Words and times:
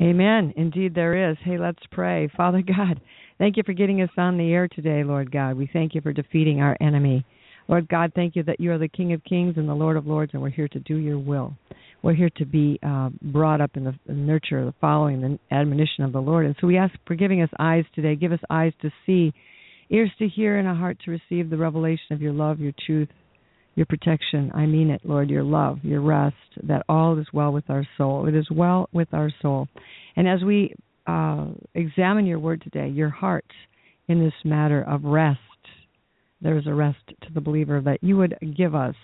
Amen. 0.00 0.54
Indeed, 0.56 0.94
there 0.94 1.30
is. 1.30 1.36
Hey, 1.44 1.58
let's 1.58 1.82
pray. 1.90 2.30
Father 2.34 2.62
God, 2.62 3.00
thank 3.38 3.58
you 3.58 3.62
for 3.66 3.74
getting 3.74 4.00
us 4.00 4.10
on 4.16 4.38
the 4.38 4.50
air 4.50 4.66
today, 4.66 5.04
Lord 5.04 5.30
God. 5.30 5.58
We 5.58 5.68
thank 5.70 5.94
you 5.94 6.00
for 6.00 6.12
defeating 6.12 6.62
our 6.62 6.74
enemy. 6.80 7.24
Lord 7.68 7.86
God, 7.88 8.12
thank 8.14 8.34
you 8.34 8.42
that 8.44 8.60
you 8.60 8.72
are 8.72 8.78
the 8.78 8.88
King 8.88 9.12
of 9.12 9.22
Kings 9.24 9.54
and 9.58 9.68
the 9.68 9.74
Lord 9.74 9.98
of 9.98 10.06
Lords, 10.06 10.32
and 10.32 10.40
we're 10.40 10.48
here 10.48 10.68
to 10.68 10.80
do 10.80 10.96
your 10.96 11.18
will. 11.18 11.54
We're 12.02 12.14
here 12.14 12.30
to 12.36 12.46
be 12.46 12.80
uh, 12.82 13.10
brought 13.20 13.60
up 13.60 13.72
in 13.74 13.84
the 13.84 13.94
nurture, 14.12 14.64
the 14.64 14.74
following, 14.80 15.20
the 15.20 15.54
admonition 15.54 16.02
of 16.02 16.12
the 16.12 16.20
Lord. 16.20 16.46
And 16.46 16.56
so 16.60 16.66
we 16.66 16.78
ask 16.78 16.94
for 17.06 17.14
giving 17.14 17.42
us 17.42 17.50
eyes 17.58 17.84
today. 17.94 18.16
Give 18.16 18.32
us 18.32 18.40
eyes 18.48 18.72
to 18.80 18.90
see, 19.04 19.34
ears 19.90 20.10
to 20.18 20.26
hear, 20.28 20.58
and 20.58 20.66
a 20.66 20.74
heart 20.74 20.96
to 21.04 21.10
receive 21.10 21.50
the 21.50 21.58
revelation 21.58 22.12
of 22.12 22.22
your 22.22 22.32
love, 22.32 22.58
your 22.58 22.72
truth, 22.86 23.08
your 23.74 23.86
protection. 23.86 24.50
I 24.54 24.66
mean 24.66 24.90
it, 24.90 25.02
Lord, 25.04 25.30
your 25.30 25.42
love, 25.42 25.78
your 25.82 26.00
rest, 26.00 26.36
that 26.64 26.84
all 26.88 27.18
is 27.18 27.26
well 27.32 27.52
with 27.52 27.68
our 27.70 27.86
soul. 27.96 28.26
It 28.26 28.34
is 28.34 28.48
well 28.50 28.88
with 28.92 29.08
our 29.12 29.30
soul. 29.40 29.68
And 30.16 30.28
as 30.28 30.42
we 30.42 30.74
uh, 31.06 31.46
examine 31.74 32.26
your 32.26 32.38
word 32.38 32.62
today, 32.62 32.88
your 32.88 33.10
heart 33.10 33.46
in 34.08 34.22
this 34.22 34.34
matter 34.44 34.82
of 34.82 35.04
rest, 35.04 35.38
there 36.40 36.58
is 36.58 36.66
a 36.66 36.74
rest 36.74 36.98
to 37.08 37.32
the 37.32 37.40
believer 37.40 37.80
that 37.82 38.02
you 38.02 38.16
would 38.16 38.36
give 38.56 38.74
us 38.74 38.94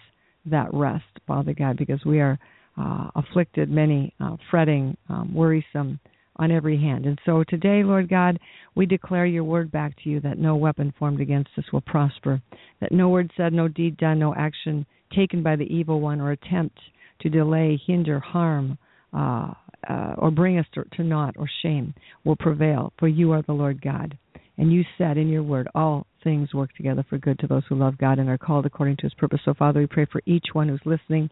that 0.47 0.69
rest, 0.73 1.05
Father 1.27 1.55
God, 1.55 1.77
because 1.77 2.05
we 2.05 2.21
are 2.21 2.39
uh, 2.79 3.09
afflicted, 3.15 3.71
many 3.71 4.15
uh, 4.21 4.37
fretting, 4.51 4.97
um, 5.09 5.35
worrisome 5.35 5.99
on 6.37 6.51
every 6.51 6.79
hand. 6.79 7.07
And 7.07 7.19
so 7.25 7.45
today, 7.49 7.83
Lord 7.83 8.09
God, 8.09 8.39
we 8.75 8.87
declare 8.87 9.27
your 9.27 9.45
word 9.45 9.71
back 9.71 9.95
to 10.03 10.11
you 10.11 10.21
that 10.21 10.39
no 10.39 10.57
weapon 10.57 10.93
formed 10.99 11.21
against 11.21 11.51
us 11.59 11.65
will 11.73 11.81
prosper, 11.81 12.41
that 12.81 12.93
no 12.93 13.09
word 13.09 13.31
said, 13.37 13.53
no 13.53 13.69
deed 13.69 13.97
done, 13.97 14.19
no 14.19 14.35
action 14.35 14.87
taken 15.15 15.43
by 15.43 15.57
the 15.57 15.65
evil 15.65 16.01
one 16.01 16.21
or 16.21 16.33
attempt 16.33 16.79
to 17.21 17.31
delay, 17.31 17.81
hinder, 17.87 18.21
harm, 18.21 18.77
uh, 19.13 19.53
uh, 19.89 20.15
or 20.19 20.31
bring 20.31 20.59
us 20.59 20.67
to, 20.75 20.85
to 20.97 21.03
naught 21.03 21.35
or 21.39 21.49
shame 21.63 21.95
will 22.25 22.37
prevail, 22.37 22.93
for 22.99 23.09
you 23.09 23.33
are 23.33 23.43
the 23.43 23.53
Lord 23.53 23.81
God. 23.81 24.17
And 24.59 24.73
you 24.73 24.85
said 24.99 25.17
in 25.17 25.29
your 25.29 25.43
word, 25.43 25.69
all 25.75 26.07
things 26.25 26.55
work 26.55 26.75
together 26.75 27.05
for 27.09 27.19
good 27.19 27.39
to 27.39 27.47
those 27.47 27.63
who 27.69 27.77
love 27.77 27.99
God 27.99 28.19
and 28.19 28.29
are 28.29 28.39
called 28.39 28.67
according 28.67 28.97
to 28.97 29.03
his 29.03 29.15
purpose. 29.15 29.41
So, 29.45 29.55
Father, 29.55 29.81
we 29.81 29.87
pray 29.87 30.07
for 30.11 30.23
each 30.27 30.47
one 30.55 30.69
who's 30.69 30.81
listening, 30.85 31.31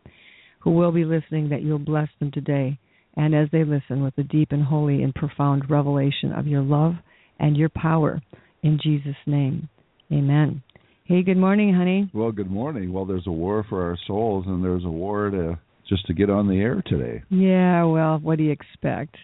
who 0.61 0.71
will 0.71 0.93
be 0.93 1.05
listening, 1.05 1.49
that 1.49 1.63
you'll 1.63 1.79
bless 1.79 2.09
them 2.21 2.31
today. 2.31 2.79
And 3.17 3.35
as 3.35 3.49
they 3.53 3.65
listen 3.65 4.03
with 4.03 4.17
a 4.19 4.23
deep 4.23 4.49
and 4.51 4.65
holy 4.65 5.03
and 5.03 5.15
profound 5.15 5.71
revelation 5.71 6.33
of 6.33 6.47
your 6.47 6.63
love 6.63 6.95
and 7.39 7.57
your 7.57 7.69
power, 7.69 8.21
in 8.63 8.79
Jesus' 8.83 9.15
name, 9.27 9.69
amen. 10.13 10.63
Hey, 11.05 11.23
good 11.23 11.37
morning, 11.37 11.75
honey. 11.75 12.11
Well, 12.15 12.33
good 12.33 12.51
morning. 12.51 12.93
Well, 12.93 13.05
there's 13.05 13.27
a 13.27 13.33
war 13.33 13.65
for 13.69 13.83
our 13.83 13.99
souls, 14.07 14.47
and 14.47 14.65
there's 14.65 14.85
a 14.85 14.91
war 14.91 15.31
to 15.31 15.59
just 15.89 16.07
to 16.07 16.15
get 16.15 16.31
on 16.31 16.49
the 16.49 16.57
air 16.57 16.83
today. 16.87 17.23
Yeah, 17.29 17.85
well, 17.85 18.19
what 18.19 18.39
do 18.39 18.45
you 18.45 18.53
expect? 18.53 19.17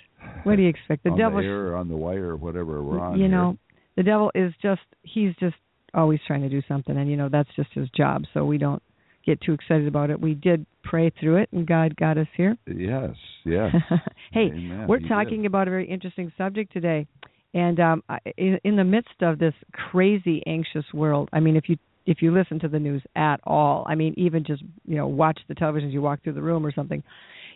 What 0.45 0.57
do 0.57 0.63
you 0.63 0.69
expect? 0.69 1.05
The 1.05 1.11
on 1.11 1.19
devil, 1.19 1.41
the 1.41 1.47
air, 1.47 1.77
on 1.77 1.89
the 1.89 1.97
wire, 1.97 2.37
whatever 2.37 2.83
we're 2.83 3.01
on. 3.01 3.15
you 3.15 3.21
here. 3.21 3.29
know, 3.31 3.57
the 3.97 4.03
devil 4.03 4.31
is 4.35 4.53
just 4.61 4.83
he's 5.03 5.35
just 5.41 5.57
always 5.95 6.21
trying 6.27 6.43
to 6.43 6.49
do 6.49 6.61
something, 6.69 6.97
and 6.97 7.11
you 7.11 7.17
know 7.17 7.29
that's 7.31 7.49
just 7.57 7.71
his 7.73 7.89
job. 7.97 8.25
So 8.35 8.45
we 8.45 8.59
don't 8.59 8.83
get 9.31 9.41
too 9.41 9.53
excited 9.53 9.87
about 9.87 10.11
it. 10.11 10.21
We 10.21 10.35
did 10.35 10.67
pray 10.83 11.11
through 11.21 11.37
it, 11.37 11.49
and 11.53 11.67
God 11.67 11.97
got 11.97 12.19
us 12.19 12.27
here. 12.37 12.57
Yes, 12.67 13.11
yes. 13.45 13.75
hey, 14.33 14.51
Amen. 14.53 14.87
we're 14.89 14.99
He 15.01 15.09
talking 15.09 15.43
did. 15.43 15.47
about 15.47 15.69
a 15.69 15.71
very 15.71 15.89
interesting 15.89 16.33
subject 16.37 16.73
today, 16.73 17.07
and 17.55 17.79
um, 17.81 18.03
I- 18.09 18.19
in, 18.37 18.59
in 18.65 18.77
the 18.77 18.85
midst 18.85 19.23
of 19.23 19.39
this 19.39 19.55
crazy, 19.73 20.43
anxious 20.47 20.85
world. 20.93 21.29
I 21.33 21.41
mean, 21.41 21.57
if 21.57 21.69
you 21.69 21.77
if 22.07 22.23
you 22.23 22.33
listen 22.33 22.59
to 22.61 22.69
the 22.69 22.79
news 22.79 23.03
at 23.15 23.41
all, 23.45 23.85
I 23.87 23.95
mean, 23.95 24.15
even 24.17 24.45
just 24.45 24.63
you 24.87 24.97
know 24.97 25.07
watch 25.07 25.39
the 25.49 25.55
television 25.55 25.89
as 25.91 25.95
you 25.95 26.03
walk 26.03 26.23
through 26.25 26.33
the 26.35 26.43
room 26.43 26.67
or 26.67 26.73
something, 26.73 27.03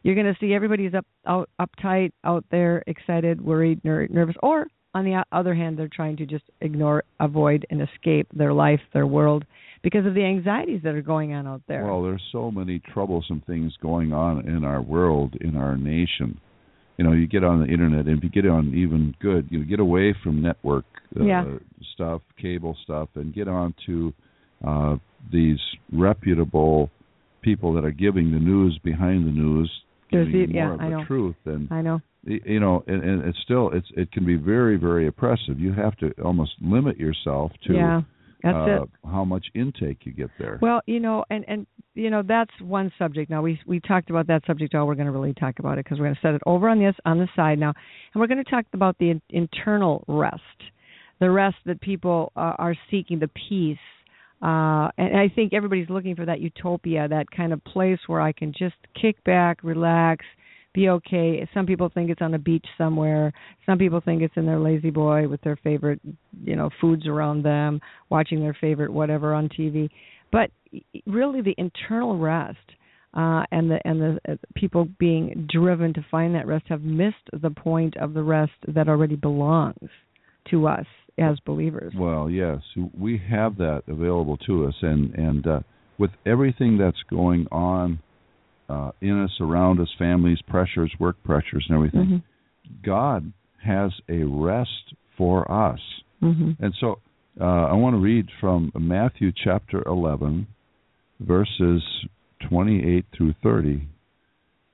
you're 0.02 0.14
going 0.14 0.26
to 0.32 0.36
see 0.41 0.52
everybody's 0.54 0.94
up 0.94 1.06
out 1.26 1.48
uptight, 1.60 2.12
out 2.24 2.44
there, 2.50 2.84
excited, 2.86 3.41
worried, 3.44 3.80
ner- 3.84 4.06
nervous, 4.08 4.36
or 4.42 4.66
on 4.94 5.04
the 5.04 5.24
other 5.32 5.54
hand, 5.56 5.76
they're 5.76 5.88
trying 5.92 6.16
to 6.18 6.24
just 6.26 6.44
ignore, 6.60 7.02
avoid, 7.18 7.66
and 7.70 7.82
escape 7.82 8.28
their 8.32 8.52
life, 8.52 8.78
their 8.92 9.08
world, 9.08 9.44
because 9.84 10.06
of 10.06 10.15
the 10.15 10.25
anxieties 10.25 10.81
that 10.83 10.95
are 10.95 11.03
going 11.03 11.34
on 11.34 11.47
out 11.47 11.61
there. 11.69 11.84
Well, 11.84 12.03
there's 12.03 12.22
so 12.33 12.50
many 12.50 12.81
troublesome 12.93 13.43
things 13.47 13.72
going 13.81 14.12
on 14.12 14.49
in 14.49 14.65
our 14.65 14.81
world, 14.83 15.34
in 15.43 15.56
our 15.56 15.77
nation. 15.77 16.41
You 16.97 17.05
know, 17.05 17.12
you 17.12 17.27
get 17.27 17.45
on 17.45 17.61
the 17.61 17.67
internet, 17.67 18.06
and 18.06 18.17
if 18.19 18.25
you 18.25 18.31
get 18.31 18.49
on 18.49 18.72
even 18.75 19.15
good, 19.21 19.47
you 19.50 19.59
know, 19.59 19.65
get 19.67 19.81
away 19.81 20.15
from 20.22 20.41
network 20.43 20.87
uh, 21.21 21.25
Yeah. 21.25 21.45
stuff, 21.93 22.22
cable 22.41 22.77
stuff, 22.83 23.09
and 23.15 23.34
get 23.34 23.47
on 23.47 23.75
to 23.87 24.12
uh, 24.67 24.97
these 25.31 25.59
reputable 25.93 26.91
people 27.43 27.75
that 27.75 27.84
are 27.84 27.91
giving 27.91 28.33
the 28.33 28.39
news 28.39 28.78
behind 28.83 29.27
the 29.27 29.31
news, 29.31 29.71
There's 30.11 30.27
giving 30.28 30.47
the- 30.49 30.53
you 30.53 30.59
yeah, 30.59 30.65
more 30.66 30.75
of 30.75 30.81
I 30.81 30.84
the 30.84 30.91
know. 30.97 31.05
truth. 31.05 31.37
And 31.45 31.69
I 31.71 31.83
know. 31.83 32.01
you 32.25 32.59
know, 32.61 32.83
and, 32.87 33.03
and 33.05 33.25
it's 33.25 33.39
still 33.43 33.71
it's 33.72 33.89
it 33.97 34.11
can 34.12 34.25
be 34.25 34.37
very 34.37 34.77
very 34.77 35.06
oppressive. 35.09 35.61
You 35.61 35.72
have 35.75 35.95
to 35.99 36.11
almost 36.25 36.53
limit 36.62 36.97
yourself 36.97 37.53
to 37.66 37.75
yeah, 37.75 38.03
that's 38.44 38.56
uh, 38.56 38.82
it. 38.82 38.91
how 39.10 39.25
much 39.25 39.47
intake 39.55 40.05
you 40.05 40.12
get 40.12 40.31
there. 40.38 40.59
Well, 40.60 40.82
you 40.87 41.00
know, 41.00 41.25
and 41.31 41.44
and 41.49 41.66
you 41.94 42.10
know 42.10 42.22
that's 42.27 42.50
one 42.60 42.93
subject. 42.99 43.31
Now 43.31 43.41
we 43.41 43.59
we 43.66 43.81
talked 43.81 44.10
about 44.10 44.27
that 44.27 44.43
subject. 44.47 44.75
Oh, 44.75 44.84
we're 44.84 44.94
going 44.94 45.06
to 45.06 45.12
really 45.12 45.32
talk 45.32 45.59
about 45.59 45.78
it 45.78 45.84
because 45.84 45.99
we're 45.99 46.06
going 46.06 46.16
to 46.16 46.21
set 46.21 46.34
it 46.34 46.43
over 46.44 46.69
on 46.69 46.78
this 46.78 46.94
on 47.06 47.19
the 47.19 47.28
side 47.34 47.59
now, 47.59 47.72
and 48.12 48.21
we're 48.21 48.27
going 48.27 48.44
to 48.44 48.50
talk 48.50 48.66
about 48.75 48.97
the 48.99 49.10
in, 49.10 49.22
internal 49.31 50.04
rest, 50.09 50.43
the 51.21 51.31
rest 51.31 51.56
that 51.65 51.81
people 51.81 52.33
uh, 52.37 52.53
are 52.59 52.75
seeking, 52.91 53.19
the 53.19 53.31
peace. 53.49 53.78
Uh, 54.43 54.91
and 54.99 55.16
I 55.16 55.33
think 55.34 55.54
everybody's 55.54 55.88
looking 55.88 56.15
for 56.15 56.27
that 56.27 56.41
utopia, 56.41 57.09
that 57.09 57.31
kind 57.31 57.54
of 57.54 57.65
place 57.65 57.99
where 58.09 58.21
I 58.21 58.33
can 58.33 58.53
just 58.53 58.75
kick 59.00 59.22
back, 59.25 59.65
relax, 59.65 60.27
be 60.74 60.88
okay. 60.88 61.48
Some 61.54 61.66
people 61.66 61.90
think 61.92 62.10
it's 62.10 62.20
on 62.20 62.34
a 62.34 62.38
beach 62.38 62.66
somewhere. 62.76 63.32
Some 63.64 63.78
people 63.78 64.00
think 64.04 64.22
it's 64.22 64.36
in 64.36 64.44
their 64.44 64.58
La-Z-Boy 64.58 65.28
with 65.28 65.40
their 65.42 65.56
favorite, 65.56 66.00
you 66.44 66.56
know, 66.56 66.68
foods 66.80 67.06
around 67.06 67.44
them, 67.44 67.80
watching 68.10 68.40
their 68.40 68.56
favorite 68.60 68.92
whatever 68.92 69.34
on 69.34 69.48
TV. 69.48 69.88
But 70.32 70.50
really, 71.06 71.40
the 71.40 71.54
internal 71.56 72.18
rest 72.18 72.58
uh, 73.14 73.44
and 73.52 73.70
the 73.70 73.78
and 73.84 74.00
the 74.00 74.18
uh, 74.28 74.34
people 74.56 74.88
being 74.98 75.48
driven 75.50 75.94
to 75.94 76.04
find 76.10 76.34
that 76.34 76.46
rest 76.46 76.64
have 76.68 76.82
missed 76.82 77.16
the 77.32 77.50
point 77.50 77.96
of 77.96 78.12
the 78.12 78.22
rest 78.22 78.52
that 78.66 78.88
already 78.88 79.16
belongs 79.16 79.88
to 80.50 80.66
us 80.66 80.86
as 81.18 81.38
believers. 81.46 81.94
Well, 81.96 82.28
yes, 82.28 82.58
we 82.98 83.22
have 83.30 83.56
that 83.58 83.84
available 83.86 84.36
to 84.38 84.66
us, 84.66 84.74
and 84.82 85.14
and 85.14 85.46
uh, 85.46 85.60
with 85.98 86.10
everything 86.26 86.76
that's 86.76 87.02
going 87.08 87.46
on 87.52 88.00
uh, 88.69 88.91
in 89.00 89.22
us, 89.22 89.41
around 89.41 89.80
us, 89.80 89.92
families, 89.98 90.41
pressures, 90.42 90.92
work 90.98 91.16
pressures, 91.22 91.64
and 91.69 91.76
everything, 91.76 92.06
Mhm. 92.06 92.22
God 92.82 93.32
has 93.58 93.92
a 94.08 94.25
rest 94.25 94.94
for 95.16 95.50
us. 95.50 95.80
Mhm. 96.22 96.56
And 96.60 96.74
so, 96.74 96.98
uh, 97.41 97.66
I 97.66 97.72
want 97.74 97.94
to 97.94 98.00
read 98.00 98.30
from 98.41 98.72
Matthew 98.74 99.32
chapter 99.32 99.82
eleven, 99.86 100.47
verses 101.20 101.82
twenty-eight 102.41 103.06
through 103.12 103.32
thirty. 103.42 103.88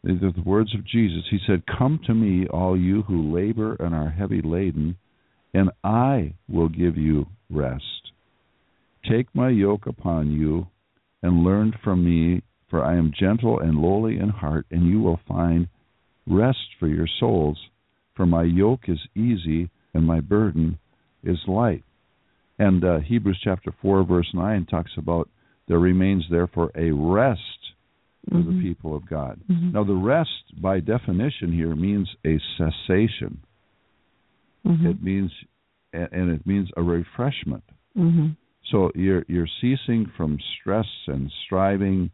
These 0.03 0.23
are 0.23 0.33
the 0.33 0.43
words 0.43 0.75
of 0.75 0.85
Jesus. 0.85 1.29
He 1.29 1.39
said, 1.39 1.67
"Come 1.67 1.99
to 2.01 2.15
me, 2.15 2.47
all 2.47 2.77
you 2.77 3.03
who 3.03 3.33
labor 3.33 3.75
and 3.75 3.95
are 3.95 4.11
heavy 4.11 4.41
laden." 4.41 4.97
and 5.53 5.71
I 5.83 6.35
will 6.49 6.69
give 6.69 6.97
you 6.97 7.27
rest. 7.51 8.13
Take 9.05 9.35
my 9.35 9.49
yoke 9.49 9.87
upon 9.87 10.31
you 10.31 10.69
and 11.23 11.45
learn 11.45 11.73
from 11.83 12.05
me, 12.05 12.43
for 12.71 12.85
I 12.85 12.97
am 12.97 13.13
gentle 13.19 13.59
and 13.59 13.79
lowly 13.79 14.19
in 14.19 14.29
heart, 14.29 14.65
and 14.71 14.87
you 14.87 15.01
will 15.01 15.21
find 15.29 15.69
rest 16.27 16.75
for 16.79 16.87
your 16.87 17.09
souls. 17.19 17.59
For 18.15 18.25
my 18.27 18.45
yoke 18.45 18.89
is 18.89 19.01
easy 19.15 19.69
and 19.93 20.07
my 20.07 20.21
burden 20.21 20.79
is 21.25 21.39
light. 21.47 21.83
And 22.59 22.85
uh, 22.85 23.01
Hebrews 23.01 23.41
chapter 23.43 23.73
4, 23.83 24.05
verse 24.05 24.29
9 24.33 24.67
talks 24.67 24.93
about 24.97 25.29
there 25.67 25.79
remains 25.79 26.25
therefore 26.31 26.71
a 26.75 26.91
rest 26.91 27.41
for 28.29 28.37
Mhm. 28.37 28.47
the 28.47 28.63
people 28.63 28.95
of 28.95 29.07
God. 29.07 29.41
Mhm. 29.51 29.73
Now, 29.73 29.83
the 29.85 29.95
rest, 29.95 30.61
by 30.61 30.81
definition, 30.81 31.53
here 31.53 31.75
means 31.75 32.15
a 32.25 32.39
cessation 32.57 33.39
Mhm. 34.65 34.85
it 34.85 35.03
means 35.03 35.33
and 35.93 36.31
it 36.31 36.47
means 36.47 36.71
a 36.77 36.83
refreshment 36.83 37.65
Mhm. 37.97 38.37
so 38.65 38.93
you're 38.95 39.25
you're 39.29 39.49
ceasing 39.61 40.07
from 40.07 40.39
stress 40.55 40.89
and 41.09 41.33
striving 41.45 42.11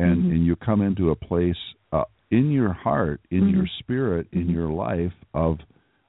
and 0.00 0.24
Mhm. 0.24 0.30
and 0.32 0.46
you 0.46 0.56
come 0.56 0.80
into 0.82 1.10
a 1.10 1.16
place 1.16 1.60
uh, 1.92 2.04
in 2.30 2.50
your 2.50 2.72
heart, 2.72 3.20
in 3.30 3.48
your 3.48 3.64
Mhm. 3.64 3.78
spirit, 3.78 4.26
in 4.32 4.46
Mhm. 4.46 4.54
your 4.54 4.68
life 4.68 5.16
of 5.34 5.58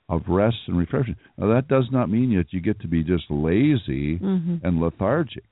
of 0.09 0.27
rest 0.27 0.57
and 0.67 0.77
refreshment. 0.77 1.17
Now 1.37 1.47
that 1.47 1.67
does 1.69 1.89
not 1.91 2.09
mean 2.09 2.35
that 2.35 2.51
you 2.53 2.59
get 2.59 2.79
to 2.81 2.87
be 2.87 3.01
just 3.03 3.31
lazy 3.31 4.19
Mhm. 4.19 4.59
and 4.63 4.81
lethargic. 4.81 5.45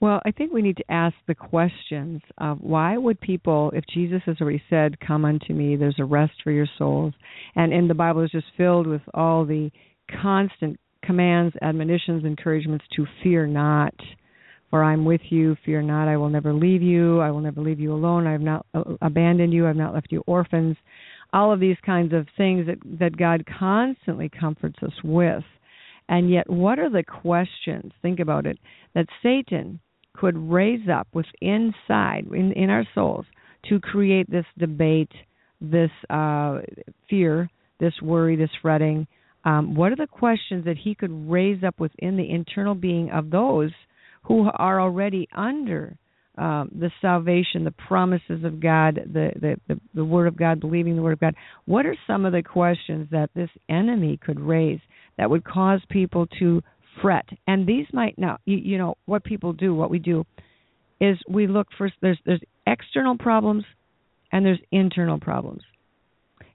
Well, 0.00 0.20
I 0.24 0.30
think 0.32 0.52
we 0.52 0.62
need 0.62 0.76
to 0.78 0.92
ask 0.92 1.16
the 1.26 1.34
questions 1.34 2.22
of 2.38 2.60
why 2.60 2.96
would 2.96 3.20
people, 3.20 3.72
if 3.74 3.84
Jesus 3.86 4.22
has 4.24 4.40
already 4.40 4.62
said, 4.70 5.00
"Come 5.00 5.24
unto 5.24 5.52
me," 5.54 5.76
there's 5.76 5.98
a 5.98 6.04
rest 6.04 6.40
for 6.42 6.52
your 6.52 6.70
souls, 6.78 7.14
and 7.56 7.72
and 7.72 7.88
the 7.90 7.94
Bible 7.94 8.22
is 8.22 8.30
just 8.30 8.50
filled 8.56 8.86
with 8.86 9.02
all 9.14 9.44
the 9.44 9.70
constant 10.08 10.78
commands, 11.02 11.56
admonitions, 11.62 12.24
encouragements 12.24 12.84
to 12.96 13.06
fear 13.22 13.46
not, 13.46 13.94
for 14.70 14.84
I'm 14.84 15.04
with 15.04 15.20
you. 15.30 15.56
Fear 15.64 15.82
not, 15.82 16.08
I 16.08 16.16
will 16.16 16.28
never 16.28 16.52
leave 16.52 16.82
you. 16.82 17.20
I 17.20 17.30
will 17.30 17.40
never 17.40 17.60
leave 17.60 17.80
you 17.80 17.92
alone. 17.92 18.26
I 18.26 18.32
have 18.32 18.40
not 18.40 18.66
uh, 18.74 18.84
abandoned 19.00 19.52
you. 19.52 19.64
I 19.64 19.68
have 19.68 19.76
not 19.76 19.94
left 19.94 20.12
you 20.12 20.22
orphans. 20.26 20.76
All 21.32 21.52
of 21.52 21.60
these 21.60 21.76
kinds 21.84 22.12
of 22.12 22.26
things 22.36 22.66
that 22.66 22.78
that 22.98 23.16
God 23.16 23.44
constantly 23.58 24.30
comforts 24.30 24.78
us 24.82 24.92
with. 25.04 25.44
And 26.08 26.30
yet, 26.30 26.48
what 26.48 26.78
are 26.78 26.90
the 26.90 27.04
questions? 27.04 27.92
Think 28.00 28.18
about 28.18 28.46
it. 28.46 28.58
That 28.94 29.06
Satan 29.22 29.80
could 30.16 30.36
raise 30.36 30.88
up 30.88 31.06
with 31.12 31.26
inside 31.40 32.26
in 32.32 32.52
in 32.52 32.70
our 32.70 32.86
souls 32.94 33.26
to 33.68 33.80
create 33.80 34.30
this 34.30 34.46
debate, 34.58 35.12
this 35.60 35.90
uh, 36.10 36.60
fear, 37.10 37.50
this 37.80 37.94
worry, 38.02 38.36
this 38.36 38.50
fretting. 38.62 39.06
Um, 39.44 39.74
what 39.74 39.92
are 39.92 39.96
the 39.96 40.06
questions 40.06 40.64
that 40.64 40.76
he 40.76 40.94
could 40.94 41.30
raise 41.30 41.62
up 41.62 41.78
within 41.78 42.16
the 42.16 42.28
internal 42.28 42.74
being 42.74 43.10
of 43.10 43.30
those 43.30 43.70
who 44.24 44.48
are 44.54 44.80
already 44.80 45.28
under 45.34 45.96
um, 46.38 46.70
the 46.78 46.90
salvation, 47.02 47.64
the 47.64 47.72
promises 47.72 48.44
of 48.44 48.60
God, 48.60 49.00
the, 49.12 49.30
the 49.34 49.56
the 49.66 49.80
the 49.94 50.04
Word 50.04 50.28
of 50.28 50.36
God, 50.36 50.60
believing 50.60 50.94
the 50.94 51.02
Word 51.02 51.14
of 51.14 51.20
God? 51.20 51.34
What 51.64 51.84
are 51.84 51.96
some 52.06 52.24
of 52.24 52.32
the 52.32 52.42
questions 52.42 53.08
that 53.10 53.30
this 53.34 53.50
enemy 53.68 54.18
could 54.24 54.38
raise 54.38 54.80
that 55.16 55.30
would 55.30 55.44
cause 55.44 55.80
people 55.90 56.26
to 56.38 56.62
fret? 57.02 57.26
And 57.48 57.66
these 57.66 57.86
might 57.92 58.16
not. 58.18 58.40
You, 58.44 58.56
you 58.58 58.78
know 58.78 58.96
what 59.06 59.24
people 59.24 59.52
do. 59.52 59.74
What 59.74 59.90
we 59.90 59.98
do 59.98 60.24
is 61.00 61.18
we 61.28 61.48
look 61.48 61.66
for 61.76 61.90
there's 62.00 62.20
there's 62.24 62.42
external 62.66 63.18
problems 63.18 63.64
and 64.30 64.46
there's 64.46 64.60
internal 64.70 65.18
problems. 65.18 65.62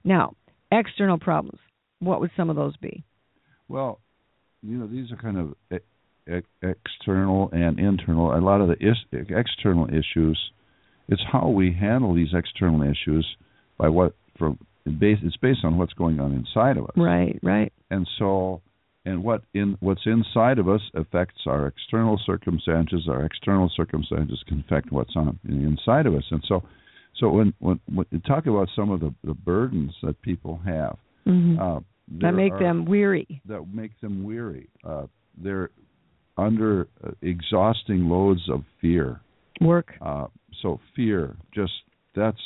Now, 0.02 0.34
external 0.72 1.18
problems. 1.18 1.58
What 1.98 2.20
would 2.20 2.30
some 2.36 2.48
of 2.48 2.56
those 2.56 2.76
be? 2.78 3.04
Well, 3.68 4.00
you 4.62 4.78
know, 4.78 4.86
these 4.86 5.10
are 5.12 5.16
kind 5.16 5.38
of 5.38 5.54
external 6.62 7.50
and 7.52 7.78
internal. 7.78 8.34
A 8.36 8.40
lot 8.40 8.60
of 8.60 8.68
the 8.68 8.76
is- 8.80 9.04
external 9.12 9.88
issues, 9.88 10.38
it's 11.08 11.22
how 11.30 11.48
we 11.48 11.72
handle 11.72 12.14
these 12.14 12.32
external 12.34 12.82
issues 12.82 13.26
by 13.78 13.88
what 13.88 14.14
from 14.38 14.58
base. 14.98 15.18
It's 15.22 15.36
based 15.36 15.60
on 15.64 15.76
what's 15.78 15.92
going 15.92 16.20
on 16.20 16.32
inside 16.32 16.76
of 16.76 16.84
us, 16.84 16.96
Right, 16.96 17.38
right. 17.42 17.72
and 17.90 18.08
so 18.18 18.62
and 19.04 19.22
what 19.22 19.42
in 19.52 19.76
what's 19.80 20.06
inside 20.06 20.58
of 20.58 20.68
us 20.68 20.80
affects 20.94 21.42
our 21.46 21.66
external 21.66 22.18
circumstances. 22.24 23.06
Our 23.08 23.24
external 23.24 23.70
circumstances 23.76 24.42
can 24.48 24.60
affect 24.60 24.92
what's 24.92 25.14
on 25.16 25.38
inside 25.48 26.06
of 26.06 26.14
us, 26.14 26.24
and 26.30 26.42
so 26.48 26.62
so 27.18 27.28
when 27.30 27.52
when, 27.58 27.80
when 27.92 28.06
you 28.10 28.20
talk 28.20 28.46
about 28.46 28.68
some 28.74 28.90
of 28.90 29.00
the, 29.00 29.14
the 29.24 29.34
burdens 29.34 29.92
that 30.02 30.20
people 30.22 30.58
have, 30.64 30.96
hmm 31.24 31.58
uh, 31.60 31.80
that 32.20 32.32
make 32.32 32.52
are- 32.52 32.58
them 32.58 32.84
weary. 32.86 33.40
that 33.46 33.62
make 33.72 33.98
them 34.00 34.24
weary. 34.24 34.68
Uh, 34.84 35.06
they're 35.42 35.70
under 36.36 36.88
uh, 37.04 37.10
exhausting 37.22 38.08
loads 38.08 38.48
of 38.50 38.62
fear. 38.80 39.20
Work. 39.60 39.94
Uh, 40.00 40.26
so 40.62 40.80
fear, 40.96 41.36
just 41.54 41.72
that's 42.14 42.38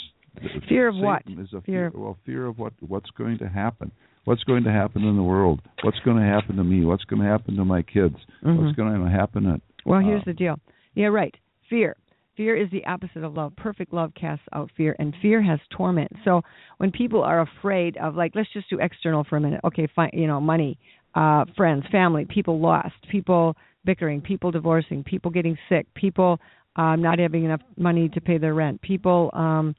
Fear 0.69 0.89
of 0.89 0.97
what? 0.97 1.23
Satan 1.27 1.43
Is 1.43 1.53
a 1.53 1.61
Fear- 1.63 1.91
fear, 1.91 2.01
well, 2.01 2.17
fear 2.25 2.47
of 2.47 2.59
what 2.59 2.73
what's 2.81 3.11
going 3.11 3.39
to 3.39 3.49
happen. 3.49 3.91
What's 4.25 4.45
going 4.45 4.65
to 4.65 4.71
happen 4.71 5.05
in 5.05 5.17
the 5.17 5.23
world? 5.23 5.61
What's 5.83 5.99
going 6.01 6.19
to 6.19 6.23
happen 6.23 6.57
to 6.57 6.65
me? 6.65 6.85
What's 6.85 7.05
going 7.05 7.23
to 7.23 7.29
happen 7.29 7.57
to 7.57 7.65
my 7.65 7.83
kids? 7.83 8.17
Mhm. 8.45 8.63
What's 8.63 8.77
going 8.77 9.03
to 9.03 9.11
happen 9.11 9.47
at 9.47 9.61
Well, 9.87 10.01
here's 10.01 10.21
uh, 10.23 10.27
the 10.27 10.33
deal. 10.35 10.61
Yeah, 10.95 11.07
right. 11.07 11.35
Fear. 11.71 11.97
Fear 12.37 12.57
is 12.57 12.71
the 12.71 12.85
opposite 12.87 13.25
of 13.25 13.35
love. 13.35 13.57
Perfect 13.57 13.93
love 13.93 14.13
casts 14.15 14.45
out 14.53 14.71
fear, 14.77 14.95
and 15.01 15.15
fear 15.21 15.43
has 15.43 15.59
torment. 15.71 16.13
So 16.25 16.43
when 16.77 16.93
people 16.93 17.23
are 17.23 17.41
afraid 17.41 17.97
of, 17.97 18.15
like, 18.15 18.33
let's 18.37 18.53
just 18.53 18.71
do 18.71 18.79
external 18.79 19.25
for 19.25 19.39
a 19.39 19.41
minute. 19.41 19.61
Okay, 19.65 19.89
fine. 19.97 20.11
You 20.13 20.27
know, 20.29 20.41
money, 20.41 20.79
uh, 21.15 21.47
friends, 21.57 21.85
family, 21.91 22.27
people 22.27 22.61
lost, 22.61 22.95
people 23.11 23.57
bickering, 23.89 24.21
people 24.21 24.51
divorcing, 24.51 25.03
people 25.03 25.31
getting 25.31 25.57
sick, 25.71 25.87
people 25.95 26.39
um, 26.77 27.01
not 27.01 27.19
having 27.19 27.47
enough 27.47 27.63
money 27.79 28.11
to 28.11 28.21
pay 28.21 28.37
their 28.37 28.53
rent, 28.53 28.83
people 28.83 29.31
um, 29.33 29.75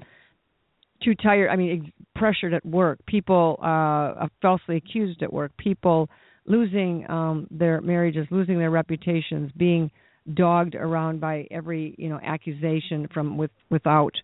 too 1.03 1.13
tired. 1.13 1.51
I 1.51 1.55
mean, 1.55 1.93
pressured 2.15 2.55
at 2.55 2.65
work, 2.65 2.97
people 3.05 3.59
uh, 3.61 4.25
falsely 4.41 4.77
accused 4.77 5.21
at 5.21 5.31
work, 5.31 5.51
people 5.57 6.09
losing 6.47 7.07
um, 7.07 7.45
their 7.51 7.81
marriages, 7.81 8.25
losing 8.31 8.57
their 8.57 8.71
reputations, 8.71 9.51
being 9.55 9.91
dogged 10.33 10.73
around 10.73 11.21
by 11.21 11.45
every 11.51 11.93
you 11.99 12.09
know 12.09 12.19
accusation 12.23 13.07
from 13.13 13.37
with 13.37 13.51
without. 13.69 14.15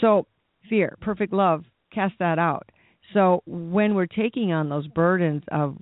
So 0.00 0.26
fear, 0.70 0.96
perfect 1.02 1.34
love, 1.34 1.64
cast 1.92 2.14
that 2.20 2.38
out. 2.38 2.70
So 3.12 3.42
when 3.44 3.94
we're 3.94 4.06
taking 4.06 4.50
on 4.50 4.70
those 4.70 4.86
burdens 4.86 5.42
of 5.52 5.76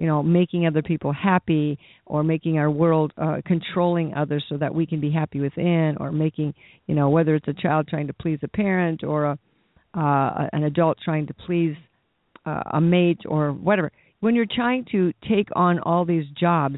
you 0.00 0.06
know 0.06 0.22
making 0.22 0.66
other 0.66 0.80
people 0.80 1.12
happy 1.12 1.78
or 2.06 2.24
making 2.24 2.58
our 2.58 2.70
world 2.70 3.12
uh, 3.18 3.36
controlling 3.44 4.14
others 4.14 4.42
so 4.48 4.56
that 4.56 4.74
we 4.74 4.86
can 4.86 4.98
be 4.98 5.10
happy 5.10 5.40
within 5.40 5.94
or 6.00 6.10
making 6.10 6.54
you 6.86 6.94
know 6.94 7.10
whether 7.10 7.34
it's 7.34 7.48
a 7.48 7.52
child 7.52 7.86
trying 7.86 8.06
to 8.06 8.14
please 8.14 8.38
a 8.42 8.48
parent 8.48 9.04
or 9.04 9.26
a 9.26 9.38
uh, 9.92 10.48
an 10.52 10.64
adult 10.64 10.96
trying 11.04 11.26
to 11.26 11.34
please 11.34 11.74
uh, 12.46 12.62
a 12.72 12.80
mate 12.80 13.18
or 13.26 13.52
whatever. 13.52 13.92
When 14.20 14.34
you're 14.34 14.46
trying 14.46 14.86
to 14.92 15.12
take 15.28 15.48
on 15.54 15.80
all 15.80 16.04
these 16.06 16.24
jobs 16.38 16.76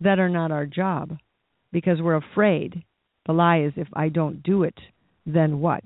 that 0.00 0.18
are 0.18 0.28
not 0.28 0.50
our 0.50 0.64
job 0.64 1.18
because 1.72 2.00
we're 2.00 2.16
afraid 2.16 2.82
the 3.26 3.34
lie 3.34 3.60
is 3.60 3.72
if 3.76 3.88
i 3.92 4.08
don't 4.08 4.42
do 4.42 4.62
it 4.62 4.78
then 5.26 5.60
what? 5.60 5.84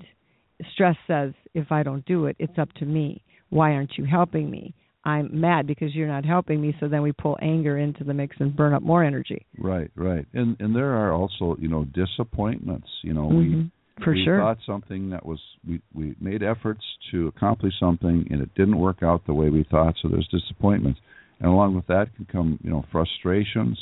Stress 0.71 0.95
says 1.05 1.33
if 1.53 1.69
i 1.69 1.83
don't 1.83 2.05
do 2.05 2.27
it 2.27 2.37
it's 2.39 2.57
up 2.57 2.71
to 2.75 2.85
me. 2.85 3.23
Why 3.49 3.73
aren't 3.73 3.97
you 3.97 4.05
helping 4.05 4.49
me 4.49 4.73
i'm 5.05 5.29
mad 5.39 5.67
because 5.67 5.93
you're 5.95 6.07
not 6.07 6.25
helping 6.25 6.59
me 6.59 6.75
so 6.79 6.87
then 6.87 7.01
we 7.01 7.11
pull 7.11 7.37
anger 7.41 7.77
into 7.77 8.03
the 8.03 8.13
mix 8.13 8.35
and 8.39 8.55
burn 8.55 8.73
up 8.73 8.81
more 8.81 9.03
energy. 9.03 9.45
Right, 9.57 9.91
right, 9.95 10.25
and 10.33 10.57
and 10.59 10.75
there 10.75 10.93
are 10.95 11.13
also 11.13 11.55
you 11.59 11.67
know 11.67 11.85
disappointments. 11.85 12.87
You 13.03 13.13
know, 13.13 13.29
Mhm. 13.29 13.71
for 14.03 14.13
we 14.13 14.25
sure. 14.25 14.39
thought 14.39 14.57
something 14.65 15.09
that 15.11 15.25
was 15.25 15.39
we 15.67 15.79
we 15.93 16.15
made 16.19 16.43
efforts 16.43 16.83
to 17.11 17.27
accomplish 17.27 17.73
something 17.79 18.27
and 18.31 18.41
it 18.41 18.53
didn't 18.55 18.77
work 18.77 19.03
out 19.03 19.25
the 19.25 19.33
way 19.33 19.49
we 19.49 19.63
thought 19.63 19.95
so 20.01 20.07
there's 20.09 20.27
disappointments. 20.27 20.99
And 21.39 21.49
along 21.49 21.75
with 21.75 21.87
that 21.87 22.13
can 22.15 22.25
come 22.25 22.59
you 22.63 22.69
know 22.71 22.83
frustrations 22.91 23.79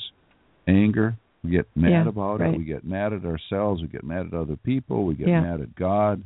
anger. 0.67 1.15
We 1.43 1.51
get 1.51 1.67
mad 1.75 1.91
Yeah, 1.91 2.07
about 2.07 2.39
right. 2.39 2.53
it 2.53 2.57
we 2.57 2.63
get 2.65 2.83
mad 2.85 3.13
at 3.13 3.25
ourselves. 3.25 3.81
We 3.81 3.87
get 3.87 4.03
mad 4.03 4.27
at 4.27 4.33
other 4.33 4.55
people. 4.57 5.05
We 5.05 5.15
get 5.15 5.27
Yeah. 5.27 5.41
mad 5.41 5.61
at 5.61 5.73
god. 5.75 6.23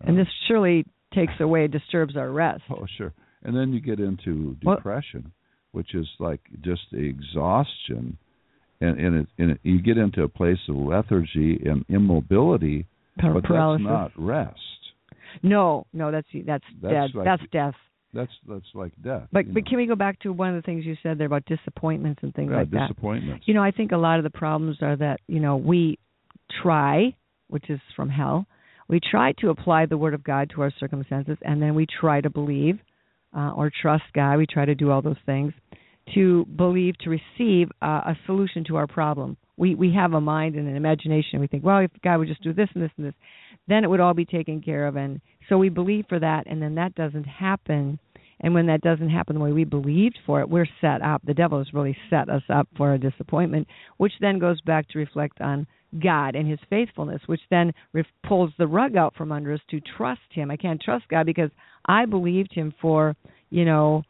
And 0.00 0.16
Uh, 0.18 0.24
this 0.24 0.32
surely 0.46 0.84
takes 1.12 1.38
away 1.40 1.66
disturbs 1.68 2.16
our 2.16 2.30
rest. 2.30 2.62
Oh 2.70 2.86
sure 2.96 3.12
and 3.46 3.56
then 3.56 3.72
you 3.72 3.80
get 3.80 3.98
into 4.00 4.54
depression 4.60 5.32
which 5.72 5.94
is 5.94 6.06
like 6.18 6.40
just 6.62 6.82
exhaustion 6.92 8.16
and 8.80 9.00
and, 9.00 9.16
it, 9.16 9.26
and 9.38 9.50
it, 9.52 9.60
you 9.62 9.80
get 9.80 9.96
into 9.96 10.22
a 10.22 10.28
place 10.28 10.58
of 10.68 10.76
lethargy 10.76 11.60
and 11.64 11.84
immobility 11.88 12.86
Par- 13.18 13.34
but 13.34 13.44
paralysis 13.44 13.86
that's 13.88 14.14
not 14.18 14.24
rest 14.24 14.60
no 15.42 15.86
no 15.94 16.10
that's 16.10 16.28
that's, 16.46 16.64
That's 16.82 16.92
dead 16.92 17.10
like- 17.14 17.24
that's 17.24 17.42
death 17.52 17.74
That's 18.14 18.32
that's 18.48 18.70
like 18.74 18.92
death. 19.04 19.28
But 19.32 19.52
but 19.52 19.64
know. 19.64 19.68
can 19.68 19.76
we 19.76 19.86
go 19.86 19.94
back 19.94 20.20
to 20.20 20.32
one 20.32 20.48
of 20.54 20.56
the 20.56 20.62
things 20.64 20.84
you 20.86 20.96
said 21.02 21.18
there 21.18 21.26
about 21.26 21.44
disappointments 21.44 22.20
and 22.22 22.32
things 22.34 22.50
yeah, 22.50 22.58
like 22.60 22.70
that? 22.70 22.88
disappointments. 22.88 23.44
You 23.46 23.52
know, 23.54 23.62
I 23.62 23.72
think 23.72 23.92
a 23.92 23.96
lot 23.98 24.18
of 24.18 24.24
the 24.24 24.30
problems 24.30 24.78
are 24.80 24.96
that 24.96 25.20
you 25.26 25.40
know 25.40 25.56
we 25.56 25.98
try, 26.62 27.14
which 27.48 27.68
is 27.68 27.80
from 27.94 28.08
hell. 28.08 28.46
We 28.88 29.00
try 29.00 29.32
to 29.40 29.50
apply 29.50 29.86
the 29.86 29.98
word 29.98 30.14
of 30.14 30.22
God 30.22 30.50
to 30.54 30.62
our 30.62 30.72
circumstances, 30.80 31.36
and 31.42 31.60
then 31.60 31.74
we 31.74 31.86
try 32.00 32.20
to 32.22 32.30
believe 32.30 32.78
uh, 33.36 33.52
or 33.52 33.70
trust 33.70 34.04
God. 34.14 34.36
We 34.38 34.46
try 34.46 34.64
to 34.64 34.74
do 34.74 34.90
all 34.90 35.02
those 35.02 35.16
things 35.24 35.52
to 36.14 36.44
believe 36.56 36.96
to 36.98 37.10
receive 37.10 37.68
uh, 37.82 38.02
a 38.06 38.18
solution 38.26 38.64
to 38.64 38.76
our 38.76 38.86
problem. 38.86 39.36
We 39.56 39.74
we 39.74 39.92
have 39.94 40.12
a 40.12 40.20
mind 40.20 40.54
and 40.54 40.68
an 40.68 40.76
imagination. 40.76 41.40
We 41.40 41.46
think, 41.46 41.64
well, 41.64 41.78
if 41.78 41.90
God 42.02 42.18
would 42.18 42.28
just 42.28 42.42
do 42.42 42.52
this 42.52 42.68
and 42.74 42.82
this 42.82 42.90
and 42.96 43.06
this, 43.06 43.14
then 43.68 43.84
it 43.84 43.90
would 43.90 44.00
all 44.00 44.14
be 44.14 44.24
taken 44.24 44.60
care 44.60 44.86
of. 44.86 44.96
And 44.96 45.20
so 45.48 45.58
we 45.58 45.68
believe 45.68 46.04
for 46.08 46.18
that, 46.18 46.44
and 46.46 46.60
then 46.60 46.74
that 46.76 46.94
doesn't 46.94 47.24
happen. 47.24 47.98
And 48.40 48.52
when 48.52 48.66
that 48.66 48.82
doesn't 48.82 49.08
happen 49.08 49.34
the 49.34 49.40
way 49.40 49.52
we 49.52 49.64
believed 49.64 50.18
for 50.26 50.42
it, 50.42 50.50
we're 50.50 50.68
set 50.82 51.00
up. 51.00 51.22
The 51.24 51.32
devil 51.32 51.56
has 51.56 51.72
really 51.72 51.96
set 52.10 52.28
us 52.28 52.42
up 52.50 52.68
for 52.76 52.92
a 52.92 52.98
disappointment, 52.98 53.66
which 53.96 54.12
then 54.20 54.38
goes 54.38 54.60
back 54.60 54.88
to 54.88 54.98
reflect 54.98 55.40
on 55.40 55.66
God 56.02 56.34
and 56.34 56.48
His 56.48 56.58
faithfulness, 56.68 57.22
which 57.26 57.40
then 57.50 57.72
re- 57.92 58.04
pulls 58.26 58.50
the 58.58 58.66
rug 58.66 58.96
out 58.96 59.14
from 59.16 59.32
under 59.32 59.52
us 59.52 59.60
to 59.70 59.80
trust 59.96 60.20
Him. 60.30 60.50
I 60.50 60.56
can't 60.56 60.80
trust 60.80 61.08
God 61.08 61.26
because 61.26 61.50
I 61.86 62.06
believed 62.06 62.52
Him 62.52 62.72
for, 62.80 63.16
you 63.50 63.64
know, 63.64 64.02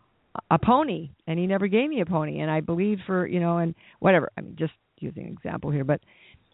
a 0.50 0.59
pony, 0.59 1.11
and 1.26 1.38
He 1.38 1.47
never 1.47 1.66
gave 1.66 1.88
me 1.88 2.00
a 2.00 2.06
pony, 2.06 2.40
and 2.40 2.50
I 2.50 2.61
believed 2.61 3.02
for, 3.06 3.26
you 3.26 3.40
know, 3.40 3.59
and 3.59 3.75
whatever. 4.00 4.30
I 4.37 4.40
mean, 4.40 4.56
just 4.59 4.73
using 4.99 5.25
an 5.25 5.33
example 5.33 5.71
here, 5.71 5.85
but 5.85 6.00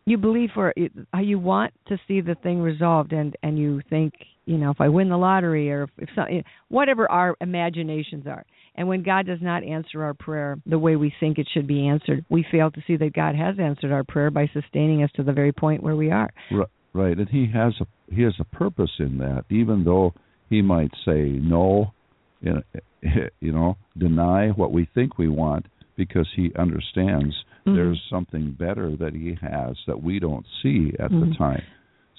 you 0.04 0.18
believe 0.18 0.50
for 0.52 0.74
how 1.12 1.20
you 1.20 1.38
want 1.38 1.72
to 1.86 1.96
see 2.08 2.20
the 2.20 2.34
thing 2.42 2.60
resolved, 2.60 3.12
and 3.12 3.36
and 3.42 3.58
you 3.58 3.80
think 3.88 4.12
you 4.44 4.58
know, 4.58 4.70
if 4.70 4.80
I 4.80 4.88
win 4.88 5.08
the 5.08 5.16
lottery 5.16 5.70
or 5.70 5.84
if, 5.84 5.90
if 5.98 6.08
some, 6.14 6.26
whatever 6.68 7.10
our 7.10 7.36
imaginations 7.40 8.26
are. 8.26 8.44
And 8.74 8.88
when 8.88 9.02
God 9.02 9.26
does 9.26 9.40
not 9.42 9.64
answer 9.64 10.02
our 10.02 10.14
prayer 10.14 10.56
the 10.64 10.78
way 10.78 10.96
we 10.96 11.12
think 11.20 11.38
it 11.38 11.48
should 11.52 11.66
be 11.66 11.86
answered, 11.86 12.24
we 12.30 12.44
fail 12.50 12.70
to 12.70 12.82
see 12.86 12.96
that 12.96 13.12
God 13.12 13.34
has 13.34 13.56
answered 13.58 13.92
our 13.92 14.04
prayer 14.04 14.30
by 14.30 14.48
sustaining 14.52 15.02
us 15.02 15.10
to 15.16 15.22
the 15.22 15.32
very 15.32 15.52
point 15.52 15.82
where 15.82 15.96
we 15.96 16.10
are. 16.10 16.30
Right, 16.50 16.68
right. 16.94 17.18
and 17.18 17.28
He 17.28 17.50
has 17.52 17.74
a 17.80 17.86
He 18.12 18.22
has 18.22 18.34
a 18.40 18.44
purpose 18.44 18.92
in 18.98 19.18
that, 19.18 19.44
even 19.50 19.84
though 19.84 20.14
He 20.48 20.62
might 20.62 20.92
say 21.04 21.28
no, 21.28 21.92
you 22.40 23.52
know, 23.52 23.76
deny 23.98 24.48
what 24.48 24.72
we 24.72 24.88
think 24.94 25.18
we 25.18 25.28
want, 25.28 25.66
because 25.96 26.28
He 26.34 26.50
understands 26.58 27.34
mm-hmm. 27.66 27.76
there's 27.76 28.00
something 28.10 28.56
better 28.58 28.96
that 28.96 29.12
He 29.12 29.36
has 29.42 29.76
that 29.86 30.02
we 30.02 30.18
don't 30.18 30.46
see 30.62 30.92
at 30.98 31.10
mm-hmm. 31.10 31.30
the 31.30 31.36
time. 31.36 31.62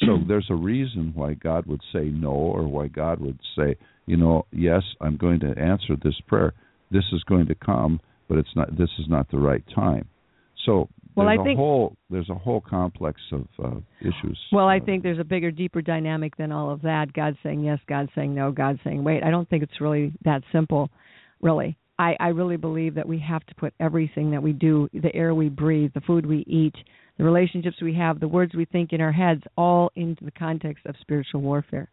So 0.06 0.28
there's 0.28 0.48
a 0.50 0.56
reason 0.56 1.12
why 1.16 1.34
God 1.34 1.66
would 1.66 1.82
say 1.92 2.06
no, 2.06 2.32
or 2.32 2.68
why 2.68 2.88
God 2.88 3.20
would 3.20 3.40
say, 3.58 3.76
you 4.06 4.18
know, 4.18 4.46
yes, 4.52 4.82
I'm 5.02 5.18
going 5.18 5.40
to 5.42 5.58
answer 5.58 5.96
this 6.04 6.20
prayer. 6.28 6.54
This 6.92 7.04
is 7.12 7.24
going 7.24 7.48
to 7.48 7.56
come, 7.56 8.00
but 8.28 8.38
it's 8.38 8.56
not. 8.56 8.78
This 8.78 8.90
is 9.00 9.08
not 9.08 9.30
the 9.32 9.38
right 9.38 9.64
time. 9.74 10.08
So 10.66 10.90
well, 11.16 11.28
there's 11.28 11.40
I 11.40 11.44
think, 11.44 11.58
a 11.58 11.62
whole 11.62 11.96
there's 12.10 12.30
a 12.30 12.36
whole 12.36 12.62
complex 12.62 13.22
of 13.32 13.48
uh, 13.64 13.80
issues. 14.02 14.40
Well, 14.52 14.68
I 14.68 14.80
think 14.80 15.04
there's 15.04 15.20
a 15.20 15.24
bigger, 15.24 15.52
deeper 15.52 15.82
dynamic 15.82 16.36
than 16.38 16.52
all 16.52 16.72
of 16.72 16.82
that. 16.84 17.14
God 17.14 17.38
saying 17.44 17.64
yes, 17.64 17.80
God 17.88 18.10
saying 18.16 18.34
no, 18.34 18.52
God 18.52 18.80
saying 18.84 19.04
wait. 19.04 19.24
I 19.24 19.32
don't 19.32 19.50
think 19.50 19.64
it's 19.64 19.80
really 19.82 20.14
that 20.26 20.42
simple, 20.52 20.90
really. 21.42 21.78
I, 22.00 22.16
I 22.20 22.28
really 22.30 22.58
believe 22.58 22.96
that 22.96 23.08
we 23.08 23.20
have 23.20 23.46
to 23.46 23.56
put 23.56 23.74
everything 23.80 24.32
that 24.32 24.42
we 24.42 24.54
do, 24.54 24.90
the 24.94 25.14
air 25.16 25.36
we 25.36 25.50
breathe, 25.50 25.92
the 25.94 26.02
food 26.02 26.26
we 26.26 26.40
eat, 26.48 26.74
the 27.18 27.24
relationships 27.24 27.82
we 27.82 27.94
have, 27.96 28.20
the 28.20 28.28
words 28.28 28.54
we 28.56 28.66
think 28.66 28.94
in 28.94 29.02
our 29.02 29.12
heads, 29.12 29.44
all 29.58 29.92
into 29.96 30.26
the 30.26 30.32
context 30.32 30.86
of 30.86 30.96
spiritual 31.02 31.42
warfare. 31.42 31.90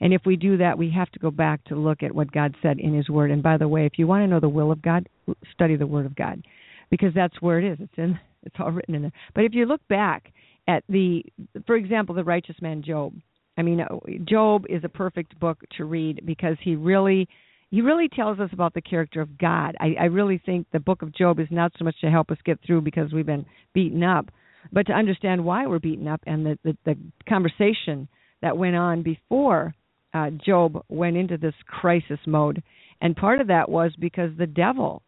And 0.00 0.12
if 0.12 0.22
we 0.26 0.36
do 0.36 0.56
that, 0.58 0.78
we 0.78 0.90
have 0.90 1.10
to 1.12 1.18
go 1.18 1.30
back 1.30 1.64
to 1.64 1.74
look 1.74 2.02
at 2.02 2.14
what 2.14 2.30
God 2.30 2.54
said 2.62 2.78
in 2.78 2.94
His 2.94 3.08
Word. 3.08 3.30
And 3.30 3.42
by 3.42 3.56
the 3.56 3.66
way, 3.66 3.86
if 3.86 3.98
you 3.98 4.06
want 4.06 4.22
to 4.22 4.28
know 4.28 4.38
the 4.38 4.48
will 4.48 4.70
of 4.70 4.82
God, 4.82 5.08
study 5.52 5.76
the 5.76 5.86
Word 5.86 6.06
of 6.06 6.14
God, 6.14 6.44
because 6.90 7.12
that's 7.14 7.40
where 7.40 7.58
it 7.58 7.72
is. 7.72 7.78
It's 7.80 7.94
in. 7.96 8.18
It's 8.44 8.54
all 8.60 8.70
written 8.70 8.94
in 8.94 9.02
there. 9.02 9.12
But 9.34 9.44
if 9.44 9.52
you 9.52 9.66
look 9.66 9.86
back 9.88 10.32
at 10.68 10.84
the, 10.88 11.24
for 11.66 11.74
example, 11.74 12.14
the 12.14 12.22
righteous 12.22 12.54
man 12.62 12.84
Job. 12.84 13.12
I 13.58 13.62
mean, 13.62 13.80
uh, 13.80 13.86
Job 14.24 14.64
is 14.68 14.84
a 14.84 14.88
perfect 14.88 15.38
book 15.40 15.58
to 15.76 15.84
read 15.84 16.22
because 16.24 16.56
he 16.62 16.76
really 16.76 17.28
he 17.70 17.82
really 17.82 18.08
tells 18.08 18.40
us 18.40 18.50
about 18.52 18.74
the 18.74 18.80
character 18.80 19.20
of 19.20 19.38
God. 19.38 19.76
I, 19.80 19.94
I 20.00 20.04
really 20.04 20.40
think 20.44 20.66
the 20.72 20.80
book 20.80 21.02
of 21.02 21.14
Job 21.14 21.38
is 21.38 21.48
not 21.50 21.72
so 21.78 21.84
much 21.84 22.00
to 22.00 22.10
help 22.10 22.30
us 22.30 22.38
get 22.44 22.58
through 22.66 22.82
because 22.82 23.12
we've 23.12 23.26
been 23.26 23.46
beaten 23.74 24.02
up, 24.02 24.30
but 24.72 24.86
to 24.86 24.92
understand 24.92 25.44
why 25.44 25.66
we're 25.66 25.78
beaten 25.78 26.08
up 26.08 26.20
and 26.26 26.46
the, 26.46 26.58
the, 26.64 26.76
the 26.84 26.96
conversation 27.28 28.08
that 28.42 28.56
went 28.56 28.76
on 28.76 29.02
before 29.02 29.74
uh, 30.14 30.30
Job 30.44 30.82
went 30.88 31.16
into 31.16 31.36
this 31.36 31.54
crisis 31.66 32.18
mode. 32.26 32.62
And 33.00 33.14
part 33.14 33.40
of 33.40 33.48
that 33.48 33.68
was 33.68 33.92
because 33.98 34.30
the 34.38 34.46
devil 34.46 35.02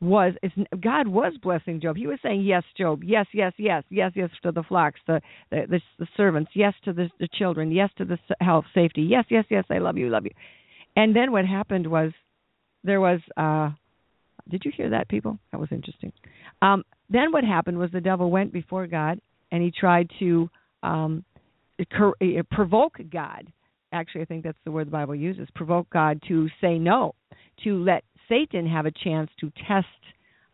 was 0.00 0.34
God 0.80 1.06
was 1.06 1.32
blessing 1.40 1.80
Job. 1.80 1.96
He 1.96 2.08
was 2.08 2.18
saying 2.22 2.42
yes, 2.42 2.64
Job, 2.76 3.02
yes, 3.04 3.26
yes, 3.32 3.52
yes, 3.56 3.84
yes, 3.88 4.10
yes 4.14 4.30
to 4.42 4.50
the 4.50 4.64
flocks, 4.64 5.00
the 5.06 5.20
the, 5.50 5.62
the, 5.70 5.80
the 6.00 6.06
servants, 6.16 6.50
yes 6.54 6.74
to 6.84 6.92
the, 6.92 7.08
the 7.20 7.28
children, 7.38 7.70
yes 7.70 7.88
to 7.98 8.04
the 8.04 8.18
health, 8.40 8.64
safety, 8.74 9.02
yes, 9.02 9.24
yes, 9.30 9.44
yes, 9.48 9.64
I 9.70 9.78
love 9.78 9.96
you, 9.96 10.08
love 10.08 10.24
you. 10.24 10.32
And 10.96 11.14
then 11.16 11.32
what 11.32 11.46
happened 11.46 11.86
was 11.86 12.12
there 12.84 13.00
was 13.00 13.20
uh 13.36 13.70
did 14.48 14.64
you 14.64 14.72
hear 14.76 14.90
that 14.90 15.08
people? 15.08 15.38
That 15.52 15.60
was 15.60 15.68
interesting. 15.70 16.12
Um 16.60 16.84
then 17.08 17.32
what 17.32 17.44
happened 17.44 17.78
was 17.78 17.90
the 17.92 18.00
devil 18.00 18.30
went 18.30 18.52
before 18.52 18.86
God 18.86 19.20
and 19.50 19.62
he 19.62 19.70
tried 19.70 20.10
to 20.18 20.50
um 20.82 21.24
uh, 21.80 22.42
provoke 22.50 22.98
God. 23.10 23.52
Actually, 23.92 24.22
I 24.22 24.24
think 24.24 24.44
that's 24.44 24.58
the 24.64 24.70
word 24.70 24.86
the 24.86 24.92
Bible 24.92 25.14
uses. 25.14 25.48
Provoke 25.54 25.88
God 25.90 26.22
to 26.28 26.48
say 26.60 26.78
no, 26.78 27.14
to 27.64 27.82
let 27.82 28.04
Satan 28.28 28.66
have 28.66 28.86
a 28.86 28.90
chance 28.90 29.30
to 29.40 29.52
test 29.66 29.86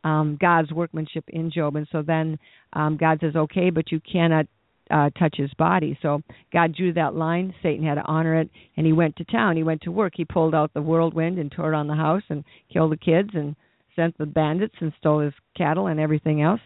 um, 0.04 0.38
God's 0.40 0.72
workmanship 0.72 1.24
in 1.28 1.50
Job. 1.50 1.76
And 1.76 1.86
so 1.92 2.02
then 2.02 2.38
um, 2.72 2.96
God 2.96 3.18
says, 3.20 3.36
okay, 3.36 3.70
but 3.70 3.92
you 3.92 4.00
cannot 4.00 4.46
uh, 4.90 5.10
touch 5.18 5.36
his 5.36 5.52
body. 5.54 5.98
So 6.02 6.22
God 6.52 6.74
drew 6.74 6.92
that 6.94 7.14
line. 7.14 7.54
Satan 7.62 7.86
had 7.86 7.96
to 7.96 8.04
honor 8.04 8.40
it, 8.40 8.50
and 8.76 8.86
he 8.86 8.92
went 8.92 9.16
to 9.16 9.24
town. 9.24 9.56
He 9.56 9.62
went 9.62 9.82
to 9.82 9.92
work. 9.92 10.14
He 10.16 10.24
pulled 10.24 10.54
out 10.54 10.72
the 10.74 10.82
whirlwind 10.82 11.38
and 11.38 11.50
tore 11.50 11.74
on 11.74 11.86
the 11.86 11.94
house 11.94 12.22
and 12.28 12.44
killed 12.72 12.92
the 12.92 12.96
kids 12.96 13.30
and 13.34 13.56
sent 13.96 14.16
the 14.18 14.26
bandits 14.26 14.74
and 14.80 14.92
stole 14.98 15.20
his 15.20 15.34
cattle 15.56 15.88
and 15.88 15.98
everything 15.98 16.40
else. 16.40 16.60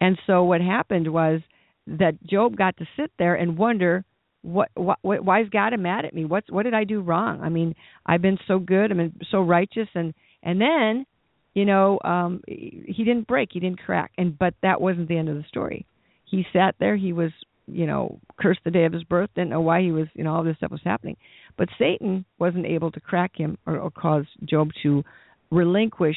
And 0.00 0.18
so 0.26 0.42
what 0.44 0.60
happened 0.60 1.12
was 1.12 1.40
that 1.86 2.22
Job 2.24 2.56
got 2.56 2.76
to 2.78 2.86
sit 2.96 3.12
there 3.18 3.34
and 3.34 3.58
wonder 3.58 4.04
what, 4.42 4.68
what 4.74 4.98
why 5.02 5.42
is 5.42 5.48
God 5.50 5.78
mad 5.78 6.04
at 6.04 6.14
me? 6.14 6.24
What's 6.24 6.50
what 6.50 6.64
did 6.64 6.74
I 6.74 6.84
do 6.84 7.00
wrong? 7.00 7.40
I 7.40 7.48
mean, 7.48 7.74
I've 8.04 8.22
been 8.22 8.38
so 8.48 8.58
good, 8.58 8.90
I've 8.90 8.96
been 8.96 9.14
so 9.30 9.40
righteous 9.40 9.88
and 9.94 10.14
and 10.42 10.60
then 10.60 11.06
you 11.54 11.64
know 11.64 12.00
um 12.04 12.42
he 12.48 13.04
didn't 13.04 13.28
break, 13.28 13.50
he 13.52 13.60
didn't 13.60 13.80
crack. 13.80 14.10
And 14.18 14.36
but 14.36 14.54
that 14.62 14.80
wasn't 14.80 15.08
the 15.08 15.16
end 15.16 15.28
of 15.28 15.36
the 15.36 15.44
story. 15.48 15.86
He 16.24 16.44
sat 16.52 16.74
there, 16.80 16.96
he 16.96 17.12
was 17.12 17.30
you 17.72 17.86
know, 17.86 18.18
cursed 18.38 18.60
the 18.64 18.70
day 18.70 18.84
of 18.84 18.92
his 18.92 19.04
birth, 19.04 19.30
didn't 19.34 19.50
know 19.50 19.60
why 19.60 19.80
he 19.80 19.92
was, 19.92 20.06
you 20.14 20.24
know, 20.24 20.34
all 20.34 20.44
this 20.44 20.56
stuff 20.56 20.70
was 20.70 20.80
happening. 20.84 21.16
But 21.56 21.68
Satan 21.78 22.24
wasn't 22.38 22.66
able 22.66 22.90
to 22.92 23.00
crack 23.00 23.32
him 23.34 23.58
or, 23.66 23.78
or 23.78 23.90
cause 23.90 24.24
Job 24.44 24.70
to 24.82 25.02
relinquish 25.50 26.16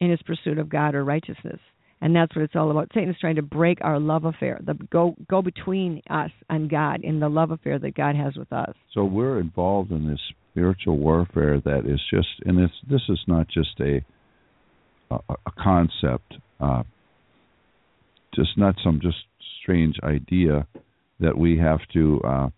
in 0.00 0.10
his 0.10 0.20
pursuit 0.22 0.58
of 0.58 0.68
God 0.68 0.94
or 0.94 1.04
righteousness. 1.04 1.60
And 2.00 2.16
that's 2.16 2.34
what 2.34 2.42
it's 2.42 2.56
all 2.56 2.70
about. 2.70 2.90
Satan 2.94 3.10
is 3.10 3.16
trying 3.20 3.36
to 3.36 3.42
break 3.42 3.78
our 3.82 4.00
love 4.00 4.24
affair, 4.24 4.58
the 4.64 4.74
go 4.90 5.14
go 5.28 5.42
between 5.42 6.00
us 6.08 6.30
and 6.48 6.70
God 6.70 7.04
in 7.04 7.20
the 7.20 7.28
love 7.28 7.50
affair 7.50 7.78
that 7.78 7.94
God 7.94 8.16
has 8.16 8.36
with 8.36 8.50
us. 8.52 8.74
So 8.94 9.04
we're 9.04 9.38
involved 9.38 9.90
in 9.90 10.08
this 10.08 10.20
spiritual 10.50 10.96
warfare 10.96 11.60
that 11.60 11.80
is 11.86 12.00
just, 12.10 12.28
and 12.46 12.56
this 12.56 12.70
this 12.88 13.02
is 13.10 13.20
not 13.26 13.48
just 13.48 13.78
a 13.80 14.02
a, 15.10 15.34
a 15.46 15.50
concept, 15.58 16.34
uh, 16.60 16.82
just 18.34 18.56
not 18.56 18.76
some 18.82 19.00
just 19.02 19.18
strange 19.70 19.96
idea 20.02 20.66
that 21.20 21.36
we 21.36 21.58
have 21.58 21.80
to 21.92 22.20
uh, 22.26 22.48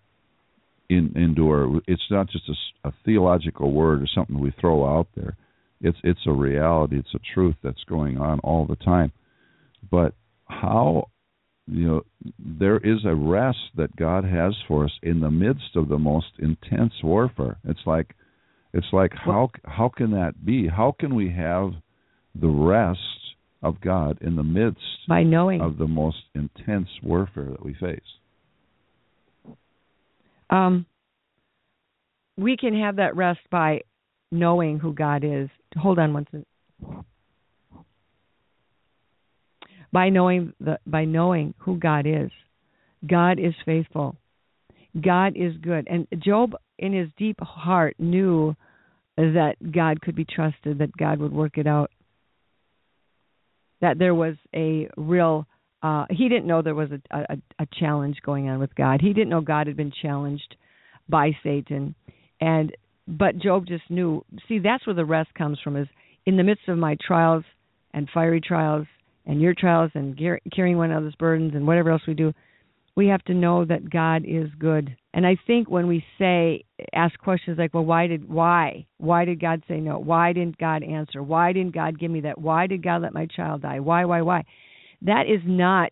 in, 0.88 1.12
endure. 1.14 1.80
It's 1.86 2.02
not 2.10 2.28
just 2.30 2.48
a, 2.48 2.88
a 2.88 2.92
theological 3.04 3.72
word 3.72 4.02
or 4.02 4.06
something 4.14 4.38
we 4.38 4.54
throw 4.60 4.86
out 4.86 5.08
there. 5.14 5.36
It's 5.82 5.98
it's 6.04 6.20
a 6.26 6.32
reality. 6.32 6.98
It's 6.98 7.14
a 7.14 7.34
truth 7.34 7.56
that's 7.62 7.84
going 7.88 8.16
on 8.18 8.38
all 8.40 8.66
the 8.66 8.76
time. 8.76 9.12
But 9.90 10.14
how 10.46 11.08
you 11.66 11.86
know 11.86 12.02
there 12.38 12.78
is 12.78 13.04
a 13.04 13.14
rest 13.14 13.58
that 13.76 13.96
God 13.96 14.24
has 14.24 14.54
for 14.66 14.84
us 14.84 14.92
in 15.02 15.20
the 15.20 15.30
midst 15.30 15.76
of 15.76 15.88
the 15.88 15.98
most 15.98 16.32
intense 16.38 16.94
warfare. 17.02 17.58
It's 17.64 17.80
like 17.84 18.14
it's 18.72 18.86
like 18.92 19.12
how 19.12 19.50
how 19.64 19.90
can 19.94 20.12
that 20.12 20.46
be? 20.46 20.68
How 20.68 20.94
can 20.98 21.14
we 21.14 21.30
have 21.30 21.72
the 22.40 22.48
rest 22.48 23.00
of 23.62 23.80
God 23.80 24.18
in 24.20 24.36
the 24.36 24.42
midst 24.42 24.80
by 25.08 25.22
knowing 25.22 25.60
of 25.60 25.78
the 25.78 25.86
most 25.86 26.18
intense 26.34 26.88
warfare 27.02 27.50
that 27.50 27.64
we 27.64 27.74
face. 27.74 28.00
Um, 30.50 30.86
we 32.36 32.56
can 32.56 32.78
have 32.78 32.96
that 32.96 33.16
rest 33.16 33.40
by 33.50 33.82
knowing 34.30 34.78
who 34.78 34.92
God 34.92 35.24
is. 35.24 35.48
Hold 35.76 35.98
on 35.98 36.12
one 36.12 36.26
second. 36.26 36.46
By 39.92 40.08
knowing 40.08 40.52
the 40.60 40.78
by 40.86 41.04
knowing 41.04 41.54
who 41.58 41.78
God 41.78 42.06
is. 42.06 42.30
God 43.06 43.38
is 43.38 43.54
faithful. 43.64 44.16
God 45.00 45.36
is 45.36 45.56
good. 45.62 45.86
And 45.88 46.06
Job 46.18 46.54
in 46.78 46.92
his 46.92 47.08
deep 47.16 47.38
heart 47.40 47.96
knew 47.98 48.54
that 49.16 49.54
God 49.70 50.00
could 50.00 50.14
be 50.14 50.24
trusted, 50.24 50.78
that 50.78 50.96
God 50.96 51.18
would 51.18 51.32
work 51.32 51.58
it 51.58 51.66
out 51.66 51.90
that 53.82 53.98
there 53.98 54.14
was 54.14 54.36
a 54.54 54.88
real 54.96 55.46
uh 55.82 56.06
he 56.08 56.28
didn't 56.30 56.46
know 56.46 56.62
there 56.62 56.74
was 56.74 56.90
a, 56.90 57.00
a 57.16 57.36
a 57.58 57.66
challenge 57.78 58.16
going 58.24 58.48
on 58.48 58.58
with 58.58 58.74
God. 58.74 59.02
He 59.02 59.12
didn't 59.12 59.28
know 59.28 59.42
God 59.42 59.66
had 59.66 59.76
been 59.76 59.92
challenged 60.00 60.56
by 61.08 61.32
Satan. 61.42 61.94
And 62.40 62.74
but 63.06 63.38
Job 63.38 63.66
just 63.66 63.88
knew. 63.90 64.24
See, 64.48 64.58
that's 64.58 64.86
where 64.86 64.94
the 64.94 65.04
rest 65.04 65.34
comes 65.34 65.58
from 65.62 65.76
is 65.76 65.88
in 66.24 66.36
the 66.36 66.44
midst 66.44 66.68
of 66.68 66.78
my 66.78 66.96
trials 67.06 67.44
and 67.92 68.08
fiery 68.14 68.40
trials 68.40 68.86
and 69.26 69.40
your 69.40 69.54
trials 69.54 69.90
and 69.94 70.18
carrying 70.54 70.78
one 70.78 70.90
another's 70.90 71.14
burdens 71.16 71.52
and 71.54 71.66
whatever 71.66 71.90
else 71.90 72.02
we 72.06 72.14
do, 72.14 72.32
we 72.94 73.08
have 73.08 73.22
to 73.24 73.34
know 73.34 73.64
that 73.64 73.88
God 73.88 74.24
is 74.26 74.48
good. 74.58 74.94
And 75.14 75.26
I 75.26 75.36
think 75.46 75.70
when 75.70 75.86
we 75.86 76.04
say 76.18 76.64
ask 76.94 77.18
questions 77.18 77.58
like, 77.58 77.74
well, 77.74 77.84
why 77.84 78.06
did 78.06 78.28
why 78.28 78.86
why 78.98 79.24
did 79.24 79.40
God 79.40 79.62
say 79.68 79.78
no? 79.80 79.98
Why 79.98 80.32
didn't 80.32 80.58
God 80.58 80.82
answer? 80.82 81.22
Why 81.22 81.52
didn't 81.52 81.74
God 81.74 81.98
give 81.98 82.10
me 82.10 82.20
that? 82.22 82.38
Why 82.38 82.66
did 82.66 82.82
God 82.82 83.02
let 83.02 83.14
my 83.14 83.26
child 83.26 83.62
die? 83.62 83.80
Why 83.80 84.04
why 84.04 84.22
why? 84.22 84.44
That 85.02 85.24
is 85.26 85.40
not 85.44 85.90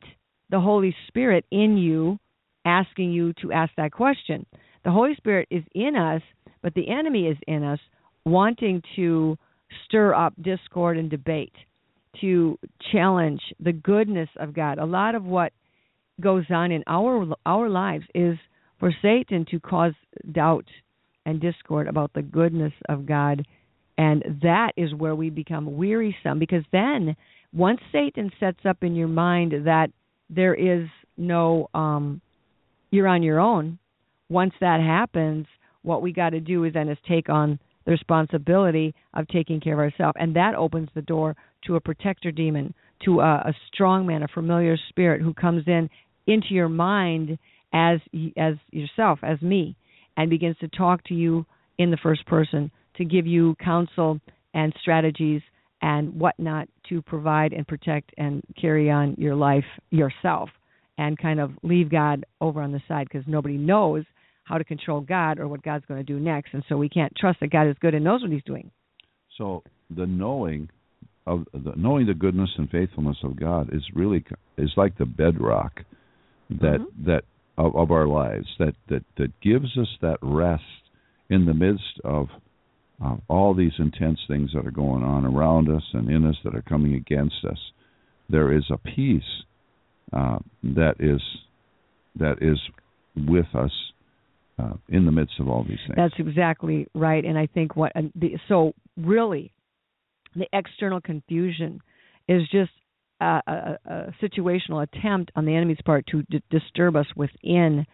the 0.50 0.60
Holy 0.60 0.94
Spirit 1.08 1.44
in 1.50 1.76
you 1.76 2.18
asking 2.64 3.12
you 3.12 3.32
to 3.42 3.52
ask 3.52 3.72
that 3.76 3.92
question. 3.92 4.44
The 4.84 4.90
Holy 4.90 5.14
Spirit 5.16 5.48
is 5.50 5.62
in 5.74 5.96
us, 5.96 6.22
but 6.62 6.74
the 6.74 6.88
enemy 6.90 7.26
is 7.26 7.36
in 7.46 7.64
us 7.64 7.80
wanting 8.24 8.82
to 8.96 9.36
stir 9.84 10.14
up 10.14 10.34
discord 10.42 10.98
and 10.98 11.08
debate, 11.08 11.54
to 12.20 12.58
challenge 12.92 13.40
the 13.60 13.72
goodness 13.72 14.28
of 14.38 14.54
God. 14.54 14.78
A 14.78 14.84
lot 14.84 15.14
of 15.14 15.24
what 15.24 15.52
goes 16.20 16.44
on 16.50 16.72
in 16.72 16.84
our 16.86 17.26
our 17.46 17.68
lives 17.68 18.04
is 18.14 18.36
for 18.78 18.92
Satan 19.02 19.44
to 19.50 19.60
cause 19.60 19.92
doubt 20.32 20.66
and 21.26 21.40
discord 21.40 21.86
about 21.86 22.12
the 22.14 22.22
goodness 22.22 22.72
of 22.88 23.06
God. 23.06 23.46
And 23.98 24.40
that 24.42 24.72
is 24.76 24.94
where 24.94 25.14
we 25.14 25.28
become 25.28 25.76
wearisome 25.76 26.38
because 26.38 26.64
then 26.72 27.16
once 27.52 27.80
Satan 27.92 28.30
sets 28.40 28.60
up 28.64 28.78
in 28.82 28.94
your 28.94 29.08
mind 29.08 29.52
that 29.66 29.88
there 30.30 30.54
is 30.54 30.88
no 31.16 31.68
um 31.74 32.20
you're 32.90 33.08
on 33.08 33.22
your 33.22 33.38
own, 33.38 33.78
once 34.28 34.52
that 34.60 34.80
happens, 34.80 35.46
what 35.82 36.02
we 36.02 36.12
got 36.12 36.30
to 36.30 36.40
do 36.40 36.64
is 36.64 36.72
then 36.72 36.88
is 36.88 36.98
take 37.08 37.28
on 37.28 37.58
the 37.84 37.92
responsibility 37.92 38.94
of 39.14 39.28
taking 39.28 39.60
care 39.60 39.74
of 39.74 39.78
ourselves, 39.78 40.16
and 40.18 40.34
that 40.36 40.54
opens 40.54 40.88
the 40.94 41.02
door 41.02 41.36
to 41.66 41.76
a 41.76 41.80
protector 41.80 42.30
demon, 42.30 42.74
to 43.04 43.20
a, 43.20 43.34
a 43.46 43.54
strong 43.72 44.06
man, 44.06 44.22
a 44.22 44.28
familiar 44.28 44.76
spirit 44.88 45.22
who 45.22 45.32
comes 45.34 45.64
in 45.66 45.88
into 46.30 46.54
your 46.54 46.68
mind 46.68 47.38
as 47.72 48.00
as 48.36 48.54
yourself, 48.70 49.18
as 49.22 49.40
me, 49.42 49.76
and 50.16 50.30
begins 50.30 50.56
to 50.58 50.68
talk 50.68 51.04
to 51.04 51.14
you 51.14 51.44
in 51.78 51.90
the 51.90 51.98
first 52.02 52.26
person 52.26 52.70
to 52.96 53.04
give 53.04 53.26
you 53.26 53.54
counsel 53.62 54.20
and 54.54 54.72
strategies 54.80 55.42
and 55.82 56.14
whatnot 56.14 56.68
to 56.88 57.00
provide 57.02 57.52
and 57.52 57.66
protect 57.66 58.10
and 58.18 58.42
carry 58.60 58.90
on 58.90 59.14
your 59.16 59.34
life 59.34 59.64
yourself 59.90 60.50
and 60.98 61.16
kind 61.18 61.40
of 61.40 61.52
leave 61.62 61.90
God 61.90 62.26
over 62.40 62.60
on 62.60 62.72
the 62.72 62.82
side 62.86 63.08
because 63.10 63.26
nobody 63.26 63.56
knows 63.56 64.04
how 64.44 64.58
to 64.58 64.64
control 64.64 65.00
God 65.00 65.38
or 65.38 65.48
what 65.48 65.62
God's 65.62 65.84
going 65.86 66.04
to 66.04 66.12
do 66.12 66.18
next, 66.18 66.52
and 66.52 66.64
so 66.68 66.76
we 66.76 66.88
can't 66.88 67.12
trust 67.16 67.40
that 67.40 67.50
God 67.50 67.68
is 67.68 67.76
good 67.80 67.94
and 67.94 68.04
knows 68.04 68.22
what 68.22 68.32
He's 68.32 68.42
doing. 68.44 68.70
So 69.38 69.62
the 69.94 70.06
knowing 70.06 70.68
of 71.26 71.44
the 71.52 71.72
knowing 71.76 72.06
the 72.06 72.14
goodness 72.14 72.50
and 72.58 72.68
faithfulness 72.68 73.16
of 73.22 73.38
God 73.38 73.70
is 73.72 73.82
really 73.94 74.24
is 74.58 74.70
like 74.76 74.98
the 74.98 75.06
bedrock 75.06 75.80
that 76.50 76.80
Mm-hmm. 76.80 77.06
that 77.06 77.24
of, 77.58 77.76
of 77.76 77.90
our 77.90 78.06
lives 78.06 78.46
that 78.58 78.74
that 78.88 79.04
that 79.16 79.40
gives 79.40 79.76
us 79.78 79.88
that 80.02 80.18
rest 80.22 80.62
in 81.28 81.46
the 81.46 81.54
midst 81.54 82.00
of 82.04 82.28
uh, 83.04 83.16
all 83.28 83.54
these 83.54 83.72
intense 83.78 84.18
things 84.28 84.50
that 84.54 84.66
are 84.66 84.70
going 84.70 85.02
on 85.02 85.24
around 85.24 85.68
us 85.68 85.82
and 85.92 86.10
in 86.10 86.26
us 86.26 86.36
that 86.44 86.54
are 86.54 86.62
coming 86.62 86.94
against 86.94 87.36
us. 87.48 87.58
There 88.28 88.52
is 88.52 88.64
a 88.70 88.76
peace 88.76 89.22
uh, 90.12 90.38
that 90.62 90.96
is 90.98 91.22
that 92.18 92.42
is 92.42 92.58
with 93.16 93.46
us 93.54 93.72
uh, 94.58 94.74
in 94.88 95.06
the 95.06 95.12
midst 95.12 95.40
of 95.40 95.48
all 95.48 95.64
these 95.64 95.78
things. 95.86 95.96
That's 95.96 96.14
exactly 96.18 96.86
right, 96.94 97.24
and 97.24 97.38
I 97.38 97.46
think 97.46 97.76
what 97.76 97.92
and 97.94 98.12
the, 98.14 98.36
so 98.48 98.72
really 98.96 99.52
the 100.34 100.46
external 100.52 101.00
confusion 101.00 101.80
is 102.28 102.42
just 102.50 102.70
a, 103.20 103.40
a, 103.46 103.78
a 103.86 104.14
situational 104.22 104.82
attempt 104.82 105.30
on 105.36 105.44
the 105.44 105.54
enemy's 105.54 105.80
part 105.84 106.06
to 106.08 106.22
d- 106.22 106.42
disturb 106.50 106.96
us 106.96 107.06
within 107.16 107.86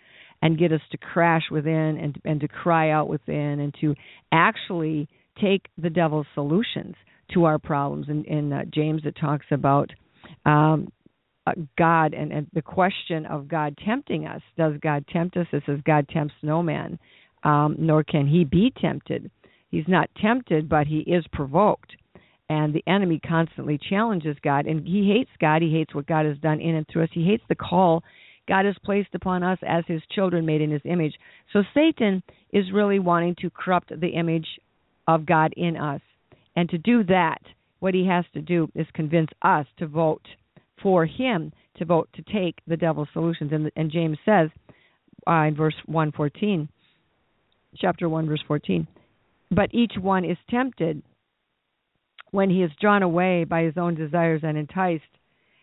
and 0.43 0.59
get 0.59 0.73
us 0.73 0.81
to 0.91 0.99
crash 0.99 1.45
within 1.51 1.99
and 1.99 2.21
and 2.25 2.41
to 2.41 2.49
cry 2.49 2.91
out 2.91 3.09
within 3.09 3.61
and 3.61 3.75
to 3.81 3.95
actually 4.33 5.09
take 5.41 5.67
the 5.79 5.91
devil's 5.91 6.27
solutions 6.35 6.95
to 7.33 7.45
our 7.45 7.59
problems. 7.59 8.07
In, 8.09 8.25
in 8.25 8.53
uh, 8.53 8.65
James, 8.73 9.03
it 9.05 9.17
talks 9.21 9.47
about 9.51 9.91
um, 10.45 10.93
uh, 11.47 11.53
God 11.79 12.15
and, 12.15 12.33
and 12.33 12.47
the 12.53 12.63
question 12.63 13.27
of 13.27 13.49
God 13.49 13.77
tempting 13.85 14.27
us. 14.27 14.43
Does 14.57 14.75
God 14.81 15.05
tempt 15.13 15.37
us? 15.37 15.47
It 15.53 15.63
says 15.67 15.81
God 15.85 16.09
tempts 16.09 16.35
no 16.43 16.63
man, 16.63 16.99
um, 17.45 17.77
nor 17.79 18.05
can 18.05 18.27
he 18.27 18.45
be 18.45 18.73
tempted. 18.81 19.31
He's 19.71 19.89
not 19.89 20.11
tempted, 20.21 20.69
but 20.69 20.87
he 20.87 20.99
is 21.01 21.25
provoked. 21.33 21.97
And 22.49 22.73
the 22.73 22.85
enemy 22.87 23.21
constantly 23.27 23.79
challenges 23.91 24.37
God, 24.43 24.67
and 24.67 24.87
he 24.87 25.11
hates 25.11 25.31
God. 25.41 25.63
He 25.63 25.73
hates 25.73 25.95
what 25.95 26.07
God 26.07 26.27
has 26.27 26.39
done 26.39 26.61
in 26.61 26.77
and 26.77 26.87
through 26.87 27.05
us. 27.05 27.09
He 27.13 27.25
hates 27.25 27.43
the 27.49 27.57
call 27.57 28.05
God 28.49 28.65
has 28.65 28.77
placed 28.85 29.15
upon 29.15 29.43
us 29.43 29.59
as 29.67 29.85
his 29.87 30.03
children 30.11 30.47
made 30.47 30.61
in 30.61 30.71
his 30.71 30.83
image. 30.85 31.15
So 31.53 31.63
Satan 31.75 32.23
is 32.53 32.73
really 32.73 32.99
wanting 32.99 33.35
to 33.41 33.51
corrupt 33.51 33.93
the 34.01 34.09
image 34.09 34.47
of 35.09 35.27
God 35.27 35.53
in 35.57 35.77
us. 35.77 36.01
And 36.55 36.69
to 36.71 36.79
do 36.79 37.05
that, 37.05 37.41
what 37.81 37.95
he 37.95 38.07
has 38.07 38.25
to 38.35 38.41
do 38.41 38.69
is 38.75 38.87
convince 38.95 39.31
us 39.43 39.67
to 39.79 39.87
vote 39.87 40.27
for 40.83 41.07
him, 41.07 41.53
to 41.77 41.85
vote 41.85 42.09
to 42.15 42.23
take 42.23 42.59
the 42.67 42.77
devil's 42.77 43.09
solutions. 43.13 43.53
And, 43.53 43.71
and 43.77 43.91
James 43.91 44.19
says 44.25 44.49
uh, 45.27 45.43
in 45.43 45.57
verse 45.57 45.75
114, 45.87 46.69
chapter 47.77 48.09
1, 48.09 48.27
verse 48.27 48.43
14, 48.47 48.87
but 49.51 49.75
each 49.75 49.93
one 50.01 50.25
is 50.25 50.39
tempted 50.49 51.03
when 52.31 52.51
he 52.51 52.63
is 52.63 52.71
drawn 52.81 53.03
away 53.03 53.45
by 53.45 53.63
his 53.63 53.77
own 53.77 53.95
desires 53.95 54.43
and 54.45 54.57
enticed. 54.57 55.05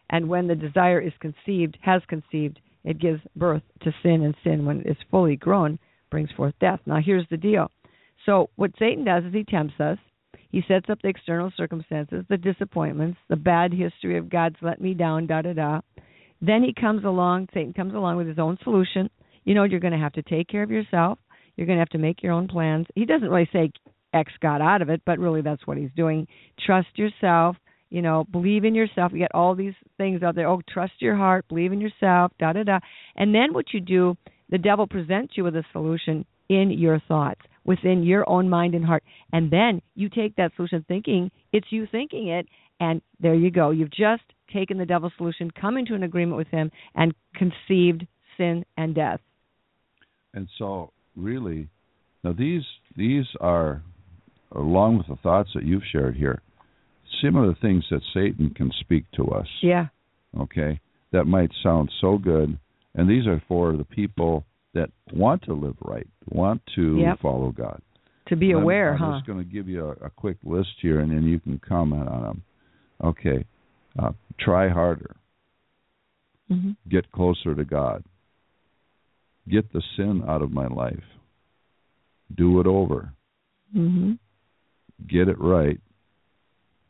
And 0.10 0.30
when 0.30 0.47
the 0.47 0.56
desire 0.56 0.99
is 0.99 1.13
conceived, 1.19 1.78
has 1.82 2.02
conceived, 2.08 2.60
it 2.84 2.99
gives 2.99 3.21
birth 3.36 3.63
to 3.82 3.93
sin, 4.04 4.23
and 4.23 4.36
sin, 4.43 4.65
when 4.65 4.82
it 4.82 4.88
is 4.88 4.97
fully 5.10 5.36
grown, 5.36 5.80
brings 6.10 6.32
forth 6.32 6.54
death. 6.60 6.80
Now, 6.86 6.99
here's 7.04 7.28
the 7.30 7.38
deal. 7.38 7.71
So, 8.26 8.49
what 8.56 8.71
Satan 8.78 9.06
does 9.06 9.23
is 9.23 9.34
he 9.34 9.43
tempts 9.43 9.80
us. 9.80 9.97
He 10.49 10.63
sets 10.67 10.89
up 10.89 11.02
the 11.02 11.08
external 11.08 11.52
circumstances, 11.58 12.26
the 12.30 12.38
disappointments, 12.38 13.17
the 13.28 13.36
bad 13.36 13.73
history 13.73 14.17
of 14.17 14.30
God's 14.30 14.58
let 14.62 14.80
me 14.80 14.93
down, 14.93 15.26
da 15.26 15.41
da 15.41 15.54
da. 15.54 15.82
Then 16.41 16.62
he 16.62 16.73
comes 16.80 17.06
along, 17.06 17.47
Satan 17.54 17.73
comes 17.73 17.95
along 17.95 18.17
with 18.17 18.28
his 18.28 18.38
own 18.38 18.58
solution. 18.63 19.10
You 19.45 19.56
know, 19.56 19.63
you're 19.63 19.80
going 19.80 19.93
to 19.93 19.99
have 19.99 20.13
to 20.13 20.21
take 20.21 20.47
care 20.47 20.62
of 20.62 20.69
yourself. 20.69 21.17
You're 21.56 21.67
going 21.67 21.78
to 21.78 21.82
have 21.82 21.89
to 21.89 21.97
make 21.97 22.21
your 22.21 22.34
own 22.34 22.47
plans. 22.47 22.86
He 22.95 23.06
doesn't 23.06 23.30
really 23.30 23.49
say 23.52 23.71
X 24.13 24.32
got 24.41 24.62
out 24.62 24.82
of 24.82 24.89
it, 24.89 25.02
but 25.06 25.19
really 25.19 25.41
that's 25.41 25.65
what 25.65 25.78
he's 25.78 25.89
doing. 25.95 26.28
Trust 26.65 26.89
yourself. 26.95 27.56
You 27.89 28.02
know, 28.02 28.26
believe 28.32 28.65
in 28.65 28.73
yourself. 28.73 29.12
You 29.12 29.19
get 29.19 29.36
all 29.36 29.54
these 29.56 29.76
things 29.97 30.23
out 30.23 30.36
there. 30.36 30.47
Oh, 30.47 30.62
trust 30.67 30.93
your 30.99 31.15
heart, 31.15 31.47
believe 31.47 31.71
in 31.71 31.80
yourself, 31.80 32.32
da 32.39 32.54
da 32.54 32.63
da. 32.63 32.80
And 33.15 33.36
then 33.36 33.54
what 33.54 33.65
you 33.71 33.80
do, 33.80 34.17
the 34.49 34.58
devil 34.58 34.88
presents 34.88 35.34
you 35.38 35.43
with 35.43 35.56
a 35.56 35.63
solution 35.71 36.26
in 36.49 36.71
your 36.71 36.99
thoughts, 37.08 37.41
within 37.65 38.04
your 38.04 38.28
own 38.28 38.49
mind 38.49 38.73
and 38.73 38.84
heart. 38.84 39.04
And 39.32 39.52
then 39.52 39.82
you 39.95 40.10
take 40.10 40.36
that 40.38 40.52
solution 40.56 40.84
thinking 40.88 41.32
it's 41.52 41.67
you 41.69 41.88
thinking 41.91 42.30
it, 42.30 42.47
and 42.80 43.02
there 43.19 43.36
you 43.36 43.52
go. 43.52 43.69
You've 43.69 43.91
just 43.91 44.23
taken 44.52 44.78
the 44.78 44.86
devil's 44.86 45.13
solution, 45.17 45.52
come 45.52 45.78
into 45.78 45.95
an 45.95 46.04
agreement 46.04 46.38
with 46.38 46.47
him, 46.47 46.71
and 46.95 47.13
conceived 47.36 48.06
sin 48.38 48.65
and 48.78 48.95
death. 48.95 49.19
And 50.34 50.47
so, 50.58 50.91
really, 51.15 51.69
now 52.23 52.34
these 52.34 52.63
these 52.95 53.26
are, 53.39 53.84
along 54.55 54.97
with 54.97 55.07
the 55.07 55.15
thoughts 55.17 55.49
that 55.53 55.63
you've 55.65 55.83
shared 55.91 56.15
here, 56.15 56.41
similar 57.21 57.53
things 57.61 57.83
that 57.89 58.01
Satan 58.13 58.49
can 58.55 58.71
speak 58.81 59.05
to 59.15 59.25
us. 59.31 59.47
Yeah. 59.61 59.87
Okay, 60.39 60.79
that 61.11 61.25
might 61.25 61.51
sound 61.61 61.91
so 62.01 62.17
good, 62.17 62.57
and 62.95 63.09
these 63.09 63.27
are 63.27 63.41
for 63.47 63.75
the 63.77 63.83
people 63.85 64.43
that 64.73 64.89
want 65.13 65.43
to 65.43 65.53
live 65.53 65.75
right, 65.81 66.07
want 66.29 66.61
to 66.75 66.97
Yep. 66.97 67.19
follow 67.19 67.51
God. 67.51 67.79
To 68.27 68.35
be 68.35 68.51
I'm- 68.53 68.61
aware, 68.63 68.93
I'm, 68.93 68.99
huh? 68.99 69.11
just 69.17 69.27
going 69.27 69.37
to 69.37 69.43
give 69.45 69.67
you 69.67 69.85
a, 69.85 69.91
a 70.05 70.09
quick 70.09 70.37
list 70.43 70.71
here, 70.81 71.01
and 71.01 71.11
then 71.11 71.23
you 71.23 71.39
can 71.39 71.59
comment 71.59 72.07
on 72.07 72.21
them. 72.23 72.43
Okay, 73.03 73.45
uh, 73.99 74.11
try 74.39 74.69
harder, 74.69 75.15
hmm 76.47 76.71
get 76.89 77.11
closer 77.11 77.53
to 77.55 77.63
God, 77.63 78.03
get 79.47 79.71
the 79.73 79.81
sin 79.95 80.23
out 80.27 80.41
of 80.41 80.51
my 80.51 80.67
life, 80.67 81.03
do 82.35 82.59
it 82.59 82.67
over, 82.67 83.13
hmm 83.71 84.13
get 85.07 85.27
it 85.27 85.39
right, 85.39 85.79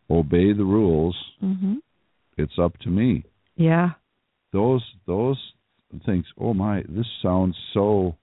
obey 0.09 0.53
the 0.53 0.63
rules. 0.63 1.15
hmm 1.39 1.75
It's 2.37 2.57
up 2.59 2.77
to 2.79 2.89
me. 2.89 3.23
Yeah. 3.55 3.91
Those 4.51 4.83
those 5.05 5.37
things. 6.05 6.25
Oh 6.39 6.53
my, 6.53 6.83
this 6.89 7.05
sounds 7.21 7.55
so 7.73 8.15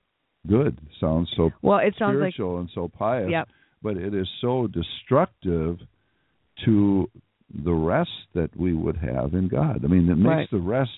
good. 0.46 0.78
Sounds 1.00 1.28
so 1.36 1.50
Well, 1.62 1.78
it 1.78 1.94
sounds 1.98 2.18
like 2.20 2.34
spiritual 2.34 2.58
and 2.60 2.70
so 2.74 2.88
pious. 2.88 3.28
Yep. 3.30 3.48
But 3.82 3.96
it 3.96 4.14
is 4.14 4.28
so 4.40 4.66
destructive 4.66 5.78
to 6.64 7.10
the 7.64 7.72
rest 7.72 8.10
that 8.34 8.50
we 8.56 8.74
would 8.74 8.96
have 8.96 9.34
in 9.34 9.48
God. 9.48 9.84
I 9.84 9.88
mean, 9.88 10.08
it 10.08 10.16
makes 10.16 10.26
Right. 10.28 10.50
the 10.50 10.58
rest 10.58 10.90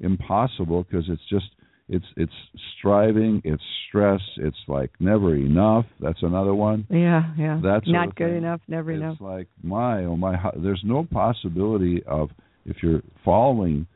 impossible 0.00 0.82
because 0.84 1.08
it's 1.08 1.24
just 1.28 1.46
it's 1.90 2.06
it's 2.16 2.32
striving, 2.78 3.42
it's 3.44 3.62
stress, 3.88 4.20
it's 4.38 4.56
like 4.68 4.90
never 5.00 5.34
enough. 5.34 5.84
That's 6.00 6.22
another 6.22 6.54
one. 6.54 6.86
yeah, 6.88 7.34
yeah. 7.36 7.58
That 7.62 7.82
sort 7.84 7.88
Not 7.88 8.16
good 8.16 8.28
thing. 8.28 8.36
enough, 8.38 8.60
never 8.68 8.92
it's 8.92 9.00
enough. 9.00 9.12
It's 9.14 9.20
like 9.20 9.48
my 9.62 10.04
oh 10.04 10.16
my, 10.16 10.36
there's 10.56 10.82
no 10.84 11.06
possibility 11.10 12.02
of 12.06 12.30
if 12.64 12.76
you're 12.82 13.02
following 13.24 13.86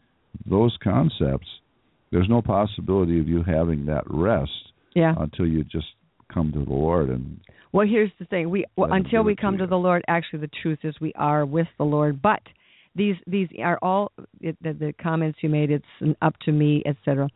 those 0.44 0.76
concepts, 0.82 1.46
there's 2.10 2.28
no 2.28 2.42
possibility 2.42 3.20
of 3.20 3.28
you 3.28 3.42
having 3.44 3.86
that 3.86 4.02
rest 4.08 4.50
Yeah. 4.94 5.14
until 5.18 5.46
you 5.46 5.62
just 5.64 5.86
come 6.32 6.50
to 6.52 6.64
the 6.64 6.72
Lord 6.72 7.08
and 7.10 7.38
Well, 7.72 7.86
here's 7.86 8.10
the 8.18 8.24
thing: 8.26 8.50
we 8.50 8.64
well, 8.76 8.92
until 8.92 9.22
we 9.22 9.32
it 9.32 9.36
to 9.36 9.40
come 9.42 9.58
to 9.58 9.66
the 9.68 9.76
Lord, 9.76 10.02
actually, 10.08 10.40
the 10.40 10.50
truth 10.62 10.80
is 10.82 10.94
we 11.00 11.12
are 11.14 11.46
with 11.46 11.68
the 11.78 11.84
Lord. 11.84 12.20
But 12.20 12.40
these 12.96 13.16
these 13.26 13.48
are 13.62 13.78
all 13.82 14.10
it, 14.40 14.56
the, 14.62 14.72
the 14.72 14.92
comments 15.00 15.38
you 15.42 15.48
made. 15.48 15.70
It's 15.70 16.16
up 16.22 16.34
to 16.46 16.52
me, 16.52 16.82
etc. 16.86 17.28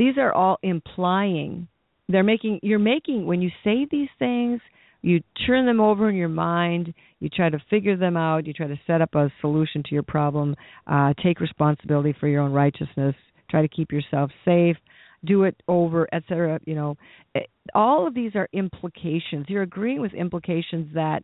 These 0.00 0.16
are 0.16 0.32
all 0.32 0.58
implying 0.62 1.68
they're 2.10 2.24
making 2.24 2.60
you're 2.62 2.78
making 2.78 3.26
when 3.26 3.40
you 3.40 3.50
say 3.64 3.86
these 3.90 4.08
things. 4.18 4.60
You 5.02 5.22
turn 5.46 5.64
them 5.64 5.80
over 5.80 6.10
in 6.10 6.16
your 6.16 6.28
mind. 6.28 6.92
You 7.20 7.30
try 7.30 7.48
to 7.48 7.58
figure 7.70 7.96
them 7.96 8.16
out. 8.16 8.46
You 8.46 8.52
try 8.52 8.66
to 8.66 8.78
set 8.86 9.00
up 9.00 9.14
a 9.14 9.32
solution 9.40 9.82
to 9.84 9.94
your 9.94 10.02
problem. 10.02 10.54
Uh, 10.86 11.14
take 11.22 11.40
responsibility 11.40 12.14
for 12.18 12.28
your 12.28 12.42
own 12.42 12.52
righteousness. 12.52 13.14
Try 13.50 13.62
to 13.62 13.68
keep 13.68 13.92
yourself 13.92 14.30
safe. 14.44 14.76
do 15.24 15.44
it 15.44 15.54
over, 15.68 16.08
etc. 16.14 16.60
You 16.64 16.74
know, 16.74 16.96
Eh, 17.34 17.40
all 17.74 18.06
of 18.06 18.14
these 18.14 18.34
are 18.34 18.48
implications. 18.52 19.46
You're 19.48 19.62
agreeing 19.62 20.00
with 20.00 20.14
implications 20.14 20.94
that 20.94 21.22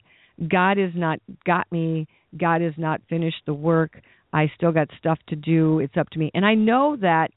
God 0.49 0.77
has 0.77 0.93
not 0.95 1.19
got 1.45 1.71
me. 1.73 2.07
God 2.39 2.61
has 2.61 2.75
not 2.77 3.01
finished 3.09 3.43
the 3.47 3.55
work. 3.55 4.01
I 4.33 4.51
still 4.55 4.73
got 4.73 4.89
stuff 4.99 5.19
to 5.29 5.37
do. 5.37 5.81
It's 5.81 5.97
up 5.97 6.11
to 6.11 6.19
me. 6.19 6.31
And 6.35 6.45
I 6.45 6.55
know 6.55 6.97
that 7.01 7.31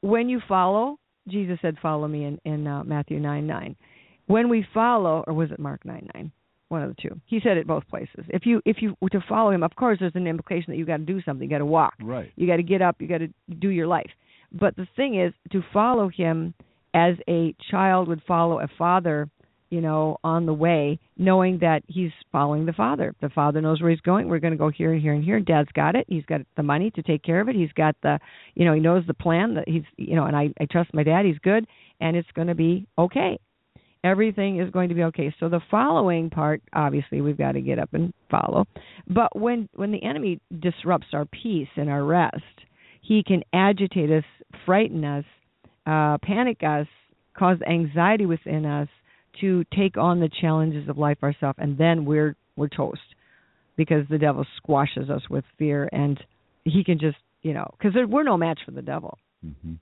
when 0.00 0.28
you 0.28 0.40
follow, 0.48 0.98
Jesus 1.28 1.58
said, 1.62 1.76
"Follow 1.80 2.08
me" 2.08 2.24
in, 2.24 2.40
in 2.44 2.66
uh, 2.66 2.84
Matthew 2.84 3.18
nine 3.18 3.46
nine. 3.46 3.76
When 4.26 4.48
we 4.48 4.66
follow, 4.72 5.24
or 5.26 5.34
was 5.34 5.50
it 5.50 5.58
Mark 5.58 5.84
nine 5.84 6.08
nine? 6.14 6.32
One 6.68 6.82
of 6.82 6.94
the 6.94 7.02
two. 7.02 7.20
He 7.26 7.40
said 7.42 7.56
it 7.56 7.66
both 7.66 7.86
places. 7.88 8.24
If 8.28 8.46
you 8.46 8.62
if 8.64 8.76
you 8.80 8.96
were 9.00 9.08
to 9.10 9.24
follow 9.28 9.50
him, 9.50 9.62
of 9.62 9.74
course, 9.74 9.98
there's 9.98 10.14
an 10.14 10.26
implication 10.26 10.66
that 10.68 10.76
you 10.76 10.86
got 10.86 10.98
to 10.98 11.04
do 11.04 11.20
something. 11.22 11.44
You 11.44 11.50
got 11.50 11.58
to 11.58 11.66
walk. 11.66 11.94
Right. 12.00 12.32
You 12.36 12.46
got 12.46 12.56
to 12.56 12.62
get 12.62 12.80
up. 12.80 12.96
You 13.00 13.08
got 13.08 13.18
to 13.18 13.28
do 13.58 13.68
your 13.68 13.88
life. 13.88 14.10
But 14.52 14.76
the 14.76 14.86
thing 14.96 15.20
is, 15.20 15.32
to 15.52 15.62
follow 15.72 16.08
him 16.08 16.54
as 16.94 17.16
a 17.28 17.54
child 17.70 18.08
would 18.08 18.22
follow 18.26 18.60
a 18.60 18.68
father, 18.78 19.28
you 19.70 19.80
know, 19.80 20.18
on 20.24 20.46
the 20.46 20.52
way, 20.52 20.98
knowing 21.16 21.58
that 21.60 21.82
he's 21.86 22.10
following 22.32 22.66
the 22.66 22.72
father. 22.72 23.14
The 23.20 23.28
father 23.28 23.60
knows 23.60 23.80
where 23.80 23.90
he's 23.90 24.00
going. 24.00 24.28
We're 24.28 24.40
going 24.40 24.52
to 24.52 24.58
go 24.58 24.68
here 24.68 24.92
and 24.92 25.00
here 25.00 25.14
and 25.14 25.24
here. 25.24 25.38
Dad's 25.40 25.70
got 25.72 25.94
it. 25.94 26.06
He's 26.08 26.24
got 26.26 26.40
the 26.56 26.62
money 26.62 26.90
to 26.92 27.02
take 27.02 27.22
care 27.22 27.40
of 27.40 27.48
it. 27.48 27.54
He's 27.54 27.72
got 27.72 27.94
the, 28.02 28.18
you 28.54 28.64
know, 28.64 28.74
he 28.74 28.80
knows 28.80 29.04
the 29.06 29.14
plan. 29.14 29.54
That 29.54 29.68
he's, 29.68 29.84
you 29.96 30.16
know, 30.16 30.24
and 30.24 30.36
I, 30.36 30.50
I 30.60 30.66
trust 30.70 30.92
my 30.92 31.04
dad. 31.04 31.24
He's 31.24 31.38
good, 31.38 31.66
and 32.00 32.16
it's 32.16 32.28
going 32.34 32.48
to 32.48 32.54
be 32.54 32.86
okay. 32.98 33.38
Everything 34.02 34.60
is 34.60 34.70
going 34.70 34.88
to 34.88 34.94
be 34.94 35.04
okay. 35.04 35.34
So 35.38 35.48
the 35.48 35.60
following 35.70 36.30
part, 36.30 36.62
obviously, 36.72 37.20
we've 37.20 37.38
got 37.38 37.52
to 37.52 37.60
get 37.60 37.78
up 37.78 37.90
and 37.92 38.12
follow. 38.30 38.66
But 39.06 39.38
when 39.38 39.68
when 39.74 39.92
the 39.92 40.02
enemy 40.02 40.40
disrupts 40.58 41.08
our 41.12 41.26
peace 41.26 41.68
and 41.76 41.88
our 41.88 42.02
rest, 42.02 42.42
he 43.02 43.22
can 43.22 43.42
agitate 43.52 44.10
us, 44.10 44.24
frighten 44.66 45.04
us, 45.04 45.24
uh, 45.86 46.18
panic 46.22 46.62
us, 46.64 46.86
cause 47.36 47.58
anxiety 47.68 48.26
within 48.26 48.66
us 48.66 48.88
to 49.40 49.64
take 49.76 49.96
on 49.96 50.20
the 50.20 50.28
challenges 50.40 50.88
of 50.88 50.98
life 50.98 51.18
ourselves, 51.22 51.58
and 51.60 51.76
then 51.78 52.04
we're 52.04 52.36
we're 52.56 52.68
toast 52.68 53.00
because 53.76 54.04
the 54.10 54.18
devil 54.18 54.44
squashes 54.56 55.08
us 55.08 55.22
with 55.30 55.44
fear, 55.58 55.88
and 55.92 56.18
he 56.64 56.84
can 56.84 56.98
just 56.98 57.16
you 57.42 57.54
know 57.54 57.72
because 57.78 57.92
we're 58.08 58.22
no 58.24 58.36
match 58.36 58.60
for 58.64 58.72
the 58.72 58.82
devil. 58.82 59.16
hmm 59.42 59.74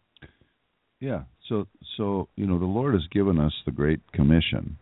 Yeah. 1.00 1.22
So 1.48 1.66
so 1.96 2.28
you 2.36 2.46
know 2.46 2.58
the 2.58 2.64
Lord 2.66 2.94
has 2.94 3.06
given 3.10 3.38
us 3.40 3.52
the 3.64 3.72
great 3.72 4.00
commission, 4.12 4.76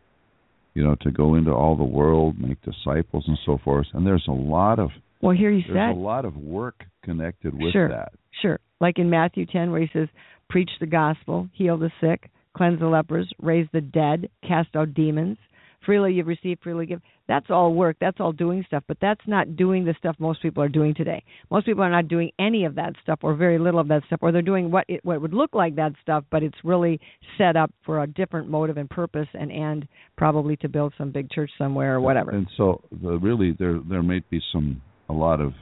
you 0.74 0.82
know, 0.82 0.96
to 1.02 1.10
go 1.10 1.34
into 1.36 1.52
all 1.52 1.76
the 1.76 1.84
world, 1.84 2.38
make 2.38 2.58
disciples, 2.62 3.24
and 3.28 3.38
so 3.46 3.58
forth. 3.64 3.86
And 3.94 4.06
there's 4.06 4.26
a 4.28 4.32
lot 4.32 4.78
of 4.78 4.90
Well, 5.22 5.36
here 5.36 5.52
he 5.52 5.62
there's 5.66 5.76
said, 5.76 5.96
a 5.96 6.00
lot 6.00 6.24
of 6.24 6.36
work 6.36 6.84
connected 7.04 7.54
with 7.54 7.72
Sure. 7.72 7.88
that. 7.88 8.12
sure, 8.42 8.58
like 8.80 8.98
in 8.98 9.08
Matthew 9.08 9.46
ten, 9.46 9.70
where 9.70 9.80
he 9.80 9.88
says, 9.92 10.08
"Preach 10.50 10.70
the 10.80 10.86
gospel, 10.86 11.48
heal 11.52 11.78
the 11.78 11.90
sick, 12.00 12.30
cleanse 12.56 12.80
the 12.80 12.88
lepers, 12.88 13.30
raise 13.40 13.68
the 13.72 13.80
dead, 13.80 14.28
cast 14.46 14.74
out 14.74 14.94
demons." 14.94 15.38
Freely 15.84 16.14
you've 16.14 16.26
received, 16.26 16.62
freely 16.62 16.84
give. 16.86 17.00
That's 17.28 17.46
all 17.48 17.72
work. 17.72 17.96
That's 18.00 18.18
all 18.18 18.32
doing 18.32 18.64
stuff. 18.66 18.82
But 18.88 18.96
that's 19.00 19.20
not 19.28 19.56
doing 19.56 19.84
the 19.84 19.94
stuff 19.98 20.16
most 20.18 20.42
people 20.42 20.60
are 20.60 20.68
doing 20.68 20.94
today. 20.94 21.22
Most 21.48 21.66
people 21.66 21.84
are 21.84 21.90
not 21.90 22.08
doing 22.08 22.32
any 22.40 22.64
of 22.64 22.74
that 22.74 22.94
stuff, 23.02 23.20
or 23.22 23.34
very 23.34 23.58
little 23.58 23.78
of 23.78 23.86
that 23.88 24.02
stuff, 24.06 24.18
or 24.20 24.32
they're 24.32 24.42
doing 24.42 24.72
what 24.72 24.84
it, 24.88 25.04
what 25.04 25.20
would 25.20 25.32
look 25.32 25.54
like 25.54 25.76
that 25.76 25.92
stuff, 26.02 26.24
but 26.30 26.42
it's 26.42 26.58
really 26.64 26.98
set 27.38 27.56
up 27.56 27.70
for 27.84 28.02
a 28.02 28.06
different 28.06 28.48
motive 28.48 28.78
and 28.78 28.90
purpose, 28.90 29.28
and 29.34 29.52
and 29.52 29.86
probably 30.16 30.56
to 30.56 30.68
build 30.68 30.92
some 30.98 31.12
big 31.12 31.30
church 31.30 31.50
somewhere 31.56 31.94
or 31.94 32.00
whatever. 32.00 32.30
And 32.32 32.48
so 32.56 32.82
the, 32.90 33.18
really 33.18 33.54
there 33.56 33.78
there 33.88 34.02
might 34.02 34.28
be 34.28 34.40
some 34.52 34.82
a 35.08 35.12
lot 35.12 35.40
of 35.40 35.52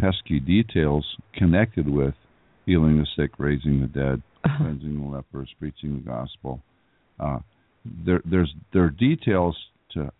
pesky 0.00 0.40
details 0.40 1.04
connected 1.34 1.88
with 1.88 2.14
healing 2.64 2.96
the 2.96 3.06
sick, 3.16 3.32
raising 3.38 3.80
the 3.80 3.86
dead, 3.86 4.22
cleansing 4.56 5.00
the 5.00 5.06
lepers, 5.16 5.48
preaching 5.58 5.96
the 5.96 6.02
gospel. 6.10 6.60
Uh, 7.20 7.38
there 8.06 8.20
there's 8.24 8.52
there 8.72 8.84
are 8.84 8.90
details 8.90 9.56
to 9.92 10.10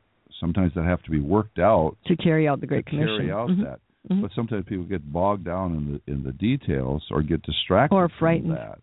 sometimes 0.40 0.72
that 0.74 0.84
have 0.84 1.02
to 1.04 1.10
be 1.10 1.20
worked 1.20 1.58
out 1.58 1.96
to 2.06 2.16
carry 2.16 2.48
out 2.48 2.60
the 2.60 2.66
Great 2.66 2.84
to 2.86 2.90
Commission. 2.90 3.16
carry 3.18 3.32
out 3.32 3.48
Mhm. 3.48 3.62
that. 3.64 3.80
Mhm. 4.10 4.22
But 4.22 4.32
sometimes 4.32 4.64
people 4.66 4.84
get 4.84 5.12
bogged 5.12 5.44
down 5.44 5.74
in 5.74 5.92
the 5.92 6.12
in 6.12 6.22
the 6.24 6.32
details 6.32 7.06
or 7.10 7.22
get 7.22 7.42
distracted 7.42 7.94
Or 7.94 8.08
frightened. 8.08 8.52
that. 8.52 8.80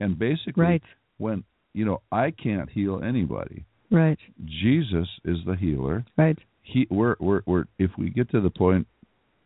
And 0.00 0.18
basically, 0.18 0.62
Right, 0.64 0.82
when 1.18 1.44
you 1.74 1.84
know 1.84 2.00
I 2.10 2.30
can't 2.32 2.68
heal 2.68 3.02
anybody, 3.02 3.64
right, 3.90 4.18
Jesus 4.44 5.08
is 5.24 5.38
the 5.44 5.56
healer. 5.56 6.04
right. 6.18 6.38
He 6.62 6.86
we're 6.90 7.16
we're, 7.18 7.42
we're 7.46 7.64
if 7.78 7.96
we 7.96 8.10
get 8.10 8.28
to 8.30 8.40
the 8.40 8.50
point 8.50 8.86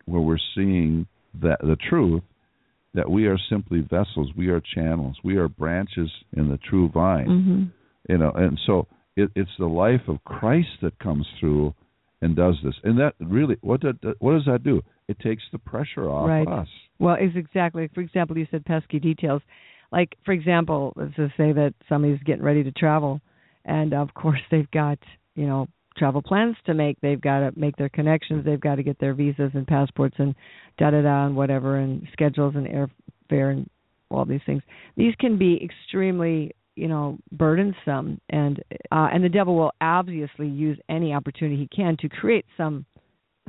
where 0.07 0.21
we're 0.21 0.39
seeing 0.55 1.07
that 1.35 1.61
the 1.61 1.77
truth 1.77 2.23
that 2.97 3.09
we 3.09 3.27
are 3.27 3.39
simply 3.49 3.81
vessels, 3.81 4.31
we 4.37 4.49
are 4.49 4.61
channels, 4.75 5.17
we 5.23 5.37
are 5.37 5.49
branches 5.49 6.11
in 6.37 6.49
the 6.49 6.59
true 6.59 6.89
vine 6.93 7.27
hmm 7.27 7.65
you 8.09 8.19
know 8.19 8.31
and 8.37 8.57
so 8.67 8.87
it, 9.17 9.29
it's 9.35 9.51
the 9.59 9.67
life 9.67 10.03
of 10.07 10.23
christ 10.25 10.69
that 10.81 10.97
comes 11.01 11.27
through 11.41 11.75
and 12.23 12.37
does 12.37 12.55
this 12.63 12.75
and 12.85 12.97
that 12.99 13.15
really 13.21 13.57
what 13.63 13.81
that 13.81 13.99
what 14.21 14.33
does 14.35 14.45
that 14.47 14.63
do 14.63 14.81
it 15.09 15.19
takes 15.19 15.43
the 15.53 15.59
pressure 15.59 16.09
off 16.09 16.29
Right. 16.29 16.49
us 16.49 16.69
Well, 16.99 17.17
it's 17.19 17.37
exactly. 17.37 17.89
For 17.95 18.01
example, 18.01 18.39
you 18.39 18.47
said 18.51 18.65
pesky 18.65 18.99
details. 18.99 19.43
Like, 19.93 20.17
for 20.25 20.33
example, 20.33 20.93
let's 20.97 21.15
just 21.15 21.37
say 21.37 21.53
that 21.53 21.75
somebody's 21.89 22.23
getting 22.25 22.43
ready 22.43 22.65
to 22.65 22.73
travel, 22.73 23.21
and 23.65 23.93
of 23.93 24.15
course 24.15 24.41
they've 24.51 24.71
got 24.71 24.99
you 25.35 25.47
know 25.47 25.69
travel 25.97 26.23
plans 26.23 26.57
to 26.67 26.75
make. 26.75 27.01
They've 27.01 27.21
got 27.21 27.41
to 27.41 27.53
make 27.59 27.77
their 27.77 27.89
connections. 27.89 28.45
They've 28.45 28.61
got 28.61 28.77
to 28.77 28.83
get 28.83 28.99
their 28.99 29.15
visas 29.15 29.51
and 29.55 29.67
passports 29.67 30.17
and 30.19 30.35
da 30.79 30.91
da 30.91 31.03
da 31.03 31.27
and 31.27 31.37
whatever 31.37 31.79
and 31.79 32.07
schedules 32.13 32.55
and 32.55 32.67
airfare 32.67 33.53
and 33.53 33.69
all 34.11 34.25
these 34.25 34.41
things. 34.47 34.63
These 34.97 35.15
can 35.19 35.39
be 35.39 35.61
extremely 35.63 36.53
you 36.77 36.89
know 36.89 37.19
burdensome 37.33 38.21
and 38.29 38.63
uh 38.93 39.09
and 39.13 39.25
the 39.25 39.29
devil 39.29 39.57
will 39.57 39.73
obviously 39.81 40.47
use 40.47 40.79
any 40.89 41.13
opportunity 41.13 41.57
he 41.57 41.69
can 41.75 41.97
to 41.97 42.09
create 42.09 42.45
some 42.57 42.85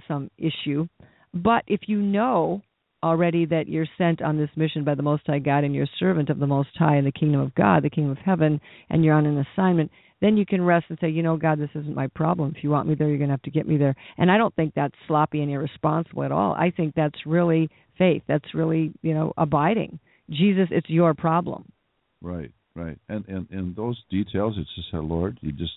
some 0.08 0.32
issue 0.38 0.88
but 1.34 1.64
if 1.68 1.82
you 1.88 2.02
know 2.02 2.62
already 3.04 3.46
that 3.46 3.68
you're 3.68 3.86
sent 3.98 4.22
on 4.22 4.38
this 4.38 4.50
mission 4.56 4.84
by 4.84 4.96
the 4.96 5.04
most 5.04 5.24
high 5.28 5.40
god 5.40 5.64
and 5.64 5.76
you're 5.76 5.84
a 5.84 6.00
servant 6.00 6.30
of 6.30 6.40
the 6.40 6.48
most 6.48 6.70
high 6.76 6.98
in 6.98 7.06
the 7.06 7.12
kingdom 7.12 7.42
of 7.42 7.54
god 7.54 7.84
the 7.84 7.90
kingdom 7.90 8.12
of 8.12 8.18
heaven 8.18 8.60
and 8.90 9.04
you're 9.04 9.14
on 9.14 9.26
an 9.26 9.46
assignment 9.54 9.92
then 10.22 10.36
you 10.38 10.46
can 10.46 10.62
rest 10.64 10.86
and 10.90 10.98
say 11.00 11.10
you 11.10 11.22
know 11.24 11.38
god 11.38 11.60
this 11.60 11.70
isn't 11.76 11.96
my 11.96 12.08
problem. 12.08 12.54
If 12.56 12.64
you 12.64 12.70
want 12.70 12.88
me 12.88 12.96
there 12.96 13.08
you're 13.08 13.18
going 13.18 13.30
to 13.30 13.34
have 13.34 13.42
to 13.44 13.52
get 13.52 13.68
me 13.68 13.78
there. 13.78 13.96
And 14.18 14.32
i 14.32 14.38
don't 14.38 14.56
think 14.56 14.74
that's 14.76 14.96
sloppy 15.08 15.42
and 15.42 15.52
irresponsible 15.52 16.24
at 16.24 16.32
all. 16.32 16.54
I 16.54 16.72
think 16.72 16.94
that's 16.96 17.26
really 17.26 17.70
faith. 17.98 18.24
That's 18.28 18.54
really 18.54 18.92
you 19.02 19.14
know 19.14 19.34
abiding. 19.38 20.00
Jesus 20.30 20.68
it's 20.72 20.90
your 20.90 21.14
problem. 21.14 21.72
Right 22.22 22.52
right. 22.76 22.98
And 23.10 23.26
and 23.28 23.48
and 23.52 23.76
those 23.76 24.02
details 24.10 24.56
it's 24.58 24.74
just 24.76 24.92
that 24.92 25.02
lord 25.02 25.38
you 25.42 25.52
just 25.52 25.74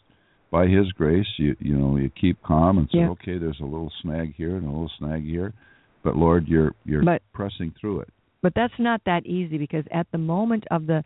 by 0.50 0.66
his 0.66 0.90
grace 0.92 1.26
you 1.36 1.54
you 1.60 1.76
know 1.76 1.96
you 1.96 2.10
keep 2.20 2.42
calm 2.42 2.78
and 2.78 2.88
say 2.92 2.98
Yeah. 2.98 3.10
okay 3.10 3.38
there's 3.38 3.60
a 3.60 3.64
little 3.64 3.92
snag 4.02 4.34
here 4.36 4.56
and 4.56 4.64
a 4.64 4.70
little 4.70 4.90
snag 4.98 5.24
here 5.24 5.52
but 6.02 6.16
lord 6.16 6.48
you're 6.48 6.74
you're 6.84 7.04
But- 7.04 7.22
pressing 7.32 7.72
through 7.80 8.00
it. 8.00 8.08
But 8.42 8.54
that's 8.56 8.72
not 8.78 9.02
that 9.04 9.26
easy 9.26 9.58
because 9.58 9.84
at 9.92 10.06
the 10.12 10.18
moment 10.18 10.64
of 10.70 10.86
the 10.86 11.04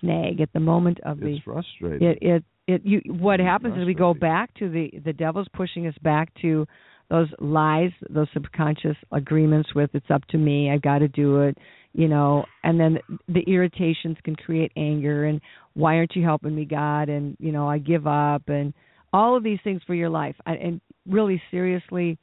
snag 0.00 0.40
at 0.40 0.52
the 0.52 0.60
moment 0.60 1.00
of 1.04 1.18
the 1.18 1.34
it's 1.34 1.42
frustrating. 1.44 2.06
It 2.06 2.18
it 2.22 2.44
it 2.66 2.82
you 2.84 3.00
what 3.06 3.40
happens 3.40 3.76
is 3.78 3.86
we 3.86 3.94
go 3.94 4.14
back 4.14 4.52
to 4.54 4.68
the 4.68 4.90
the 5.04 5.12
devil's 5.12 5.48
pushing 5.52 5.86
us 5.86 5.94
back 6.02 6.32
to 6.40 6.66
those 7.08 7.28
lies 7.38 7.90
those 8.10 8.28
subconscious 8.32 8.96
agreements 9.12 9.74
with 9.74 9.90
it's 9.94 10.10
up 10.10 10.24
to 10.26 10.38
me 10.38 10.70
I've 10.70 10.82
got 10.82 10.98
to 10.98 11.08
do 11.08 11.42
it 11.42 11.56
you 11.92 12.08
know 12.08 12.44
and 12.64 12.78
then 12.78 12.98
the 13.28 13.44
irritations 13.46 14.16
can 14.24 14.36
create 14.36 14.72
anger 14.76 15.24
and 15.24 15.40
why 15.74 15.96
aren't 15.96 16.16
you 16.16 16.24
helping 16.24 16.54
me 16.54 16.64
god? 16.64 17.08
and 17.08 17.36
you 17.38 17.52
know 17.52 17.68
i 17.68 17.78
give 17.78 18.06
up 18.06 18.48
and 18.48 18.74
all 19.16 19.34
of 19.34 19.42
these 19.42 19.58
things 19.64 19.80
for 19.86 19.94
your 19.94 20.10
life. 20.10 20.36
I, 20.44 20.54
and 20.54 20.80
really 21.08 21.40
seriously 21.50 22.18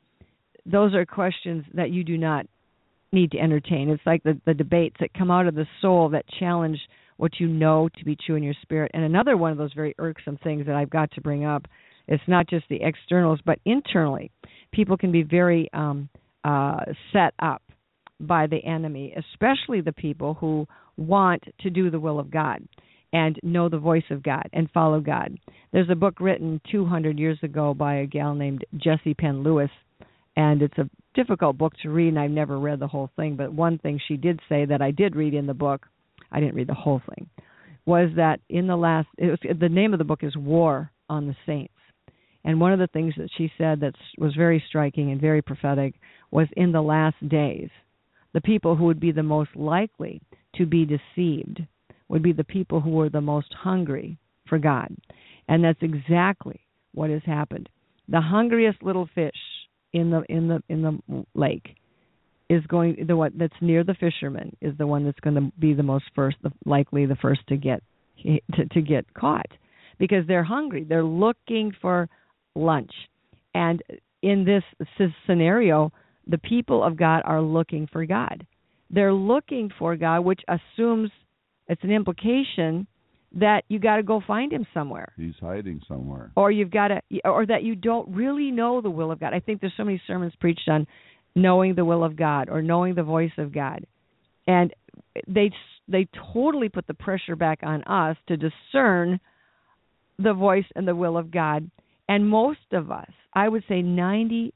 those 0.65 0.93
are 0.93 1.05
questions 1.05 1.65
that 1.73 1.89
you 1.89 2.03
do 2.03 2.17
not 2.17 2.45
need 3.11 3.31
to 3.31 3.39
entertain. 3.39 3.89
It's 3.89 4.03
like 4.05 4.23
the 4.23 4.39
the 4.45 4.53
debates 4.53 4.95
that 4.99 5.13
come 5.13 5.31
out 5.31 5.47
of 5.47 5.55
the 5.55 5.65
soul 5.81 6.09
that 6.09 6.25
challenge 6.39 6.79
what 7.17 7.39
you 7.39 7.47
know 7.47 7.89
to 7.97 8.05
be 8.05 8.15
true 8.15 8.35
in 8.35 8.43
your 8.43 8.55
spirit. 8.61 8.91
And 8.93 9.03
another 9.03 9.37
one 9.37 9.51
of 9.51 9.57
those 9.57 9.73
very 9.73 9.95
irksome 9.99 10.37
things 10.43 10.65
that 10.65 10.75
I've 10.75 10.89
got 10.89 11.11
to 11.11 11.21
bring 11.21 11.45
up, 11.45 11.65
it's 12.07 12.23
not 12.27 12.49
just 12.49 12.65
the 12.69 12.81
externals, 12.81 13.39
but 13.45 13.59
internally. 13.65 14.31
People 14.71 14.97
can 14.97 15.11
be 15.11 15.23
very 15.23 15.69
um, 15.73 16.09
uh, 16.43 16.81
set 17.11 17.33
up 17.39 17.61
by 18.19 18.47
the 18.47 18.63
enemy, 18.63 19.15
especially 19.17 19.81
the 19.81 19.93
people 19.93 20.33
who 20.35 20.67
want 20.97 21.43
to 21.61 21.69
do 21.69 21.89
the 21.89 21.99
will 21.99 22.19
of 22.19 22.31
God 22.31 22.61
and 23.11 23.39
know 23.43 23.69
the 23.69 23.77
voice 23.77 24.03
of 24.09 24.23
God 24.23 24.49
and 24.53 24.69
follow 24.71 24.99
God. 24.99 25.37
There's 25.71 25.89
a 25.89 25.95
book 25.95 26.19
written 26.19 26.59
200 26.71 27.19
years 27.19 27.37
ago 27.43 27.73
by 27.73 27.95
a 27.95 28.07
gal 28.07 28.33
named 28.33 28.65
Jessie 28.75 29.13
Penn 29.13 29.43
Lewis, 29.43 29.69
and 30.35 30.61
it's 30.63 30.77
a 30.79 30.89
difficult 31.13 31.57
book 31.57 31.73
to 31.83 31.89
read, 31.89 32.09
and 32.09 32.19
I've 32.19 32.31
never 32.31 32.59
read 32.59 32.79
the 32.79 32.87
whole 32.87 33.11
thing. 33.15 33.35
But 33.35 33.53
one 33.53 33.77
thing 33.77 33.99
she 34.07 34.17
did 34.17 34.39
say 34.49 34.65
that 34.65 34.81
I 34.81 34.89
did 34.91 35.15
read 35.15 35.35
in 35.35 35.45
the 35.45 35.53
book, 35.53 35.85
I 36.33 36.39
didn't 36.39 36.55
read 36.55 36.67
the 36.67 36.73
whole 36.73 37.01
thing, 37.15 37.29
was 37.85 38.09
that 38.15 38.39
in 38.49 38.67
the 38.67 38.75
last, 38.75 39.07
it 39.17 39.27
was, 39.27 39.39
the 39.59 39.69
name 39.69 39.93
of 39.93 39.99
the 39.99 40.05
book 40.05 40.23
is 40.23 40.35
War 40.35 40.91
on 41.09 41.27
the 41.27 41.35
Saints. 41.45 41.73
And 42.43 42.59
one 42.59 42.73
of 42.73 42.79
the 42.79 42.87
things 42.87 43.13
that 43.17 43.29
she 43.37 43.51
said 43.57 43.79
that 43.79 43.93
was 44.17 44.35
very 44.35 44.61
striking 44.67 45.11
and 45.11 45.21
very 45.21 45.41
prophetic 45.41 45.93
was 46.31 46.47
in 46.57 46.71
the 46.71 46.81
last 46.81 47.15
days, 47.29 47.69
the 48.33 48.41
people 48.41 48.75
who 48.75 48.85
would 48.85 48.99
be 48.99 49.11
the 49.11 49.23
most 49.23 49.55
likely 49.55 50.21
to 50.55 50.65
be 50.65 50.85
deceived 50.85 51.61
would 52.09 52.23
be 52.23 52.33
the 52.33 52.43
people 52.43 52.81
who 52.81 52.89
were 52.89 53.09
the 53.09 53.21
most 53.21 53.53
hungry 53.53 54.17
for 54.47 54.59
God. 54.59 54.93
And 55.47 55.63
that's 55.63 55.81
exactly 55.81 56.61
what 56.93 57.09
has 57.09 57.21
happened. 57.25 57.69
The 58.09 58.21
hungriest 58.21 58.83
little 58.83 59.07
fish 59.15 59.31
in 59.93 60.09
the 60.09 60.23
in 60.27 60.47
the 60.47 60.61
in 60.67 60.81
the 60.81 61.25
lake 61.35 61.75
is 62.49 62.65
going 62.67 63.05
the 63.07 63.15
one 63.15 63.33
that's 63.35 63.53
near 63.61 63.83
the 63.83 63.95
fisherman 63.95 64.55
is 64.61 64.77
the 64.77 64.87
one 64.87 65.05
that's 65.05 65.19
going 65.19 65.35
to 65.35 65.51
be 65.59 65.73
the 65.73 65.83
most 65.83 66.05
first 66.15 66.37
the, 66.43 66.51
likely 66.65 67.05
the 67.05 67.15
first 67.15 67.41
to 67.47 67.57
get 67.57 67.81
to, 68.21 68.65
to 68.71 68.81
get 68.81 69.11
caught. 69.13 69.47
Because 69.99 70.25
they're 70.27 70.43
hungry. 70.43 70.85
They're 70.87 71.03
looking 71.03 71.71
for 71.81 72.09
lunch. 72.55 72.91
And 73.53 73.81
in 74.21 74.45
this 74.45 74.63
scenario 75.27 75.91
the 76.27 76.37
people 76.37 76.83
of 76.83 76.95
God 76.97 77.21
are 77.25 77.41
looking 77.41 77.87
for 77.91 78.05
God. 78.05 78.45
They're 78.89 79.13
looking 79.13 79.69
for 79.77 79.95
God 79.95 80.21
which 80.21 80.41
assumes 80.47 81.11
it's 81.67 81.83
an 81.83 81.91
implication 81.91 82.87
that 83.35 83.63
you 83.67 83.79
got 83.79 83.95
to 83.95 84.03
go 84.03 84.21
find 84.25 84.53
him 84.53 84.65
somewhere. 84.73 85.11
He's 85.17 85.33
hiding 85.41 85.81
somewhere. 85.87 86.31
or 86.35 86.51
you've 86.51 86.71
got 86.71 86.89
to 86.89 87.01
or 87.25 87.45
that 87.45 87.63
you 87.63 87.75
don't 87.75 88.07
really 88.09 88.51
know 88.51 88.81
the 88.81 88.89
will 88.89 89.11
of 89.11 89.19
God. 89.19 89.33
I 89.33 89.39
think 89.39 89.59
there's 89.59 89.73
so 89.75 89.83
many 89.83 90.01
sermons 90.05 90.33
preached 90.39 90.69
on 90.69 90.85
knowing 91.35 91.75
the 91.75 91.85
will 91.85 92.03
of 92.03 92.15
God 92.15 92.49
or 92.49 92.61
knowing 92.61 92.95
the 92.95 93.03
voice 93.03 93.31
of 93.37 93.53
God. 93.53 93.85
And 94.47 94.73
they 95.27 95.51
they 95.87 96.07
totally 96.33 96.69
put 96.69 96.87
the 96.87 96.93
pressure 96.93 97.35
back 97.35 97.59
on 97.63 97.83
us 97.83 98.17
to 98.27 98.37
discern 98.37 99.19
the 100.17 100.33
voice 100.33 100.65
and 100.75 100.87
the 100.87 100.95
will 100.95 101.17
of 101.17 101.31
God. 101.31 101.69
And 102.07 102.27
most 102.27 102.71
of 102.71 102.91
us, 102.91 103.09
I 103.33 103.49
would 103.49 103.63
say 103.67 103.81
99% 103.81 104.51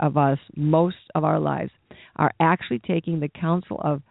of 0.00 0.16
us, 0.16 0.38
most 0.56 0.96
of 1.14 1.24
our 1.24 1.38
lives, 1.38 1.70
are 2.16 2.32
actually 2.40 2.80
taking 2.80 3.20
the 3.20 3.28
counsel 3.28 3.80
of 3.82 4.02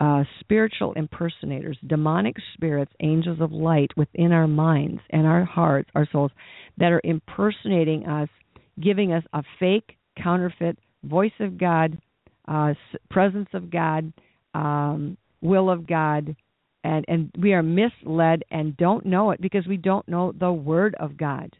uh, 0.00 0.24
spiritual 0.40 0.92
impersonators, 0.94 1.78
demonic 1.86 2.36
spirits, 2.54 2.92
angels 3.00 3.40
of 3.40 3.52
light 3.52 3.90
within 3.96 4.32
our 4.32 4.46
minds 4.46 5.00
and 5.10 5.26
our 5.26 5.44
hearts, 5.44 5.88
our 5.94 6.06
souls, 6.10 6.32
that 6.78 6.92
are 6.92 7.00
impersonating 7.04 8.06
us, 8.06 8.28
giving 8.80 9.12
us 9.12 9.24
a 9.32 9.42
fake, 9.58 9.96
counterfeit 10.22 10.78
voice 11.04 11.32
of 11.40 11.58
God, 11.58 11.98
uh, 12.48 12.74
presence 13.10 13.48
of 13.52 13.70
God, 13.70 14.12
um, 14.54 15.16
will 15.40 15.70
of 15.70 15.86
God, 15.86 16.34
and 16.82 17.04
and 17.08 17.30
we 17.38 17.52
are 17.52 17.62
misled 17.62 18.44
and 18.50 18.76
don't 18.76 19.06
know 19.06 19.30
it 19.30 19.40
because 19.40 19.66
we 19.66 19.76
don't 19.76 20.06
know 20.08 20.32
the 20.38 20.52
Word 20.52 20.94
of 21.00 21.16
God. 21.16 21.54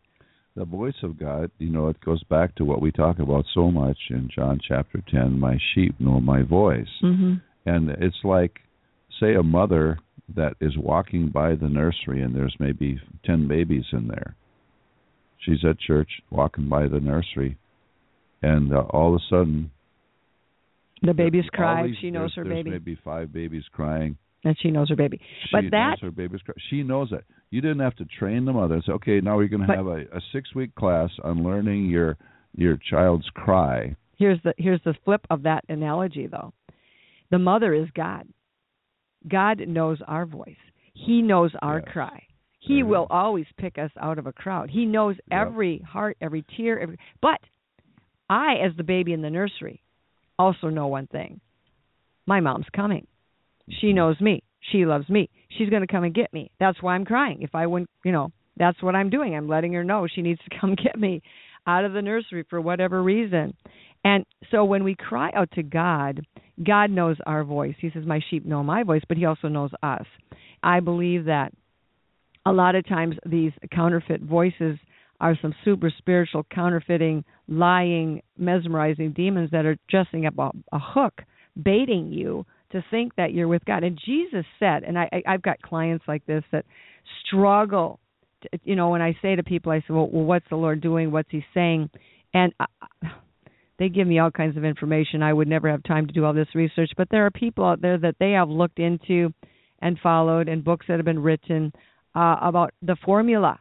The 0.57 0.65
voice 0.65 0.95
of 1.03 1.19
God, 1.19 1.51
you 1.59 1.69
know, 1.69 1.89
it 1.89 2.01
goes 2.05 2.23
back 2.25 2.55
to 2.57 2.65
what 2.65 2.81
we 2.81 2.93
talk 2.93 3.19
about 3.19 3.45
so 3.53 3.73
much 3.73 3.99
in 4.11 4.31
John 4.33 4.61
chapter 4.67 5.03
10 5.11 5.39
My 5.39 5.59
sheep 5.75 5.99
know 5.99 6.21
my 6.21 6.43
voice. 6.43 6.87
Mm-hmm. 7.03 7.35
And 7.67 7.91
it's 7.91 8.23
like, 8.23 8.61
say, 9.19 9.35
a 9.35 9.43
mother 9.43 9.99
that 10.37 10.55
is 10.61 10.79
walking 10.79 11.29
by 11.29 11.57
the 11.57 11.69
nursery 11.69 12.23
and 12.23 12.35
there's 12.35 12.55
maybe 12.61 13.01
10 13.25 13.49
babies 13.49 13.85
in 13.93 14.07
there. 14.07 14.37
She's 15.41 15.65
at 15.69 15.81
church 15.81 16.09
walking 16.31 16.69
by 16.69 16.87
the 16.87 17.01
nursery, 17.01 17.59
and 18.45 18.73
uh, 18.73 18.81
all 18.91 19.15
of 19.15 19.21
a 19.21 19.25
sudden, 19.31 19.71
The 21.03 21.15
baby's 21.15 21.45
all 21.45 21.59
cry. 21.59 21.87
these- 21.87 21.97
She 22.01 22.11
knows 22.11 22.35
her 22.35 22.45
there's 22.45 22.57
baby, 22.57 22.71
maybe 22.71 22.95
five 23.05 23.33
babies 23.33 23.65
crying. 23.73 24.17
and 24.45 24.57
she 24.61 24.71
knows 24.71 24.89
her 24.91 24.97
baby. 24.97 25.19
She 25.45 25.49
But 25.53 25.63
knows 25.65 25.71
that 25.73 25.99
her 26.01 26.11
baby's 26.11 26.43
cry. 26.43 26.55
She 26.71 26.83
knows 26.83 27.13
it. 27.13 27.25
You 27.51 27.61
didn't 27.61 27.81
have 27.81 27.97
to 27.97 28.05
train 28.05 28.45
the 28.45 28.53
mother 28.53 28.75
and 28.75 28.85
say, 28.85 28.93
okay, 28.93 29.21
now 29.21 29.37
we're 29.37 29.49
going 29.49 29.67
to 29.67 29.75
have 29.75 29.87
a, 29.87 30.01
a 30.13 30.21
six 30.33 30.55
week 30.55 30.75
class 30.75 31.11
on 31.23 31.43
learning 31.43 31.87
your 31.87 32.17
your 32.57 32.77
child's 32.91 33.29
cry. 33.35 33.97
here's 34.17 34.41
the 34.45 34.55
here's 34.59 34.81
the 34.85 34.95
flip 35.05 35.23
of 35.29 35.43
that 35.43 35.65
analogy 35.69 36.27
though 36.29 36.53
the 37.33 37.39
mother 37.39 37.75
is 37.75 37.89
god 37.97 38.25
god 39.29 39.59
knows 39.67 39.99
our 40.07 40.25
voice 40.25 40.63
he 40.93 41.21
knows 41.21 41.51
our 41.63 41.79
Yes. 41.85 41.93
cry 41.93 42.23
he 42.61 42.81
Mhm. 42.83 42.87
will 42.87 43.07
always 43.11 43.47
pick 43.57 43.77
us 43.77 43.91
out 44.01 44.19
of 44.21 44.27
a 44.29 44.33
crowd 44.33 44.71
he 44.71 44.85
knows 44.87 45.17
Yep. 45.33 45.41
every 45.49 45.79
heart 45.79 46.17
every 46.21 46.43
tear 46.57 46.79
every 46.79 46.97
but 47.21 47.41
i 48.29 48.55
as 48.65 48.73
the 48.77 48.85
baby 48.85 49.13
in 49.13 49.23
the 49.23 49.31
nursery 49.31 49.83
also 50.39 50.69
know 50.69 50.89
one 50.89 51.07
thing. 51.07 51.41
My 52.27 52.41
mom's 52.41 52.67
coming. 52.75 53.07
She 53.69 53.89
Mm-hmm. 53.89 53.97
knows 53.97 54.21
me. 54.21 54.43
She 54.73 54.85
loves 54.87 55.09
me. 55.09 55.29
She's 55.57 55.69
going 55.69 55.83
to 55.83 55.93
come 55.93 56.05
and 56.05 56.15
get 56.15 56.33
me. 56.33 56.51
That's 56.59 56.83
why 56.83 56.95
i'm 56.95 57.05
crying. 57.05 57.43
If 57.43 57.55
i 57.55 57.67
wouldn't 57.67 57.91
you 58.05 58.13
know 58.13 58.31
that's 58.57 58.83
what 58.83 58.95
i'm 58.95 59.11
doing. 59.11 59.35
I'm 59.35 59.49
letting 59.49 59.73
her 59.75 59.85
know 59.85 60.07
she 60.13 60.23
needs 60.23 60.41
to 60.49 60.59
come 60.61 60.75
get 60.75 60.99
me 60.99 61.23
out 61.67 61.85
of 61.85 61.93
the 61.93 62.03
nursery 62.03 62.45
for 62.49 62.61
whatever 62.61 63.03
reason. 63.03 63.55
And 64.05 64.27
so 64.51 64.65
when 64.65 64.85
we 64.85 64.95
cry 64.95 65.31
out 65.35 65.51
to 65.53 65.63
God, 65.63 66.27
God 66.63 66.91
knows 66.91 67.17
our 67.25 67.43
voice. 67.43 67.75
He 67.81 67.91
says, 67.91 68.05
My 68.07 68.21
sheep 68.29 68.45
know 68.45 68.63
my 68.63 68.83
voice, 68.83 69.01
but 69.09 69.17
He 69.17 69.25
also 69.25 69.49
knows 69.49 69.71
us. 69.83 70.05
I 70.63 70.81
believe 70.81 71.25
that 71.25 71.53
a 72.45 72.53
lot 72.53 72.75
of 72.75 72.87
times 72.87 73.17
these 73.25 73.53
counterfeit 73.73 74.21
voices 74.21 74.79
are 75.21 75.39
some 75.41 75.55
super 75.65 75.93
spiritual, 75.97 76.45
counterfeiting, 76.51 77.25
lying, 77.49 78.23
mesmerizing 78.37 79.13
demons 79.13 79.51
that 79.53 79.65
are 79.65 79.77
dressing 79.89 80.27
up 80.27 80.39
a, 80.39 80.51
a 80.73 80.79
hook, 80.79 81.23
baiting 81.63 82.13
you 82.13 82.45
to 82.73 82.85
think 82.91 83.15
that 83.17 83.33
you're 83.33 83.49
with 83.49 83.65
God. 83.65 83.85
And 83.85 83.99
Jesus 84.05 84.45
said, 84.59 84.83
and 84.83 84.99
I, 84.99 85.09
I, 85.13 85.35
I've 85.35 85.43
got 85.43 85.63
clients 85.63 86.05
like 86.09 86.27
this 86.27 86.43
that 86.51 86.65
struggle. 87.25 88.01
To, 88.43 88.49
you 88.65 88.75
know, 88.75 88.91
when 88.91 89.03
I 89.03 89.17
say 89.23 89.37
to 89.37 89.43
people, 89.43 89.71
I 89.71 89.81
say, 89.81 89.87
well, 89.91 90.09
well, 90.11 90.25
what's 90.25 90.49
the 90.51 90.57
Lord 90.57 90.81
doing? 90.81 91.13
What's 91.13 91.31
He 91.31 91.45
saying? 91.55 91.91
And 92.33 92.53
I, 92.59 92.67
they 93.79 93.89
give 93.89 94.07
me 94.07 94.19
all 94.19 94.31
kinds 94.31 94.57
of 94.57 94.65
information. 94.65 95.23
I 95.23 95.33
would 95.33 95.49
never 95.49 95.71
have 95.71 95.83
time 95.85 96.07
to 96.07 96.13
do 96.13 96.25
all 96.25 96.33
this 96.33 96.49
research, 96.55 96.91
but 96.97 97.09
there 97.11 97.27
are 97.27 97.31
people 97.31 97.65
out 97.65 97.81
there 97.81 97.99
that 97.99 98.17
they 98.19 98.33
have 98.33 98.49
looked 98.49 98.79
into 98.79 99.33
and 99.81 99.99
followed, 100.03 100.49
and 100.49 100.65
books 100.65 100.87
that 100.89 100.97
have 100.97 101.05
been 101.05 101.23
written 101.23 101.73
uh, 102.15 102.37
about 102.41 102.73
the 102.83 102.97
formula 103.05 103.59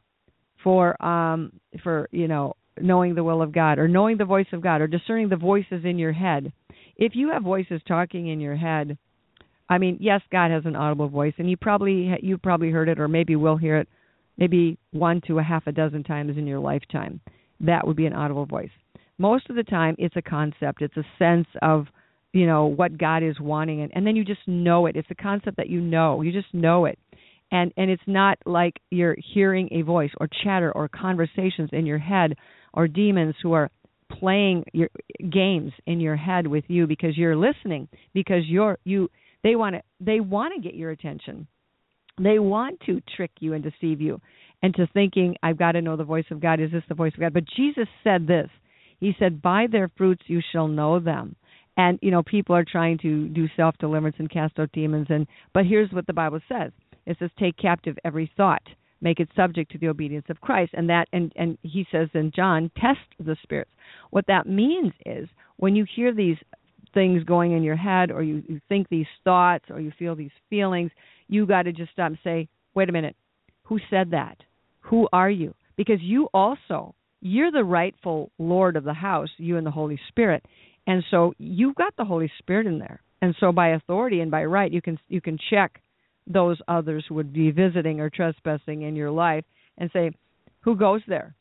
for 0.63 1.01
um, 1.03 1.51
for 1.83 2.07
you 2.11 2.27
know 2.27 2.55
knowing 2.81 3.15
the 3.15 3.23
will 3.23 3.41
of 3.41 3.51
God 3.51 3.77
or 3.77 3.87
knowing 3.87 4.17
the 4.17 4.25
voice 4.25 4.47
of 4.51 4.61
God 4.61 4.81
or 4.81 4.87
discerning 4.87 5.29
the 5.29 5.35
voices 5.35 5.85
in 5.85 5.99
your 5.99 6.13
head. 6.13 6.51
If 6.97 7.15
you 7.15 7.29
have 7.29 7.43
voices 7.43 7.81
talking 7.87 8.27
in 8.27 8.39
your 8.39 8.55
head, 8.55 8.97
I 9.69 9.77
mean, 9.77 9.97
yes, 9.99 10.21
God 10.31 10.51
has 10.51 10.65
an 10.65 10.75
audible 10.75 11.09
voice, 11.09 11.33
and 11.37 11.49
you 11.49 11.57
probably 11.57 12.15
you 12.21 12.37
probably 12.37 12.69
heard 12.69 12.89
it, 12.89 12.99
or 12.99 13.07
maybe 13.07 13.35
will 13.35 13.57
hear 13.57 13.77
it, 13.77 13.87
maybe 14.37 14.77
one 14.91 15.21
to 15.27 15.39
a 15.39 15.43
half 15.43 15.67
a 15.67 15.71
dozen 15.71 16.03
times 16.03 16.37
in 16.37 16.47
your 16.47 16.59
lifetime. 16.59 17.19
That 17.59 17.85
would 17.85 17.95
be 17.95 18.05
an 18.05 18.13
audible 18.13 18.45
voice. 18.45 18.71
Most 19.17 19.49
of 19.49 19.55
the 19.55 19.63
time 19.63 19.95
it's 19.97 20.15
a 20.15 20.21
concept. 20.21 20.81
It's 20.81 20.97
a 20.97 21.05
sense 21.17 21.47
of 21.61 21.87
you 22.33 22.47
know 22.47 22.65
what 22.65 22.97
god 22.97 23.21
is 23.21 23.39
wanting 23.39 23.83
and, 23.83 23.91
and 23.93 24.07
then 24.07 24.15
you 24.15 24.23
just 24.23 24.47
know 24.47 24.85
it. 24.85 24.95
It's 24.95 25.11
a 25.11 25.15
concept 25.15 25.57
that 25.57 25.69
you 25.69 25.81
know. 25.81 26.21
You 26.21 26.31
just 26.31 26.53
know 26.53 26.85
it 26.85 26.97
and 27.53 27.71
and 27.77 27.89
it's 27.89 28.03
not 28.05 28.37
like 28.45 28.73
you're 28.91 29.15
hearing 29.33 29.69
a 29.71 29.81
voice 29.83 30.11
or 30.19 30.27
chatter 30.43 30.71
or 30.73 30.89
conversations 30.89 31.69
in 31.71 31.85
your 31.85 31.97
head 31.97 32.35
or 32.73 32.87
demons 32.89 33.35
who 33.41 33.53
are 33.53 33.69
playing 34.19 34.65
your 34.73 34.89
games 35.31 35.71
in 35.87 36.01
your 36.01 36.17
head 36.17 36.45
with 36.45 36.65
you 36.67 36.85
because 36.85 37.17
you're 37.17 37.37
listening 37.37 37.87
because 38.13 38.43
you're 38.45 38.77
you 38.83 39.09
they 39.43 39.55
want 39.55 39.75
to 39.75 39.81
they 40.01 40.19
want 40.19 40.53
to 40.53 40.61
get 40.61 40.75
your 40.75 40.91
attention 40.91 41.47
they 42.21 42.37
want 42.37 42.79
to 42.85 43.01
trick 43.15 43.31
you 43.39 43.53
and 43.53 43.63
deceive 43.63 44.01
you 44.01 44.19
and 44.61 44.75
to 44.75 44.85
thinking 44.93 45.35
i've 45.41 45.57
got 45.57 45.71
to 45.71 45.81
know 45.81 45.95
the 45.95 46.03
voice 46.03 46.25
of 46.29 46.41
god 46.41 46.59
is 46.59 46.71
this 46.71 46.83
the 46.89 46.95
voice 46.95 47.13
of 47.13 47.21
god 47.21 47.33
but 47.33 47.45
jesus 47.55 47.87
said 48.03 48.27
this 48.27 48.49
he 49.03 49.13
said, 49.19 49.41
By 49.41 49.67
their 49.69 49.91
fruits 49.97 50.23
you 50.27 50.41
shall 50.53 50.69
know 50.69 50.97
them. 50.97 51.35
And, 51.75 51.99
you 52.01 52.09
know, 52.09 52.23
people 52.23 52.55
are 52.55 52.63
trying 52.63 52.99
to 52.99 53.27
do 53.27 53.47
self 53.57 53.75
deliverance 53.77 54.15
and 54.17 54.29
cast 54.29 54.57
out 54.59 54.71
demons 54.71 55.07
and 55.09 55.27
but 55.53 55.65
here's 55.65 55.91
what 55.91 56.07
the 56.07 56.13
Bible 56.13 56.39
says. 56.47 56.71
It 57.05 57.17
says, 57.19 57.29
Take 57.39 57.57
captive 57.57 57.97
every 58.03 58.31
thought, 58.37 58.63
make 59.01 59.19
it 59.19 59.29
subject 59.35 59.71
to 59.71 59.77
the 59.77 59.89
obedience 59.89 60.25
of 60.29 60.41
Christ. 60.41 60.71
And 60.73 60.89
that 60.89 61.07
and, 61.13 61.31
and 61.35 61.57
he 61.61 61.85
says 61.91 62.09
in 62.13 62.31
John, 62.35 62.71
test 62.75 62.99
the 63.19 63.35
spirits. 63.43 63.71
What 64.11 64.27
that 64.27 64.47
means 64.47 64.93
is 65.05 65.27
when 65.57 65.75
you 65.75 65.85
hear 65.95 66.13
these 66.13 66.37
things 66.93 67.23
going 67.23 67.53
in 67.53 67.63
your 67.63 67.75
head 67.75 68.11
or 68.11 68.21
you, 68.21 68.43
you 68.47 68.61
think 68.69 68.87
these 68.89 69.07
thoughts 69.23 69.65
or 69.69 69.79
you 69.79 69.91
feel 69.97 70.15
these 70.15 70.31
feelings, 70.49 70.91
you 71.27 71.45
gotta 71.45 71.71
just 71.71 71.91
stop 71.91 72.07
and 72.07 72.19
say, 72.23 72.47
Wait 72.75 72.89
a 72.89 72.93
minute, 72.93 73.15
who 73.63 73.79
said 73.89 74.11
that? 74.11 74.37
Who 74.81 75.07
are 75.13 75.29
you? 75.29 75.53
Because 75.75 76.01
you 76.01 76.27
also 76.33 76.95
you're 77.23 77.51
the 77.51 77.63
rightful 77.63 78.31
lord 78.37 78.75
of 78.75 78.83
the 78.83 78.93
house 78.93 79.29
you 79.37 79.57
and 79.57 79.65
the 79.65 79.71
holy 79.71 79.99
spirit 80.09 80.43
and 80.85 81.03
so 81.09 81.33
you've 81.37 81.75
got 81.75 81.95
the 81.97 82.03
holy 82.03 82.29
spirit 82.37 82.67
in 82.67 82.77
there 82.77 83.01
and 83.21 83.33
so 83.39 83.51
by 83.51 83.69
authority 83.69 84.19
and 84.19 84.29
by 84.29 84.43
right 84.43 84.73
you 84.73 84.81
can 84.81 84.99
you 85.07 85.21
can 85.21 85.37
check 85.49 85.81
those 86.27 86.57
others 86.67 87.05
would 87.09 87.33
be 87.33 87.51
visiting 87.51 87.99
or 87.99 88.09
trespassing 88.09 88.83
in 88.83 88.95
your 88.95 89.11
life 89.11 89.43
and 89.77 89.89
say 89.91 90.11
who 90.61 90.75
goes 90.75 91.01
there? 91.07 91.35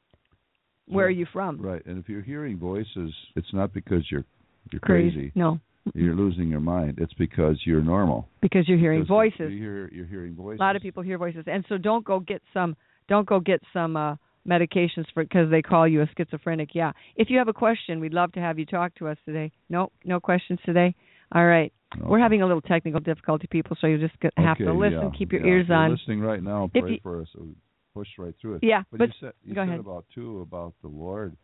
Where 0.88 1.06
are 1.06 1.10
you 1.10 1.26
from? 1.32 1.60
Right. 1.60 1.84
And 1.86 1.98
if 1.98 2.08
you're 2.08 2.22
hearing 2.22 2.58
voices, 2.58 3.12
it's 3.36 3.52
not 3.52 3.72
because 3.72 4.04
you're 4.10 4.24
you're 4.72 4.80
crazy. 4.80 5.14
crazy. 5.14 5.32
no. 5.34 5.58
You're 5.94 6.14
losing 6.14 6.48
your 6.48 6.60
mind. 6.60 6.98
It's 6.98 7.12
because 7.14 7.58
you're 7.64 7.82
normal. 7.82 8.28
because 8.40 8.68
you're 8.68 8.78
hearing 8.78 9.00
Because 9.00 9.08
voices. 9.08 9.50
You 9.52 9.58
hear, 9.58 9.88
you're 9.92 10.06
hearing 10.06 10.34
voices. 10.36 10.60
a 10.60 10.62
lot 10.62 10.76
of 10.76 10.82
people 10.82 11.02
hear 11.02 11.18
voices. 11.18 11.42
And 11.48 11.64
so 11.68 11.76
don't 11.76 12.04
go 12.04 12.20
get 12.20 12.40
some 12.54 12.76
don't 13.08 13.26
go 13.26 13.40
get 13.40 13.60
some 13.72 13.96
uh 13.96 14.14
medications 14.48 15.06
for 15.14 15.22
because 15.24 15.50
they 15.50 15.62
call 15.62 15.86
you 15.88 16.02
a 16.02 16.06
schizophrenic. 16.16 16.70
Yeah. 16.74 16.92
If 17.16 17.30
you 17.30 17.38
have 17.38 17.48
a 17.48 17.52
question 17.52 18.00
we'd 18.00 18.12
love 18.14 18.32
to 18.32 18.40
have 18.40 18.58
you 18.58 18.66
talk 18.66 18.94
to 18.96 19.08
us 19.08 19.16
today. 19.24 19.50
No 19.68 19.90
no 20.04 20.20
questions 20.20 20.58
today. 20.64 20.94
All 21.32 21.46
right 21.46 21.72
We're 22.00 22.18
having 22.20 22.42
a 22.42 22.46
little 22.46 22.61
technical 22.62 23.00
difficulty, 23.00 23.46
people, 23.50 23.76
so 23.81 23.87
you 23.87 23.98
just 23.98 24.14
have 24.37 24.57
Okay, 24.57 24.64
to 24.64 24.72
listen. 24.72 25.00
yeah, 25.02 25.11
Keep 25.18 25.33
your 25.33 25.42
yeah. 25.42 25.52
ears 25.52 25.62
If 25.64 25.68
you're 25.68 25.78
on. 25.78 25.90
listening 25.92 26.20
right 26.20 26.42
now. 26.42 26.70
If 26.74 26.83
Pray 26.83 26.92
you- 26.92 27.00
for 27.02 27.20
us. 27.22 27.28
so 27.33 27.46
Push 27.94 28.09
right 28.18 28.35
through 28.40 28.55
it. 28.55 28.61
Yeah, 28.64 28.85
but, 28.90 28.98
but 29.00 29.09
you 29.09 29.14
said 29.20 29.33
you 29.44 29.55
go 29.55 29.61
said 29.62 29.68
ahead. 29.68 29.81
about 29.81 30.07
too 30.14 30.40
about 30.40 30.72
the 30.81 30.88
Lord. 30.88 31.37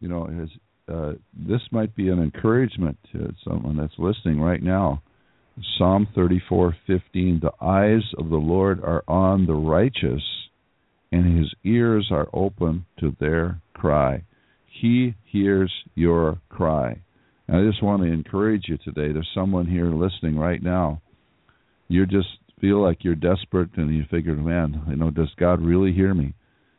You 0.00 0.08
know, 0.08 0.24
his 0.24 0.50
uh, 0.92 1.12
this 1.32 1.60
might 1.70 1.94
be 1.94 2.08
an 2.08 2.20
encouragement 2.20 2.98
to 3.12 3.32
someone 3.48 3.76
that's 3.76 3.94
listening 3.96 4.40
right 4.40 4.60
now. 4.62 5.00
Psalm 5.78 6.08
thirty 6.12 6.42
four 6.48 6.74
fifteen. 6.88 7.38
The 7.40 7.52
eyes 7.64 8.02
of 8.18 8.30
the 8.30 8.36
Lord 8.36 8.82
are 8.82 9.04
on 9.06 9.46
the 9.46 9.54
righteous, 9.54 10.24
and 11.12 11.38
His 11.38 11.54
ears 11.62 12.08
are 12.10 12.28
open 12.32 12.84
to 12.98 13.14
their 13.20 13.60
cry. 13.72 14.24
He 14.66 15.14
hears 15.24 15.72
your 15.94 16.38
cry. 16.48 17.00
And 17.48 17.56
I 17.56 17.64
just 17.64 17.82
want 17.82 18.02
to 18.02 18.08
encourage 18.08 18.64
you 18.68 18.76
today. 18.78 19.12
There's 19.12 19.30
someone 19.34 19.66
here 19.66 19.86
listening 19.86 20.36
right 20.36 20.62
now. 20.62 21.00
You 21.88 22.06
just 22.06 22.28
feel 22.60 22.82
like 22.82 23.04
you're 23.04 23.14
desperate, 23.14 23.70
and 23.76 23.94
you 23.94 24.04
figure, 24.10 24.34
man, 24.34 24.82
you 24.88 24.96
know, 24.96 25.10
does 25.10 25.32
God 25.38 25.60
really 25.60 25.92
hear 25.92 26.14
me? 26.14 26.32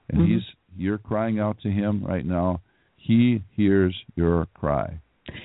And 0.10 0.22
Mhm. 0.22 0.28
He's 0.28 0.44
you're 0.76 0.98
crying 0.98 1.40
out 1.40 1.60
to 1.62 1.72
Him 1.72 2.04
right 2.04 2.26
now. 2.26 2.62
He 2.98 3.42
hears 3.52 3.96
your 4.16 4.46
cry. 4.54 5.00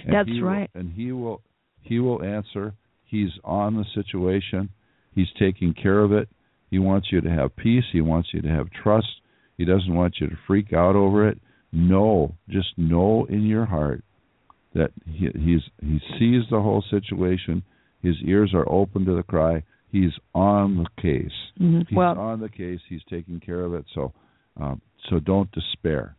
And 0.04 0.12
That's 0.14 0.28
he 0.28 0.42
will- 0.42 0.48
right. 0.48 0.70
and 0.74 0.92
He 0.92 1.12
will 1.12 1.40
He 1.85 1.98
will 1.98 2.22
answer. 2.22 2.74
He's 3.04 3.32
on 3.44 3.74
the 3.76 3.85
situation. 3.85 4.68
He's 5.14 5.30
taking 5.32 5.74
care 5.74 5.98
of 6.00 6.12
it. 6.12 6.28
He 6.70 6.78
wants 6.78 7.11
you 7.12 7.20
to 7.20 7.28
have 7.30 7.56
peace. 7.56 7.85
He 7.90 8.00
wants 8.00 8.32
you 8.32 8.40
to 8.40 8.48
have 8.48 8.70
trust. 8.70 9.20
He 9.58 9.64
doesn't 9.64 9.92
want 9.92 10.20
you 10.20 10.28
to 10.28 10.37
freak 10.46 10.72
out 10.72 10.94
over 10.96 11.26
it. 11.28 11.38
Know, 11.72 12.37
just 12.48 12.78
know 12.78 13.24
in 13.26 13.42
your 13.42 13.64
heart 13.66 14.04
that 14.74 14.90
he, 15.06 15.28
he's 15.35 15.62
he 15.80 16.00
sees 16.18 16.42
the 16.50 16.61
whole 16.61 16.85
situation. 16.90 17.62
His 18.02 18.16
ears 18.24 18.52
are 18.54 18.68
open 18.68 19.04
to 19.04 19.14
the 19.14 19.22
cry. 19.22 19.62
He's 19.90 20.12
on 20.35 20.78
the 20.78 21.02
case. 21.02 21.30
Mhm. 21.61 21.87
He's 21.88 21.96
Well, 21.96 22.18
on 22.18 22.40
the 22.40 22.48
case. 22.48 22.80
He's 22.88 23.04
taking 23.08 23.40
care 23.40 23.61
of 23.61 23.74
it. 23.74 23.85
So, 23.94 24.12
um, 24.58 24.80
so 25.08 25.20
don't 25.20 25.50
despair. 25.52 26.16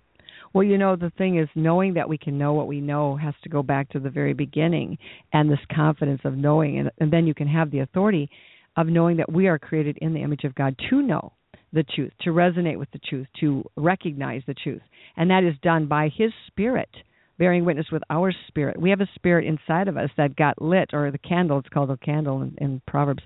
Well, 0.53 0.63
you 0.63 0.77
know, 0.77 0.95
the 0.95 1.09
thing 1.17 1.39
is, 1.39 1.49
knowing 1.55 1.95
that 1.95 2.07
we 2.07 2.17
can 2.17 2.37
know 2.37 2.53
what 2.53 2.67
we 2.67 2.79
know 2.79 3.15
has 3.15 3.33
to 3.41 3.49
go 3.49 3.63
back 3.63 3.89
to 3.89 3.99
the 3.99 4.11
very 4.11 4.33
beginning 4.33 4.99
and 5.33 5.49
this 5.49 5.59
confidence 5.75 6.21
of 6.23 6.37
knowing. 6.37 6.77
And, 6.77 6.91
and 6.99 7.11
then 7.11 7.25
you 7.25 7.33
can 7.33 7.47
have 7.47 7.71
the 7.71 7.79
authority 7.79 8.29
of 8.77 8.87
knowing 8.87 9.17
that 9.17 9.31
we 9.31 9.47
are 9.47 9.57
created 9.57 9.97
in 9.99 10.13
the 10.13 10.21
image 10.21 10.43
of 10.43 10.53
God 10.53 10.75
to 10.89 11.01
know 11.01 11.33
the 11.73 11.83
truth, 11.83 12.11
to 12.21 12.29
resonate 12.29 12.77
with 12.77 12.91
the 12.91 12.99
truth, 12.99 13.27
to 13.39 13.63
recognize 13.75 14.43
the 14.45 14.53
truth. 14.53 14.81
And 15.17 15.31
that 15.31 15.43
is 15.43 15.55
done 15.63 15.87
by 15.87 16.09
His 16.15 16.31
Spirit, 16.47 16.89
bearing 17.43 17.65
witness 17.65 17.87
with 17.91 18.03
our 18.09 18.33
spirit. 18.47 18.79
We 18.79 18.89
have 18.91 19.01
a 19.01 19.09
spirit 19.15 19.45
inside 19.45 19.89
of 19.89 19.97
us 19.97 20.09
that 20.15 20.33
got 20.37 20.61
lit, 20.61 20.91
or 20.93 21.11
the 21.11 21.17
candle, 21.17 21.59
it's 21.59 21.67
called 21.67 21.91
a 21.91 21.97
candle 21.97 22.41
in, 22.41 22.55
in 22.57 22.81
Proverbs, 22.87 23.21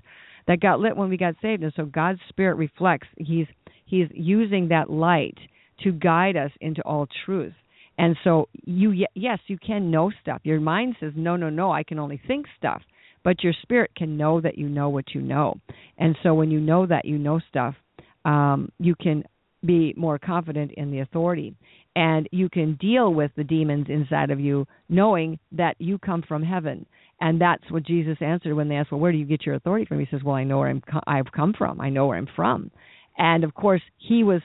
that 0.48 0.58
got 0.58 0.80
lit 0.80 0.96
when 0.96 1.08
we 1.08 1.16
got 1.16 1.36
saved. 1.40 1.62
And 1.62 1.72
so 1.76 1.84
God's 1.84 2.18
Spirit 2.28 2.56
reflects, 2.56 3.06
He's 3.16 3.46
He's 3.86 4.08
using 4.12 4.70
that 4.70 4.90
light 4.90 5.38
to 5.84 5.92
guide 5.92 6.36
us 6.36 6.50
into 6.60 6.82
all 6.82 7.06
truth. 7.24 7.52
And 7.96 8.16
so 8.24 8.48
you 8.64 9.06
yes, 9.14 9.38
you 9.46 9.56
can 9.56 9.92
know 9.92 10.10
stuff. 10.20 10.40
Your 10.42 10.58
mind 10.58 10.96
says 10.98 11.12
no, 11.14 11.36
no, 11.36 11.48
no, 11.48 11.70
I 11.70 11.84
can 11.84 12.00
only 12.00 12.20
think 12.26 12.46
stuff. 12.58 12.82
But 13.22 13.44
your 13.44 13.52
spirit 13.62 13.92
can 13.96 14.16
know 14.16 14.40
that 14.40 14.58
you 14.58 14.68
know 14.68 14.88
what 14.88 15.14
you 15.14 15.20
know. 15.20 15.60
And 15.96 16.18
so 16.24 16.34
when 16.34 16.50
you 16.50 16.58
know 16.58 16.86
that 16.86 17.04
you 17.04 17.18
know 17.18 17.38
stuff, 17.48 17.76
um, 18.24 18.72
you 18.80 18.96
can 18.96 19.22
be 19.64 19.94
more 19.96 20.18
confident 20.18 20.72
in 20.76 20.90
the 20.90 21.00
authority. 21.00 21.54
And 21.96 22.28
you 22.30 22.48
can 22.48 22.76
deal 22.80 23.12
with 23.12 23.32
the 23.36 23.44
demons 23.44 23.86
inside 23.88 24.30
of 24.30 24.38
you 24.38 24.66
knowing 24.88 25.38
that 25.52 25.76
you 25.78 25.98
come 25.98 26.22
from 26.26 26.42
heaven. 26.42 26.86
And 27.20 27.40
that's 27.40 27.68
what 27.70 27.84
Jesus 27.84 28.16
answered 28.20 28.54
when 28.54 28.68
they 28.68 28.76
asked, 28.76 28.92
"Well, 28.92 29.00
where 29.00 29.10
do 29.10 29.18
you 29.18 29.24
get 29.24 29.44
your 29.44 29.56
authority 29.56 29.84
from?" 29.84 29.98
He 29.98 30.06
says, 30.06 30.22
"Well, 30.22 30.36
I 30.36 30.44
know 30.44 30.58
where 30.58 30.68
I'm 30.68 30.80
co- 30.80 31.02
I've 31.06 31.32
come 31.32 31.52
from. 31.52 31.80
I 31.80 31.90
know 31.90 32.06
where 32.06 32.16
I'm 32.16 32.28
from." 32.36 32.70
And 33.16 33.42
of 33.42 33.52
course, 33.54 33.82
he 33.96 34.22
was 34.22 34.40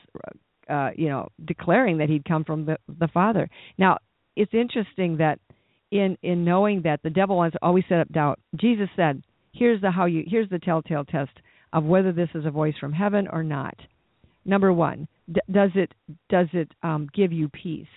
uh, 0.70 0.92
you 0.96 1.10
know, 1.10 1.30
declaring 1.46 1.98
that 1.98 2.10
he'd 2.10 2.26
come 2.26 2.44
from 2.44 2.66
the, 2.66 2.78
the 3.00 3.08
Father. 3.10 3.50
Now, 3.78 3.98
it's 4.36 4.54
interesting 4.54 5.18
that 5.18 5.40
in 5.92 6.18
in 6.24 6.44
knowing 6.44 6.82
that 6.84 7.02
the 7.04 7.10
devil 7.10 7.38
wants 7.38 7.54
to 7.54 7.60
always 7.62 7.84
set 7.88 8.00
up 8.00 8.12
doubt, 8.12 8.40
Jesus 8.56 8.90
said, 8.96 9.22
"Here's 9.52 9.82
the 9.82 9.92
how 9.92 10.06
you 10.06 10.24
here's 10.28 10.50
the 10.50 10.60
telltale 10.60 11.06
test 11.06 11.32
of 11.72 11.84
whether 11.84 12.12
this 12.12 12.30
is 12.34 12.46
a 12.46 12.52
voice 12.52 12.76
from 12.80 12.94
heaven 12.94 13.28
or 13.32 13.44
not. 13.44 13.76
Number 14.46 14.74
one, 14.74 15.08
d- 15.32 15.42
does 15.52 15.72
it 15.76 15.94
does 16.30 16.48
it 16.54 16.72
um, 16.84 17.08
give 17.14 17.32
you 17.32 17.50
peace, 17.50 17.88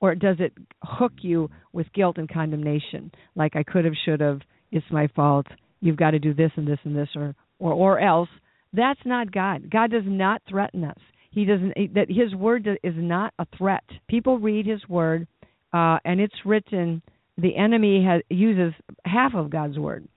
or 0.00 0.14
does 0.14 0.36
it 0.38 0.52
hook 0.82 1.12
you 1.20 1.50
with 1.72 1.92
guilt 1.92 2.18
and 2.18 2.28
condemnation? 2.28 3.10
Like 3.34 3.56
I 3.56 3.62
could 3.62 3.84
have, 3.84 3.94
should 4.04 4.20
have, 4.20 4.40
it's 4.70 4.86
my 4.90 5.08
fault. 5.08 5.46
You've 5.80 5.96
got 5.96 6.12
to 6.12 6.18
do 6.18 6.34
this 6.34 6.50
and 6.56 6.66
this 6.66 6.78
and 6.84 6.96
this, 6.96 7.08
or 7.16 7.34
or 7.58 7.72
or 7.72 8.00
else." 8.00 8.28
That's 8.72 9.00
not 9.04 9.32
God. 9.32 9.70
God 9.70 9.90
does 9.90 10.04
not 10.06 10.42
threaten 10.48 10.84
us. 10.84 10.98
He 11.30 11.44
doesn't. 11.44 11.94
That 11.94 12.08
His 12.08 12.34
word 12.34 12.68
is 12.82 12.94
not 12.96 13.32
a 13.38 13.46
threat. 13.56 13.84
People 14.08 14.38
read 14.38 14.66
His 14.66 14.86
word, 14.88 15.26
uh, 15.72 15.98
and 16.04 16.20
it's 16.20 16.34
written. 16.44 17.02
The 17.36 17.56
enemy 17.56 18.04
has, 18.04 18.22
uses 18.28 18.74
half 19.04 19.34
of 19.34 19.48
God's 19.48 19.78
word, 19.78 20.08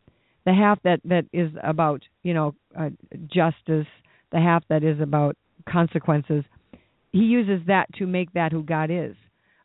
the 0.45 0.53
half 0.53 0.81
that 0.83 0.99
that 1.05 1.25
is 1.31 1.51
about 1.63 2.01
you 2.23 2.33
know 2.33 2.55
uh, 2.77 2.89
justice, 3.27 3.87
the 4.31 4.39
half 4.39 4.63
that 4.69 4.83
is 4.83 4.99
about 4.99 5.37
consequences. 5.65 6.43
He 7.11 7.19
uses 7.19 7.61
that 7.67 7.93
to 7.95 8.05
make 8.05 8.33
that 8.33 8.51
who 8.51 8.63
God 8.63 8.89
is. 8.89 9.15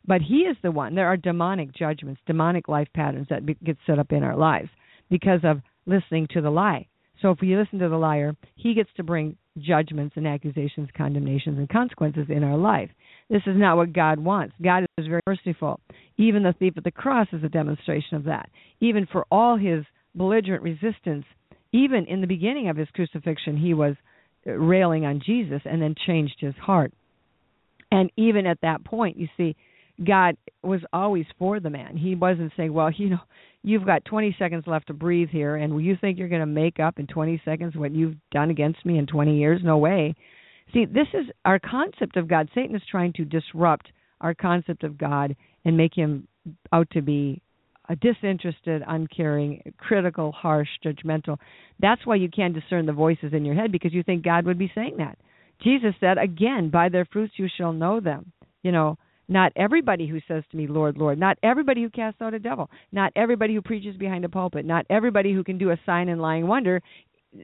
But 0.05 0.21
He 0.21 0.39
is 0.39 0.57
the 0.63 0.71
one. 0.71 0.95
There 0.95 1.07
are 1.07 1.17
demonic 1.17 1.73
judgments, 1.73 2.21
demonic 2.25 2.67
life 2.67 2.87
patterns 2.93 3.27
that 3.29 3.45
get 3.63 3.77
set 3.85 3.99
up 3.99 4.11
in 4.11 4.23
our 4.23 4.35
lives 4.35 4.69
because 5.09 5.41
of 5.43 5.61
listening 5.85 6.27
to 6.31 6.41
the 6.41 6.49
lie. 6.49 6.87
So 7.21 7.31
if 7.31 7.39
we 7.41 7.55
listen 7.55 7.79
to 7.79 7.89
the 7.89 7.97
liar, 7.97 8.35
he 8.55 8.73
gets 8.73 8.89
to 8.97 9.03
bring 9.03 9.37
judgments 9.57 10.15
and 10.17 10.27
accusations, 10.27 10.89
condemnations, 10.95 11.57
and 11.57 11.67
consequences 11.67 12.27
in 12.29 12.43
our 12.43 12.57
life. 12.57 12.89
This 13.29 13.41
is 13.47 13.57
not 13.57 13.77
what 13.77 13.93
God 13.93 14.19
wants. 14.19 14.53
God 14.61 14.85
is 14.97 15.07
very 15.07 15.21
merciful. 15.25 15.79
Even 16.17 16.43
the 16.43 16.53
thief 16.53 16.73
at 16.77 16.83
the 16.83 16.91
cross 16.91 17.27
is 17.33 17.43
a 17.43 17.49
demonstration 17.49 18.17
of 18.17 18.25
that. 18.25 18.49
Even 18.79 19.07
for 19.11 19.25
all 19.31 19.57
his 19.57 19.83
belligerent 20.13 20.61
resistance, 20.61 21.25
even 21.71 22.05
in 22.05 22.21
the 22.21 22.27
beginning 22.27 22.69
of 22.69 22.77
his 22.77 22.87
crucifixion, 22.93 23.57
he 23.57 23.73
was 23.73 23.95
railing 24.45 25.05
on 25.05 25.21
Jesus 25.25 25.61
and 25.65 25.81
then 25.81 25.95
changed 26.05 26.35
his 26.39 26.55
heart. 26.55 26.93
And 27.91 28.11
even 28.17 28.45
at 28.45 28.61
that 28.61 28.83
point, 28.83 29.17
you 29.17 29.27
see, 29.37 29.55
God 30.05 30.37
was 30.61 30.81
always 30.93 31.25
for 31.39 31.59
the 31.59 31.69
man. 31.69 31.97
He 31.97 32.15
wasn't 32.15 32.51
saying, 32.55 32.73
well, 32.73 32.91
you 32.91 33.09
know, 33.09 33.19
you've 33.63 33.85
got 33.85 34.05
20 34.05 34.35
seconds 34.37 34.65
left 34.67 34.87
to 34.87 34.93
breathe 34.93 35.29
here, 35.29 35.55
and 35.55 35.83
you 35.83 35.97
think 35.99 36.17
you're 36.17 36.27
going 36.27 36.41
to 36.41 36.45
make 36.45 36.79
up 36.79 36.99
in 36.99 37.07
20 37.07 37.41
seconds 37.43 37.75
what 37.75 37.91
you've 37.91 38.15
done 38.31 38.49
against 38.49 38.85
me 38.85 38.97
in 38.97 39.07
20 39.07 39.37
years? 39.37 39.61
No 39.63 39.77
way. 39.77 40.15
See, 40.73 40.85
this 40.85 41.07
is 41.13 41.25
our 41.45 41.59
concept 41.59 42.17
of 42.17 42.27
God. 42.27 42.49
Satan 42.53 42.75
is 42.75 42.81
trying 42.89 43.13
to 43.13 43.25
disrupt 43.25 43.87
our 44.21 44.33
concept 44.33 44.83
of 44.83 44.97
God 44.97 45.35
and 45.65 45.77
make 45.77 45.95
him 45.95 46.27
out 46.71 46.89
to 46.91 47.01
be 47.01 47.41
a 47.89 47.95
disinterested, 47.95 48.83
uncaring, 48.87 49.61
critical, 49.77 50.31
harsh, 50.31 50.69
judgmental. 50.85 51.37
That's 51.79 52.05
why 52.05 52.15
you 52.15 52.29
can't 52.29 52.53
discern 52.53 52.85
the 52.85 52.93
voices 52.93 53.33
in 53.33 53.45
your 53.45 53.55
head 53.55 53.71
because 53.71 53.93
you 53.93 54.03
think 54.03 54.23
God 54.23 54.45
would 54.45 54.57
be 54.57 54.71
saying 54.75 54.95
that. 54.97 55.17
Jesus 55.61 55.93
said, 55.99 56.17
again, 56.17 56.69
by 56.69 56.89
their 56.89 57.05
fruits 57.05 57.33
you 57.37 57.47
shall 57.57 57.73
know 57.73 57.99
them. 57.99 58.31
You 58.63 58.71
know, 58.71 58.97
not 59.27 59.51
everybody 59.55 60.07
who 60.07 60.19
says 60.27 60.43
to 60.51 60.57
me, 60.57 60.67
Lord, 60.67 60.97
Lord, 60.97 61.19
not 61.19 61.37
everybody 61.43 61.81
who 61.81 61.89
casts 61.89 62.21
out 62.21 62.33
a 62.33 62.39
devil, 62.39 62.69
not 62.91 63.11
everybody 63.15 63.53
who 63.53 63.61
preaches 63.61 63.97
behind 63.97 64.23
a 64.25 64.29
pulpit, 64.29 64.65
not 64.65 64.85
everybody 64.89 65.33
who 65.33 65.43
can 65.43 65.57
do 65.57 65.71
a 65.71 65.79
sign 65.85 66.09
and 66.09 66.21
lying 66.21 66.47
wonder. 66.47 66.81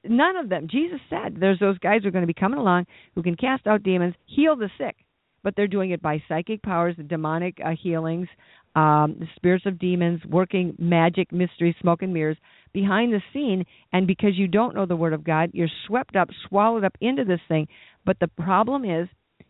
None 0.06 0.38
of 0.38 0.50
them. 0.50 0.68
Jesus 0.70 1.00
said 1.10 1.36
there's 1.40 1.60
those 1.60 1.78
guys 1.80 2.02
who 2.02 2.08
are 2.08 2.12
going 2.12 2.24
to 2.24 2.28
be 2.28 2.34
coming 2.34 2.60
along 2.60 2.86
who 3.16 3.24
can 3.24 3.36
cast 3.36 3.68
out 3.68 3.84
demons, 3.84 4.16
heal 4.26 4.56
the 4.56 4.70
sick, 4.78 4.96
but 5.44 5.56
they're 5.56 5.68
doing 5.68 5.92
it 5.92 6.02
by 6.02 6.24
psychic 6.28 6.62
powers, 6.64 6.96
demonic 7.08 7.58
uh, 7.64 7.72
healings, 7.82 8.30
um, 8.76 9.18
the 9.20 9.28
spirits 9.36 9.66
of 9.66 9.80
demons, 9.80 10.22
working 10.26 10.76
magic, 10.80 11.32
mystery, 11.32 11.76
smoke 11.80 12.02
and 12.02 12.14
mirrors 12.14 12.38
behind 12.74 13.14
the 13.14 13.22
scene. 13.32 13.66
And 13.92 14.08
because 14.08 14.38
you 14.38 14.48
don't 14.48 14.76
know 14.76 14.86
the 14.86 14.96
Word 14.96 15.14
of 15.14 15.24
God, 15.24 15.52
you're 15.54 15.68
swept 15.88 16.16
up, 16.16 16.30
swallowed 16.48 16.84
up 16.84 16.98
into 17.02 17.24
this 17.24 17.42
thing. 17.48 17.68
But 18.06 18.18
the 18.20 18.28
problem 18.28 18.84
is, 18.86 19.08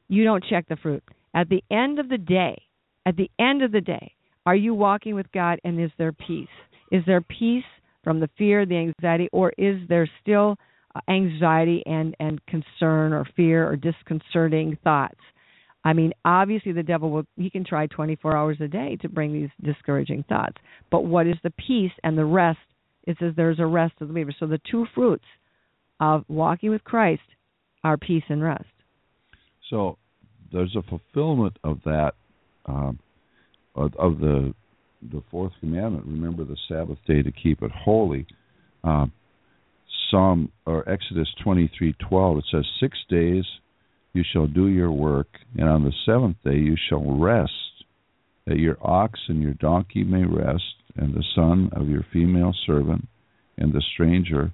you 0.09 0.23
don't 0.23 0.43
check 0.49 0.67
the 0.67 0.75
fruit. 0.75 1.03
At 1.33 1.49
the 1.49 1.63
end 1.71 1.99
of 1.99 2.09
the 2.09 2.17
day, 2.17 2.61
at 3.05 3.15
the 3.15 3.31
end 3.39 3.63
of 3.63 3.71
the 3.71 3.81
day, 3.81 4.13
are 4.45 4.55
you 4.55 4.73
walking 4.73 5.15
with 5.15 5.31
God 5.31 5.59
and 5.63 5.81
is 5.81 5.91
there 5.97 6.11
peace? 6.11 6.47
Is 6.91 7.03
there 7.05 7.21
peace 7.21 7.63
from 8.03 8.19
the 8.19 8.29
fear, 8.37 8.65
the 8.65 8.93
anxiety, 9.01 9.29
or 9.31 9.53
is 9.57 9.77
there 9.87 10.07
still 10.21 10.57
uh, 10.93 10.99
anxiety 11.09 11.81
and, 11.85 12.15
and 12.19 12.45
concern 12.45 13.13
or 13.13 13.25
fear 13.35 13.67
or 13.67 13.75
disconcerting 13.77 14.77
thoughts? 14.83 15.19
I 15.85 15.93
mean, 15.93 16.13
obviously 16.23 16.71
the 16.71 16.83
devil 16.83 17.11
will 17.11 17.25
he 17.35 17.49
can 17.49 17.65
try 17.65 17.87
24 17.87 18.35
hours 18.35 18.57
a 18.61 18.67
day 18.67 18.97
to 19.01 19.09
bring 19.09 19.33
these 19.33 19.49
discouraging 19.63 20.23
thoughts. 20.29 20.57
But 20.89 21.05
what 21.05 21.27
is 21.27 21.35
the 21.43 21.51
peace 21.51 21.91
and 22.03 22.17
the 22.17 22.25
rest? 22.25 22.59
It 23.05 23.17
says 23.19 23.33
there's 23.35 23.59
a 23.59 23.65
rest 23.65 23.93
of 23.99 24.07
the 24.07 24.13
believer. 24.13 24.33
So 24.39 24.47
the 24.47 24.61
two 24.69 24.85
fruits 24.95 25.25
of 25.99 26.23
walking 26.29 26.69
with 26.69 26.83
Christ 26.83 27.21
are 27.83 27.97
peace 27.97 28.23
and 28.29 28.41
rest. 28.41 28.63
So 29.69 29.97
there's 30.53 30.75
a 30.75 30.83
fulfillment 30.83 31.57
of 31.63 31.79
that 31.83 32.13
um, 32.65 32.99
of, 33.75 34.19
the 34.19 34.53
the 35.11 35.21
fourth 35.29 35.51
commandment. 35.59 36.05
Remember 36.05 36.45
the 36.45 36.55
Sabbath 36.69 36.97
day 37.05 37.21
to 37.21 37.31
keep 37.31 37.61
it 37.61 37.71
holy. 37.71 38.25
uh, 38.83 39.07
Psalm 40.09 40.51
or 40.65 40.87
Exodus 40.87 41.27
twenty 41.43 41.69
three 41.77 41.93
twelve. 42.07 42.37
It 42.37 42.45
says, 42.51 42.65
Six 42.79 42.97
days 43.09 43.43
you 44.13 44.23
shall 44.31 44.47
do 44.47 44.67
your 44.67 44.91
work, 44.91 45.27
and 45.57 45.67
on 45.67 45.83
the 45.83 45.93
seventh 46.05 46.37
day 46.43 46.57
you 46.57 46.75
shall 46.89 47.03
rest, 47.17 47.51
that 48.45 48.59
your 48.59 48.77
ox 48.81 49.19
and 49.27 49.41
your 49.41 49.53
donkey 49.55 50.03
may 50.03 50.23
rest, 50.23 50.75
and 50.95 51.13
the 51.13 51.23
son 51.35 51.69
of 51.73 51.89
your 51.89 52.05
female 52.13 52.53
servant 52.65 53.07
and 53.57 53.73
the 53.73 53.81
stranger 53.93 54.51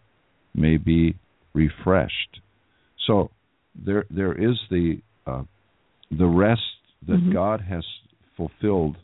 may 0.53 0.77
be 0.77 1.15
refreshed. 1.53 2.39
So 3.07 3.31
there 3.75 4.05
there 4.09 4.33
is 4.33 4.57
the 4.69 4.99
uh, 5.25 5.43
the 6.11 6.25
rest 6.25 6.61
that 7.07 7.19
Mhm. 7.19 7.33
God 7.33 7.61
has 7.61 7.85
fulfilled 8.35 8.97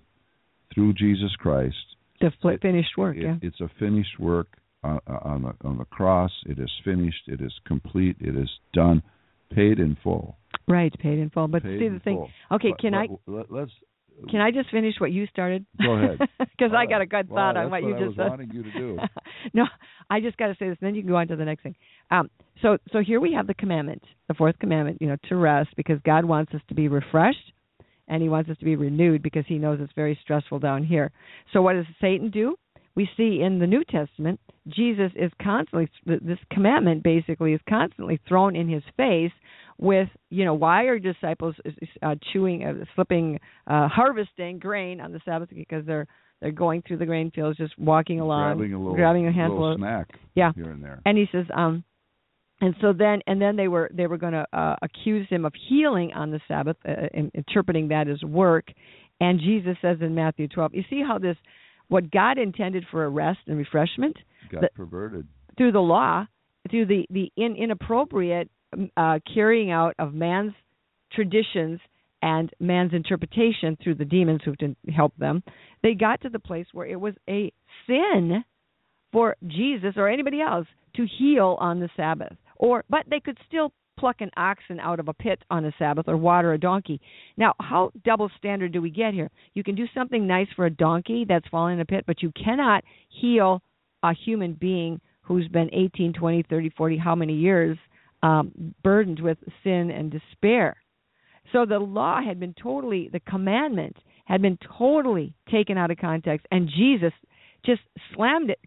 through 0.74 0.93
Jesus 0.93 1.36
Christ. 1.36 1.95
The 2.20 2.32
finished 2.62 2.97
work. 2.97 3.18
It- 3.18 3.24
yeah. 3.24 3.38
It's 3.41 3.62
a 3.62 3.68
finished 3.80 4.20
work 4.20 4.47
on, 4.84 4.99
on 5.08 5.41
the 5.43 5.56
on 5.68 5.78
the 5.78 5.86
cross. 5.86 6.32
It 6.45 6.60
is 6.60 6.72
finished. 6.84 7.28
It 7.28 7.41
is 7.41 7.53
complete. 7.66 8.18
It 8.20 8.36
is 8.36 8.49
done, 8.74 9.01
paid 9.51 9.79
in 9.79 9.97
full. 10.03 10.37
Right, 10.67 10.93
paid 10.99 11.19
in 11.19 11.29
full. 11.29 11.47
But 11.47 11.63
paid 11.63 11.79
see 11.79 11.87
the 11.89 11.99
thing. 11.99 12.17
full. 12.17 12.29
Okay, 12.53 12.69
But- 12.71 12.79
can 12.79 12.93
I 12.93 13.07
but 13.07 13.19
Let, 13.27 13.51
let's. 13.51 13.71
can 14.29 14.41
I 14.41 14.51
just 14.51 14.69
finish 14.71 14.95
what 14.99 15.11
you 15.11 15.27
started? 15.27 15.65
Go 15.83 15.93
ahead. 15.93 16.19
Because 16.57 16.71
I 16.73 16.85
got 16.85 17.01
a 17.01 17.05
good 17.05 17.27
Wow, 17.29 17.35
thought 17.35 17.57
on 17.57 17.69
that's 17.69 17.71
what, 17.71 17.83
you 17.83 17.95
I 17.97 17.99
just 17.99 18.15
said. 18.15 18.29
wanting 18.29 18.49
you 18.53 18.63
to 18.63 18.71
do. 18.71 18.97
no, 19.53 19.65
I 20.09 20.21
just 20.21 20.37
got 20.37 20.47
to 20.47 20.53
say 20.53 20.69
this, 20.69 20.77
and 20.79 20.87
then 20.87 20.95
you 20.95 21.01
can 21.01 21.09
go 21.11 21.17
on 21.17 21.27
to 21.27 21.35
the 21.35 21.43
next 21.43 21.63
thing. 21.63 21.75
Um, 22.11 22.29
so, 22.61 22.77
so 22.93 22.99
here 23.05 23.19
we 23.19 23.33
have 23.33 23.45
the 23.45 23.53
commandment, 23.53 24.01
the 24.29 24.33
fourth 24.35 24.57
commandment, 24.59 24.99
you 25.01 25.07
know, 25.09 25.17
to 25.27 25.35
rest, 25.35 25.71
because 25.75 25.99
God 26.05 26.23
wants 26.23 26.53
us 26.53 26.61
to 26.69 26.73
be 26.75 26.87
refreshed, 26.87 27.51
and 28.07 28.23
He 28.23 28.29
wants 28.29 28.49
us 28.49 28.57
to 28.59 28.63
be 28.65 28.77
renewed, 28.77 29.21
because 29.21 29.43
He 29.47 29.57
knows 29.57 29.79
it's 29.81 29.91
very 29.97 30.17
stressful 30.23 30.59
down 30.59 30.85
here. 30.85 31.11
So, 31.51 31.61
what 31.61 31.73
does 31.73 31.85
Satan 31.99 32.29
do? 32.29 32.55
We 32.95 33.09
see 33.17 33.41
in 33.41 33.59
the 33.59 33.67
New 33.67 33.83
Testament, 33.83 34.39
Jesus 34.67 35.11
is 35.15 35.31
constantly 35.41 35.89
this 36.05 36.39
commandment 36.51 37.03
basically 37.03 37.53
is 37.53 37.61
constantly 37.67 38.19
thrown 38.27 38.55
in 38.55 38.69
His 38.69 38.83
face 38.97 39.31
with, 39.77 40.07
you 40.29 40.45
know, 40.45 40.53
why 40.53 40.83
are 40.83 40.99
disciples 40.99 41.55
uh, 42.01 42.15
chewing, 42.31 42.63
uh, 42.63 42.85
slipping, 42.95 43.39
uh, 43.67 43.89
harvesting 43.89 44.59
grain 44.59 45.01
on 45.01 45.11
the 45.11 45.19
Sabbath 45.25 45.49
because 45.53 45.85
they're 45.85 46.07
they're 46.41 46.51
going 46.51 46.83
through 46.85 46.97
the 46.97 47.05
grain 47.05 47.31
fields, 47.31 47.57
just 47.57 47.77
walking 47.79 48.19
along, 48.19 48.57
grabbing 48.57 48.73
a 48.73 48.77
little, 48.77 48.95
grabbing 48.95 49.27
a 49.27 49.31
handful 49.31 49.71
of 49.71 49.77
snack. 49.77 50.09
Yeah. 50.35 50.51
Here 50.53 50.69
and 50.69 50.83
there. 50.83 51.01
and 51.05 51.17
he 51.17 51.27
says 51.31 51.45
um 51.55 51.83
and 52.61 52.75
so 52.81 52.93
then 52.93 53.21
and 53.27 53.41
then 53.41 53.55
they 53.55 53.67
were 53.67 53.89
they 53.93 54.07
were 54.07 54.17
going 54.17 54.33
to 54.33 54.45
uh, 54.53 54.75
accuse 54.81 55.27
him 55.29 55.45
of 55.45 55.53
healing 55.69 56.11
on 56.13 56.31
the 56.31 56.39
sabbath 56.47 56.77
uh, 56.87 57.07
interpreting 57.33 57.89
that 57.89 58.07
as 58.07 58.21
work 58.23 58.67
and 59.19 59.39
jesus 59.39 59.75
says 59.81 59.97
in 60.01 60.15
matthew 60.15 60.47
12 60.47 60.73
you 60.73 60.83
see 60.89 61.03
how 61.05 61.17
this 61.17 61.37
what 61.88 62.11
god 62.11 62.38
intended 62.38 62.86
for 62.91 63.03
a 63.05 63.09
rest 63.09 63.39
and 63.47 63.57
refreshment 63.57 64.15
Got 64.51 64.61
the- 64.61 64.69
perverted. 64.75 65.27
through 65.57 65.71
the 65.71 65.79
law 65.81 66.25
through 66.69 66.86
the 66.88 67.05
the 67.09 67.31
in, 67.38 67.55
inappropriate 67.55 68.49
um, 68.73 68.89
uh, 68.97 69.19
carrying 69.33 69.71
out 69.71 69.93
of 69.99 70.13
man's 70.13 70.53
traditions 71.11 71.79
and 72.21 72.49
man's 72.59 72.93
interpretation 72.93 73.77
through 73.83 73.95
the 73.95 74.05
demons 74.05 74.41
who 74.43 74.55
didn't 74.55 74.77
help 74.95 75.15
them 75.17 75.43
they 75.83 75.93
got 75.93 76.21
to 76.21 76.29
the 76.29 76.39
place 76.39 76.65
where 76.73 76.88
it 76.88 76.99
was 76.99 77.13
a 77.29 77.51
sin 77.88 78.43
for 79.11 79.36
Jesus 79.47 79.93
or 79.95 80.09
anybody 80.09 80.41
else 80.41 80.67
to 80.95 81.05
heal 81.19 81.57
on 81.59 81.79
the 81.79 81.89
Sabbath. 81.95 82.36
Or 82.57 82.83
but 82.89 83.03
they 83.09 83.19
could 83.19 83.38
still 83.47 83.71
pluck 83.97 84.21
an 84.21 84.31
oxen 84.37 84.79
out 84.79 84.99
of 84.99 85.07
a 85.07 85.13
pit 85.13 85.39
on 85.49 85.65
a 85.65 85.73
Sabbath 85.77 86.07
or 86.07 86.17
water 86.17 86.53
a 86.53 86.57
donkey. 86.57 86.99
Now, 87.37 87.53
how 87.59 87.91
double 88.03 88.29
standard 88.37 88.71
do 88.71 88.81
we 88.81 88.89
get 88.89 89.13
here? 89.13 89.29
You 89.53 89.63
can 89.63 89.75
do 89.75 89.85
something 89.93 90.27
nice 90.27 90.47
for 90.55 90.65
a 90.65 90.69
donkey 90.69 91.25
that's 91.27 91.47
fallen 91.49 91.73
in 91.73 91.79
a 91.79 91.85
pit, 91.85 92.05
but 92.07 92.21
you 92.21 92.31
cannot 92.31 92.83
heal 93.09 93.61
a 94.03 94.13
human 94.13 94.53
being 94.53 94.99
who's 95.21 95.47
been 95.47 95.69
18, 95.73 96.13
20, 96.13 96.43
30, 96.49 96.69
40, 96.77 96.97
how 96.97 97.15
many 97.15 97.33
years 97.33 97.77
um, 98.23 98.73
burdened 98.83 99.19
with 99.19 99.37
sin 99.63 99.91
and 99.91 100.11
despair. 100.11 100.77
So 101.51 101.65
the 101.65 101.79
law 101.79 102.21
had 102.21 102.39
been 102.39 102.55
totally, 102.61 103.09
the 103.11 103.19
commandment 103.21 103.97
had 104.25 104.41
been 104.41 104.57
totally 104.77 105.33
taken 105.51 105.77
out 105.77 105.91
of 105.91 105.97
context, 105.97 106.47
and 106.51 106.69
Jesus 106.75 107.13
just 107.65 107.81
slammed 108.13 108.49
it, 108.49 108.59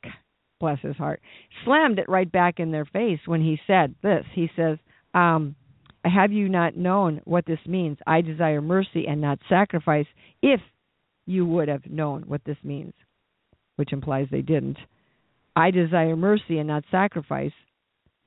bless 0.61 0.81
his 0.81 0.97
heart, 0.97 1.21
slammed 1.65 1.99
it 1.99 2.09
right 2.09 2.31
back 2.31 2.61
in 2.61 2.71
their 2.71 2.85
face 2.85 3.21
when 3.27 3.41
he 3.41 3.61
said 3.67 3.95
this. 4.03 4.25
He 4.33 4.51
says, 4.57 4.79
um, 5.19 5.57
Have 6.05 6.33
you 6.33 6.49
not 6.49 6.77
known 6.77 7.21
what 7.25 7.47
this 7.47 7.59
means? 7.67 7.99
I 8.07 8.21
desire 8.21 8.61
mercy 8.61 9.07
and 9.07 9.21
not 9.21 9.39
sacrifice, 9.49 10.07
if 10.43 10.61
you 11.27 11.45
would 11.45 11.69
have 11.69 11.87
known 11.87 12.23
what 12.27 12.43
this 12.45 12.57
means, 12.63 12.95
which 13.77 13.93
implies 13.93 14.29
they 14.31 14.43
didn't. 14.43 14.79
I 15.55 15.71
desire 15.71 16.17
mercy 16.17 16.59
and 16.59 16.69
not 16.69 16.85
sacrifice. 16.91 17.53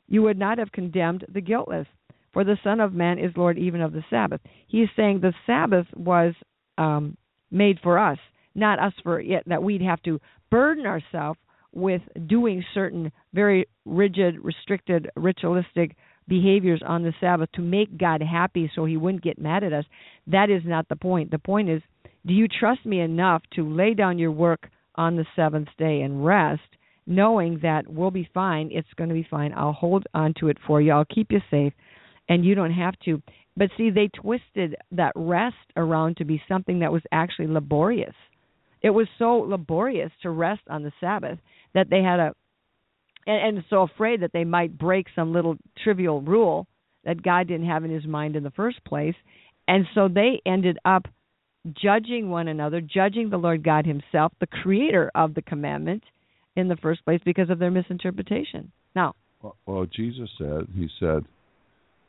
You 0.08 0.22
would 0.24 0.38
not 0.38 0.58
have 0.58 0.72
condemned 0.72 1.26
the 1.34 1.42
guiltless, 1.42 1.88
for 2.34 2.44
the 2.44 2.58
Son 2.64 2.80
of 2.80 2.94
Man 2.94 3.18
is 3.18 3.32
Lord 3.36 3.58
even 3.58 3.82
of 3.82 3.94
the 3.94 4.04
Sabbath. 4.10 4.42
He 4.68 4.80
is 4.80 4.90
saying 4.96 5.22
the 5.22 5.34
Sabbath 5.46 5.88
was 5.96 6.34
um, 6.78 7.18
made 7.50 7.80
for 7.82 7.98
us, 7.98 8.20
not 8.54 8.80
us 8.80 8.94
for 9.04 9.20
it, 9.20 9.44
that 9.48 9.64
we'd 9.64 9.82
have 9.82 10.02
to 10.04 10.20
burden 10.50 10.86
ourselves 10.86 11.40
with 11.74 12.02
doing 12.28 12.64
certain 12.74 13.12
very 13.34 13.68
rigid, 13.86 14.36
restricted, 14.44 15.10
ritualistic 15.16 15.96
behaviors 16.32 16.82
on 16.88 17.04
the 17.04 17.14
Sabbath 17.20 17.52
to 17.52 17.62
make 17.62 17.98
God 17.98 18.22
happy 18.22 18.72
so 18.74 18.86
he 18.86 18.96
wouldn't 18.96 19.22
get 19.22 19.38
mad 19.38 19.66
at 19.66 19.74
us. 19.74 19.84
That 20.28 20.50
is 20.50 20.62
not 20.64 20.88
the 20.88 20.96
point. 20.96 21.30
The 21.30 21.38
point 21.38 21.70
is, 21.70 21.82
do 22.26 22.34
you 22.34 22.48
trust 22.48 22.86
me 22.86 23.02
enough 23.02 23.42
to 23.56 23.70
lay 23.70 23.94
down 23.94 24.18
your 24.18 24.32
work 24.32 24.70
on 24.96 25.18
the 25.18 25.26
seventh 25.36 25.68
day 25.78 26.02
and 26.02 26.26
rest, 26.26 26.62
knowing 27.06 27.60
that 27.64 27.86
we'll 27.86 28.12
be 28.12 28.30
fine, 28.34 28.70
it's 28.72 28.88
going 28.96 29.10
to 29.10 29.14
be 29.14 29.28
fine. 29.30 29.54
I'll 29.54 29.74
hold 29.74 30.06
on 30.14 30.34
to 30.40 30.48
it 30.48 30.58
for 30.66 30.80
you. 30.80 30.94
I'll 30.94 31.04
keep 31.04 31.34
you 31.34 31.42
safe 31.52 31.74
and 32.30 32.46
you 32.46 32.56
don't 32.56 32.72
have 32.72 32.98
to. 33.04 33.22
But 33.58 33.70
see, 33.76 33.90
they 33.90 34.08
twisted 34.08 34.78
that 34.94 35.12
rest 35.18 35.56
around 35.76 36.16
to 36.18 36.24
be 36.24 36.42
something 36.48 36.80
that 36.80 36.94
was 36.94 37.02
actually 37.12 37.48
laborious. 37.48 38.16
It 38.82 38.92
was 38.92 39.08
so 39.20 39.34
laborious 39.36 40.12
to 40.22 40.30
rest 40.30 40.62
on 40.70 40.84
the 40.84 40.94
Sabbath 41.02 41.40
that 41.74 41.90
they 41.90 42.02
had 42.02 42.22
a, 42.22 42.34
and, 43.28 43.58
and 43.58 43.66
so 43.70 43.82
afraid 43.82 44.22
that 44.22 44.32
they 44.34 44.44
might 44.44 44.78
break 44.78 45.08
some 45.16 45.34
little 45.34 45.58
trivial 45.84 46.22
rule 46.22 46.68
that 47.04 47.24
God 47.24 47.48
didn't 47.48 47.68
have 47.68 47.84
in 47.84 47.92
His 47.92 48.06
mind 48.06 48.36
in 48.36 48.44
the 48.44 48.52
first 48.52 48.84
place, 48.86 49.16
and 49.68 49.86
so 49.96 50.08
they 50.08 50.42
ended 50.46 50.78
up 50.86 51.08
judging 51.82 52.30
one 52.30 52.48
another, 52.48 52.82
judging 52.82 53.30
the 53.30 53.38
Lord 53.38 53.64
God 53.64 53.86
Himself, 53.86 54.34
the 54.40 54.48
Creator 54.48 55.12
of 55.14 55.34
the 55.34 55.42
commandment, 55.42 56.04
in 56.56 56.68
the 56.68 56.76
first 56.76 57.04
place 57.06 57.22
because 57.24 57.50
of 57.50 57.60
their 57.60 57.72
misinterpretation. 57.72 58.72
Now, 58.96 59.16
Well, 59.66 59.86
Jesus 59.86 60.30
said, 60.38 60.68
He 60.76 60.90
said, 61.00 61.24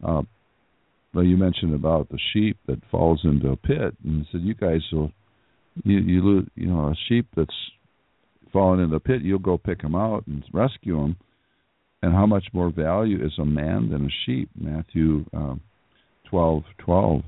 uh, 0.05 0.23
well, 1.15 1.25
you 1.25 1.37
mentioned 1.37 1.75
about 1.75 2.09
the 2.09 2.19
sheep 2.33 2.57
that 2.67 2.81
falls 2.91 3.21
into 3.25 3.51
a 3.51 3.57
pit, 3.57 3.95
and 4.05 4.25
He 4.25 4.29
said, 4.33 4.41
you 4.43 4.55
guys 4.55 4.81
will, 4.93 5.13
you 5.85 5.99
you 5.99 6.23
lose, 6.23 6.49
you 6.55 6.67
know, 6.67 6.89
a 6.89 6.95
sheep 7.09 7.27
that's 7.37 7.55
fallen 8.53 8.81
in 8.81 8.91
the 8.91 9.01
pit, 9.01 9.23
you'll 9.23 9.39
go 9.39 9.59
pick 9.59 9.83
them 9.83 9.95
out 9.95 10.27
and 10.27 10.45
rescue 10.53 10.97
them. 10.97 11.17
And 12.03 12.13
how 12.13 12.27
much 12.27 12.47
more 12.53 12.71
value 12.71 13.25
is 13.25 13.33
a 13.39 13.45
man 13.45 13.91
than 13.91 14.07
a 14.07 14.11
sheep? 14.27 14.51
Matthew 14.59 15.25
um, 15.33 15.61
twelve 16.29 16.65
twelve. 16.79 17.23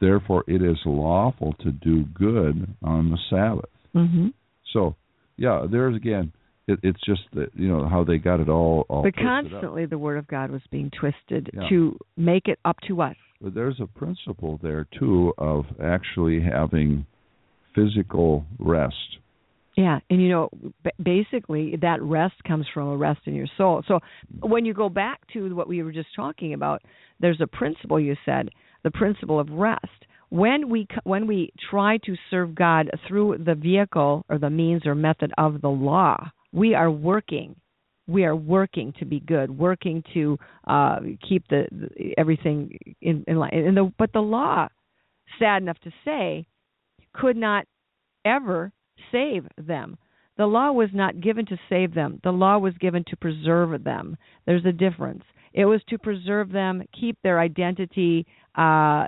Therefore, 0.00 0.44
it 0.46 0.62
is 0.62 0.78
lawful 0.86 1.54
to 1.60 1.72
do 1.72 2.04
good 2.14 2.74
on 2.82 3.10
the 3.10 3.18
Sabbath. 3.28 3.70
mm-hmm. 3.94 4.28
So, 4.72 4.94
yeah, 5.36 5.66
there's 5.70 5.96
again, 5.96 6.32
it, 6.68 6.78
it's 6.82 7.00
just 7.04 7.22
that 7.34 7.48
you 7.54 7.68
know 7.68 7.88
how 7.88 8.04
they 8.04 8.18
got 8.18 8.40
it 8.40 8.48
all. 8.48 8.86
all 8.88 9.02
but 9.02 9.16
constantly 9.16 9.86
the 9.86 9.98
Word 9.98 10.16
of 10.16 10.28
God 10.28 10.50
was 10.50 10.62
being 10.70 10.90
twisted 10.98 11.50
Yeah. 11.52 11.68
to 11.68 11.98
make 12.16 12.46
it 12.46 12.58
up 12.64 12.76
to 12.86 13.02
us. 13.02 13.16
But 13.42 13.54
there's 13.54 13.80
a 13.80 13.86
principle 13.86 14.60
there 14.62 14.86
too 14.98 15.32
of 15.38 15.64
actually 15.82 16.40
having 16.40 17.04
physical 17.74 18.44
rest. 18.58 19.18
Yeah, 19.80 19.98
and 20.10 20.20
you 20.20 20.28
know, 20.28 20.50
basically 21.02 21.74
that 21.80 22.02
rest 22.02 22.34
comes 22.46 22.66
from 22.74 22.88
a 22.88 22.96
rest 22.98 23.20
in 23.24 23.34
your 23.34 23.46
soul. 23.56 23.82
So 23.88 24.00
when 24.40 24.66
you 24.66 24.74
go 24.74 24.90
back 24.90 25.20
to 25.32 25.54
what 25.54 25.68
we 25.68 25.82
were 25.82 25.90
just 25.90 26.14
talking 26.14 26.52
about, 26.52 26.82
there's 27.18 27.40
a 27.40 27.46
principle 27.46 27.98
you 27.98 28.14
said, 28.26 28.50
the 28.84 28.90
principle 28.90 29.40
of 29.40 29.48
rest. 29.48 29.86
When 30.28 30.68
we 30.68 30.86
when 31.04 31.26
we 31.26 31.50
try 31.70 31.96
to 32.04 32.14
serve 32.30 32.54
God 32.54 32.90
through 33.08 33.38
the 33.46 33.54
vehicle 33.54 34.26
or 34.28 34.36
the 34.36 34.50
means 34.50 34.84
or 34.84 34.94
method 34.94 35.32
of 35.38 35.62
the 35.62 35.70
law, 35.70 36.30
we 36.52 36.74
are 36.74 36.90
working. 36.90 37.56
We 38.06 38.26
are 38.26 38.36
working 38.36 38.92
to 38.98 39.06
be 39.06 39.20
good, 39.20 39.50
working 39.50 40.04
to 40.12 40.36
uh, 40.66 40.98
keep 41.26 41.48
the, 41.48 41.64
the 41.70 42.12
everything 42.18 42.76
in, 43.00 43.24
in 43.26 43.36
line. 43.36 43.54
And 43.54 43.76
the, 43.76 43.90
but 43.98 44.12
the 44.12 44.20
law, 44.20 44.68
sad 45.38 45.62
enough 45.62 45.78
to 45.84 45.90
say, 46.04 46.44
could 47.14 47.38
not 47.38 47.64
ever 48.26 48.72
save 49.12 49.46
them. 49.56 49.98
The 50.36 50.46
law 50.46 50.72
was 50.72 50.88
not 50.92 51.20
given 51.20 51.44
to 51.46 51.58
save 51.68 51.94
them. 51.94 52.20
The 52.24 52.30
law 52.30 52.58
was 52.58 52.74
given 52.80 53.04
to 53.08 53.16
preserve 53.16 53.84
them. 53.84 54.16
There's 54.46 54.64
a 54.64 54.72
difference. 54.72 55.24
It 55.52 55.64
was 55.64 55.82
to 55.88 55.98
preserve 55.98 56.50
them, 56.50 56.82
keep 56.98 57.18
their 57.22 57.40
identity 57.40 58.26
uh, 58.54 59.06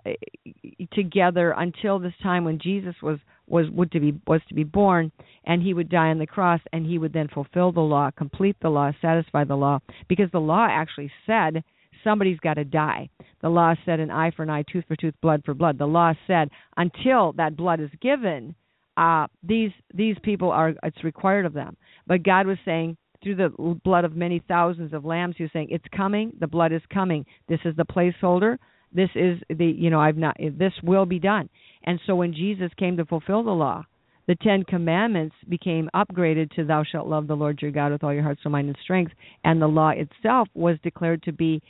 together 0.92 1.54
until 1.56 1.98
this 1.98 2.12
time 2.22 2.44
when 2.44 2.58
Jesus 2.58 2.94
was 3.02 3.18
was 3.48 3.68
would 3.70 3.90
to 3.92 4.00
be 4.00 4.14
was 4.26 4.40
to 4.48 4.54
be 4.54 4.64
born 4.64 5.10
and 5.44 5.62
he 5.62 5.74
would 5.74 5.88
die 5.88 6.08
on 6.08 6.18
the 6.18 6.26
cross 6.26 6.60
and 6.72 6.86
he 6.86 6.96
would 6.96 7.12
then 7.12 7.28
fulfill 7.28 7.72
the 7.72 7.80
law 7.80 8.10
complete 8.16 8.56
the 8.62 8.68
law 8.68 8.92
satisfy 9.02 9.42
the 9.44 9.54
law 9.54 9.80
because 10.08 10.30
the 10.32 10.38
law 10.38 10.66
actually 10.70 11.10
said 11.26 11.62
somebody's 12.04 12.38
got 12.38 12.54
to 12.54 12.64
die 12.64 13.08
the 13.42 13.48
law 13.48 13.74
said 13.84 13.98
an 13.98 14.12
eye 14.12 14.30
for 14.30 14.44
an 14.44 14.50
eye 14.50 14.64
tooth 14.72 14.84
for 14.86 14.96
tooth 14.96 15.14
blood 15.20 15.42
for 15.44 15.54
blood 15.54 15.76
the 15.76 15.84
law 15.84 16.12
said 16.26 16.48
until 16.76 17.32
that 17.32 17.56
blood 17.56 17.80
is 17.80 17.90
given 18.00 18.54
uh 18.96 19.26
these 19.42 19.70
these 19.94 20.16
people 20.22 20.50
are 20.50 20.74
it's 20.82 21.04
required 21.04 21.46
of 21.46 21.52
them. 21.52 21.76
But 22.06 22.22
god 22.22 22.46
was 22.46 22.58
saying 22.64 22.96
through 23.22 23.36
the 23.36 23.78
blood 23.84 24.04
of 24.04 24.16
many 24.16 24.42
thousands 24.48 24.92
of 24.92 25.04
lambs 25.04 25.36
he 25.38 25.44
was 25.44 25.52
saying 25.52 25.68
it's 25.70 25.84
coming. 25.96 26.32
The 26.40 26.46
blood 26.46 26.72
is 26.72 26.82
coming. 26.92 27.24
This 27.48 27.60
is 27.64 27.74
the 27.76 27.84
placeholder. 27.84 28.58
This 28.92 29.10
is 29.14 29.38
the 29.48 29.66
you 29.66 29.90
know 29.90 30.00
i've 30.00 30.16
not 30.16 30.36
this 30.38 30.72
will 30.82 31.06
be 31.06 31.18
done. 31.18 31.48
And 31.84 32.00
so 32.06 32.14
when 32.14 32.34
jesus 32.34 32.70
came 32.78 32.96
to 32.96 33.04
fulfill 33.06 33.42
the 33.42 33.50
law 33.50 33.84
the 34.28 34.36
ten 34.36 34.62
commandments 34.62 35.34
became 35.48 35.90
upgraded 35.94 36.50
to 36.52 36.64
thou 36.64 36.84
shalt 36.84 37.08
love 37.08 37.26
the 37.26 37.34
lord 37.34 37.60
your 37.60 37.70
god 37.70 37.92
with 37.92 38.04
all 38.04 38.14
your 38.14 38.22
heart 38.22 38.38
soul 38.42 38.52
mind 38.52 38.68
and 38.68 38.76
strength. 38.82 39.12
And 39.44 39.60
the 39.60 39.66
law 39.66 39.90
itself 39.90 40.48
was 40.54 40.76
declared 40.82 41.22
to 41.24 41.32
be 41.32 41.62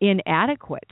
inadequate 0.00 0.90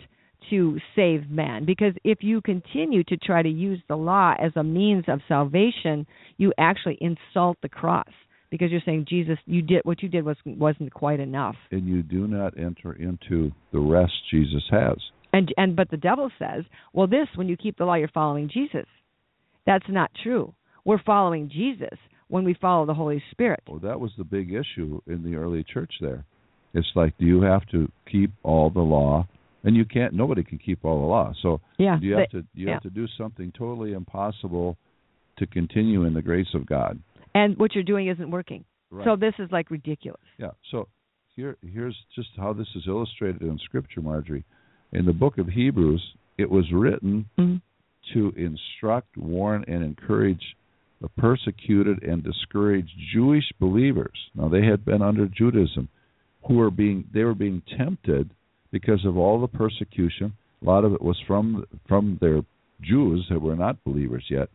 to 0.51 0.78
save 0.97 1.30
man. 1.30 1.64
Because 1.64 1.95
if 2.05 2.18
you 2.20 2.40
continue 2.40 3.05
to 3.05 3.16
try 3.16 3.43
to 3.43 3.49
use 3.49 3.80
the 3.88 3.97
law 3.97 4.34
as 4.38 4.53
a 4.57 4.62
means 4.62 5.05
of 5.09 5.20
salvation 5.28 6.07
you 6.36 6.53
actually 6.59 6.99
insult 7.01 7.59
the 7.62 7.68
cross. 7.68 8.09
Because 8.51 8.70
you're 8.70 8.82
saying 8.84 9.07
Jesus 9.09 9.38
you 9.47 9.62
did 9.62 9.82
what 9.84 10.03
you 10.03 10.09
did 10.09 10.24
was 10.24 10.36
wasn't 10.45 10.93
quite 10.93 11.20
enough. 11.20 11.57
And 11.70 11.88
you 11.88 12.03
do 12.03 12.26
not 12.26 12.59
enter 12.59 12.93
into 12.93 13.51
the 13.72 13.78
rest 13.78 14.12
Jesus 14.30 14.62
has. 14.70 14.99
And 15.32 15.53
and 15.57 15.74
but 15.74 15.90
the 15.90 15.97
devil 15.97 16.30
says 16.38 16.64
well 16.93 17.07
this 17.07 17.28
when 17.34 17.49
you 17.49 17.57
keep 17.57 17.78
the 17.78 17.84
law 17.84 17.95
you're 17.95 18.09
following 18.09 18.51
Jesus. 18.53 18.86
That's 19.66 19.86
not 19.88 20.11
true. 20.22 20.53
We're 20.84 21.03
following 21.03 21.49
Jesus 21.49 21.97
when 22.28 22.45
we 22.45 22.55
follow 22.61 22.84
the 22.84 22.95
Holy 22.95 23.22
Spirit. 23.30 23.62
Well 23.66 23.80
that 23.80 24.01
was 24.01 24.11
the 24.18 24.24
big 24.24 24.53
issue 24.53 25.01
in 25.07 25.22
the 25.22 25.36
early 25.36 25.64
church 25.64 25.93
there. 26.01 26.24
It's 26.74 26.90
like 26.95 27.16
do 27.16 27.24
you 27.24 27.40
have 27.40 27.66
to 27.70 27.90
keep 28.11 28.32
all 28.43 28.68
the 28.68 28.80
law 28.80 29.26
and 29.65 29.77
you 29.77 29.85
can't 29.85 30.13
nobody 30.15 30.43
can 30.43 30.59
keep 30.59 30.85
all 30.85 31.01
the 31.01 31.07
law. 31.07 31.33
So 31.43 31.61
yeah 31.79 31.99
you 32.01 32.15
have 32.15 32.29
they, 32.33 32.39
to 32.39 32.47
you 32.55 32.67
yeah. 32.67 32.75
have 32.75 32.83
to 32.83 32.91
do 32.91 33.07
something 33.19 33.53
totally 33.57 33.93
impossible 33.93 34.77
to 35.39 35.47
continue 35.47 36.05
in 36.05 36.15
the 36.15 36.23
grace 36.23 36.55
of 36.55 36.67
god. 36.67 36.99
And 37.35 37.57
what 37.59 37.75
you're 37.75 37.85
doing 37.85 38.09
isn't 38.09 38.31
working. 38.31 38.65
Right. 38.91 39.07
so 39.07 39.17
this 39.17 39.33
is 39.39 39.51
like 39.51 39.71
ridiculous. 39.71 40.21
Yeah. 40.39 40.51
So 40.71 40.89
here 41.35 41.57
here's 41.63 41.97
just 42.15 42.29
how 42.37 42.53
this 42.53 42.69
is 42.75 42.85
illustrated 42.87 43.43
in 43.43 43.59
scripture 43.65 44.01
marjorie. 44.01 44.45
In 44.93 45.07
the 45.07 45.13
book 45.13 45.39
of 45.39 45.49
hebrews 45.49 46.03
it 46.39 46.51
was 46.51 46.65
written 46.73 47.29
mm-hmm. 47.39 47.57
to 48.15 48.33
instruct 48.37 49.17
warn 49.17 49.65
and 49.69 49.83
encourage 49.83 50.57
the 51.01 51.09
persecuted 51.19 52.03
and 52.03 52.23
discouraged 52.23 52.93
jewish 53.13 53.45
believers. 53.59 54.17
Now 54.35 54.49
they 54.49 54.65
had 54.65 54.85
been 54.85 55.03
under 55.03 55.27
judaism 55.27 55.89
who 56.47 56.55
were 56.55 56.71
being 56.71 57.05
they 57.13 57.25
were 57.25 57.35
being 57.35 57.63
tempted 57.77 58.31
because 58.73 59.05
of 59.05 59.16
all 59.16 59.41
the 59.41 59.47
persecution. 59.47 60.33
A 60.62 60.64
lot 60.64 60.85
of 60.85 60.95
it 60.95 61.03
was 61.03 61.20
from 61.27 61.64
from 61.87 62.18
their 62.20 62.43
Jews 62.83 63.27
that 63.31 63.41
were 63.41 63.57
not 63.57 63.83
believers 63.85 64.25
yet 64.29 64.49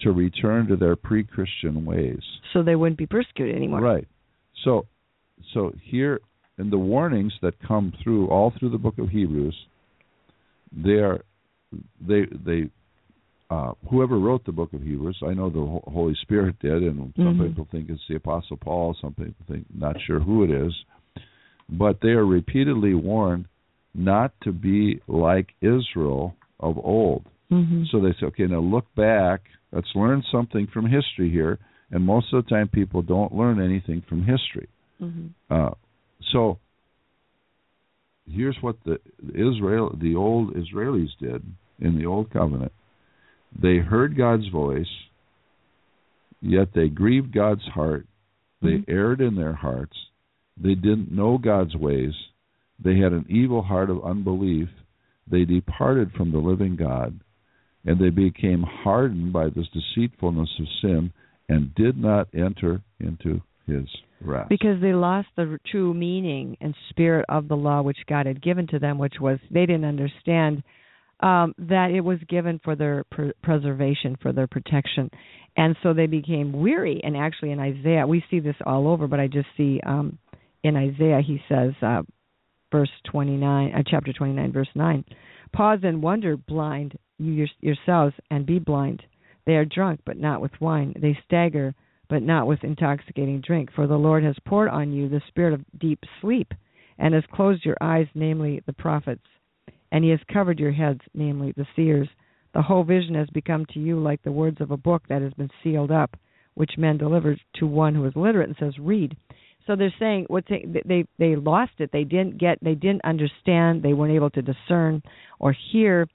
to 0.00 0.12
return 0.12 0.66
to 0.66 0.76
their 0.76 0.96
pre-Christian 0.96 1.84
ways. 1.84 2.20
So 2.52 2.62
they 2.62 2.74
wouldn't 2.74 2.98
be 2.98 3.06
persecuted 3.06 3.56
anymore. 3.56 3.80
Right. 3.80 4.08
So 4.64 4.86
so 5.54 5.72
here 5.82 6.20
in 6.58 6.70
the 6.70 6.78
warnings 6.78 7.32
that 7.42 7.54
come 7.66 7.92
through 8.02 8.28
all 8.28 8.52
through 8.58 8.70
the 8.70 8.78
book 8.78 8.98
of 8.98 9.08
Hebrews, 9.08 9.56
they 10.72 10.98
are 10.98 11.22
they 12.06 12.26
they 12.44 12.70
uh, 13.50 13.72
whoever 13.90 14.18
wrote 14.18 14.44
the 14.46 14.52
book 14.52 14.72
of 14.72 14.80
Hebrews, 14.80 15.20
I 15.26 15.34
know 15.34 15.50
the 15.50 15.90
Holy 15.90 16.14
Spirit 16.22 16.56
did, 16.60 16.84
and 16.84 17.12
some 17.16 17.24
mm-hmm. 17.24 17.48
people 17.48 17.68
think 17.72 17.90
it's 17.90 18.00
the 18.08 18.14
Apostle 18.14 18.56
Paul. 18.56 18.96
Some 19.00 19.12
people 19.12 19.44
think 19.48 19.66
not 19.74 19.96
sure 20.06 20.20
who 20.20 20.44
it 20.44 20.50
is, 20.50 20.72
but 21.68 21.98
they 22.00 22.10
are 22.10 22.24
repeatedly 22.24 22.94
warned 22.94 23.46
not 23.94 24.32
to 24.42 24.52
be 24.52 25.00
like 25.08 25.48
Israel 25.60 26.34
of 26.58 26.78
old. 26.78 27.24
Mm-hmm. 27.50 27.84
So 27.90 28.00
they 28.00 28.12
say, 28.20 28.26
okay, 28.26 28.46
now 28.46 28.60
look 28.60 28.86
back. 28.96 29.40
Let's 29.72 29.88
learn 29.94 30.22
something 30.30 30.68
from 30.72 30.86
history 30.86 31.30
here. 31.30 31.58
And 31.90 32.04
most 32.04 32.32
of 32.32 32.44
the 32.44 32.50
time, 32.50 32.68
people 32.68 33.02
don't 33.02 33.34
learn 33.34 33.60
anything 33.60 34.02
from 34.08 34.20
history. 34.20 34.68
Mm-hmm. 35.02 35.26
Uh, 35.52 35.70
so 36.32 36.58
here's 38.30 38.56
what 38.60 38.76
the 38.84 38.98
Israel, 39.30 39.96
the 40.00 40.14
old 40.14 40.54
Israelis 40.54 41.08
did 41.20 41.42
in 41.80 41.98
the 41.98 42.06
old 42.06 42.30
covenant. 42.30 42.72
They 43.60 43.78
heard 43.78 44.16
God's 44.16 44.48
voice, 44.48 44.86
yet 46.40 46.68
they 46.74 46.88
grieved 46.88 47.34
God's 47.34 47.64
heart. 47.74 48.06
They 48.62 48.68
Mm-hmm. 48.68 48.90
erred 48.90 49.20
in 49.22 49.36
their 49.36 49.54
hearts. 49.54 49.96
They 50.62 50.74
didn't 50.74 51.10
know 51.10 51.38
God's 51.38 51.74
ways. 51.74 52.12
They 52.82 52.98
had 52.98 53.12
an 53.12 53.26
evil 53.28 53.62
heart 53.62 53.90
of 53.90 54.04
unbelief. 54.04 54.68
They 55.30 55.44
departed 55.44 56.12
from 56.12 56.32
the 56.32 56.38
living 56.38 56.76
God, 56.76 57.20
and 57.84 58.00
they 58.00 58.10
became 58.10 58.62
hardened 58.62 59.32
by 59.32 59.50
this 59.50 59.66
deceitfulness 59.72 60.50
of 60.58 60.66
sin 60.80 61.12
and 61.48 61.74
did 61.74 61.96
not 61.96 62.28
enter 62.34 62.80
into 63.00 63.40
his 63.66 63.86
rest. 64.20 64.48
Because 64.48 64.80
they 64.80 64.92
lost 64.92 65.28
the 65.36 65.58
true 65.70 65.94
meaning 65.94 66.56
and 66.60 66.74
spirit 66.90 67.26
of 67.28 67.48
the 67.48 67.56
law 67.56 67.82
which 67.82 67.98
God 68.08 68.26
had 68.26 68.42
given 68.42 68.66
to 68.68 68.78
them, 68.78 68.98
which 68.98 69.14
was 69.20 69.38
they 69.50 69.66
didn't 69.66 69.84
understand 69.84 70.62
um, 71.20 71.54
that 71.58 71.90
it 71.90 72.00
was 72.00 72.18
given 72.28 72.60
for 72.64 72.76
their 72.76 73.04
pr- 73.10 73.30
preservation, 73.42 74.16
for 74.22 74.32
their 74.32 74.46
protection. 74.46 75.10
And 75.56 75.76
so 75.82 75.92
they 75.92 76.06
became 76.06 76.52
weary. 76.52 77.00
And 77.02 77.16
actually, 77.16 77.50
in 77.50 77.58
Isaiah, 77.58 78.06
we 78.06 78.24
see 78.30 78.40
this 78.40 78.56
all 78.64 78.88
over, 78.88 79.06
but 79.06 79.20
I 79.20 79.26
just 79.26 79.48
see 79.56 79.80
um, 79.84 80.18
in 80.62 80.76
Isaiah, 80.76 81.20
he 81.26 81.40
says, 81.48 81.72
uh, 81.82 82.02
verse 82.70 82.90
29, 83.10 83.72
uh, 83.74 83.82
chapter 83.86 84.12
29, 84.12 84.52
verse 84.52 84.68
9, 84.74 85.04
Pause 85.52 85.80
and 85.82 86.02
wonder, 86.02 86.36
blind, 86.36 86.96
you 87.18 87.46
yourselves, 87.60 88.14
and 88.30 88.46
be 88.46 88.58
blind. 88.58 89.02
They 89.46 89.56
are 89.56 89.64
drunk, 89.64 90.00
but 90.04 90.16
not 90.16 90.40
with 90.40 90.60
wine. 90.60 90.94
They 91.00 91.18
stagger, 91.24 91.74
but 92.08 92.22
not 92.22 92.46
with 92.46 92.62
intoxicating 92.62 93.40
drink. 93.40 93.70
For 93.74 93.86
the 93.86 93.96
Lord 93.96 94.22
has 94.22 94.36
poured 94.46 94.68
on 94.68 94.92
you 94.92 95.08
the 95.08 95.22
spirit 95.28 95.54
of 95.54 95.64
deep 95.78 96.00
sleep, 96.20 96.52
and 96.98 97.14
has 97.14 97.24
closed 97.32 97.64
your 97.64 97.76
eyes, 97.80 98.06
namely 98.14 98.62
the 98.66 98.72
prophets. 98.72 99.24
And 99.90 100.04
he 100.04 100.10
has 100.10 100.20
covered 100.32 100.60
your 100.60 100.72
heads, 100.72 101.00
namely 101.14 101.52
the 101.56 101.66
seers. 101.74 102.08
The 102.54 102.62
whole 102.62 102.84
vision 102.84 103.14
has 103.14 103.28
become 103.30 103.66
to 103.66 103.80
you 103.80 103.98
like 103.98 104.22
the 104.22 104.32
words 104.32 104.60
of 104.60 104.70
a 104.70 104.76
book 104.76 105.02
that 105.08 105.22
has 105.22 105.32
been 105.34 105.50
sealed 105.62 105.90
up, 105.90 106.16
which 106.54 106.78
men 106.78 106.98
deliver 106.98 107.36
to 107.54 107.66
one 107.66 107.94
who 107.94 108.04
is 108.04 108.16
literate 108.16 108.48
and 108.48 108.56
says, 108.58 108.78
"Read." 108.78 109.16
So 109.66 109.76
they're 109.76 109.94
saying 109.98 110.26
what 110.28 110.44
they 110.48 110.64
they 110.84 111.04
they 111.18 111.36
lost 111.36 111.72
it. 111.78 111.90
They 111.92 112.04
didn't 112.04 112.38
get. 112.38 112.58
They 112.62 112.74
didn't 112.74 113.04
understand. 113.04 113.82
They 113.82 113.92
weren't 113.92 114.14
able 114.14 114.30
to 114.30 114.42
discern 114.42 115.02
or 115.38 115.54
hear, 115.72 116.08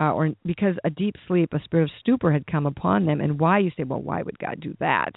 uh, 0.00 0.12
or 0.12 0.30
because 0.44 0.74
a 0.84 0.90
deep 0.90 1.16
sleep, 1.28 1.52
a 1.52 1.62
spirit 1.64 1.84
of 1.84 1.90
stupor 2.00 2.32
had 2.32 2.46
come 2.46 2.66
upon 2.66 3.06
them. 3.06 3.20
And 3.20 3.38
why 3.38 3.58
you 3.58 3.70
say, 3.76 3.84
well, 3.84 4.02
why 4.02 4.22
would 4.22 4.38
God 4.38 4.60
do 4.60 4.76
that? 4.80 5.12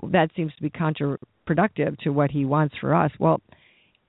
Well, 0.00 0.10
that 0.12 0.30
seems 0.36 0.52
to 0.56 0.62
be 0.62 0.70
counterproductive 0.70 1.98
to 2.00 2.10
what 2.10 2.30
He 2.30 2.44
wants 2.44 2.74
for 2.80 2.94
us. 2.94 3.12
Well, 3.18 3.40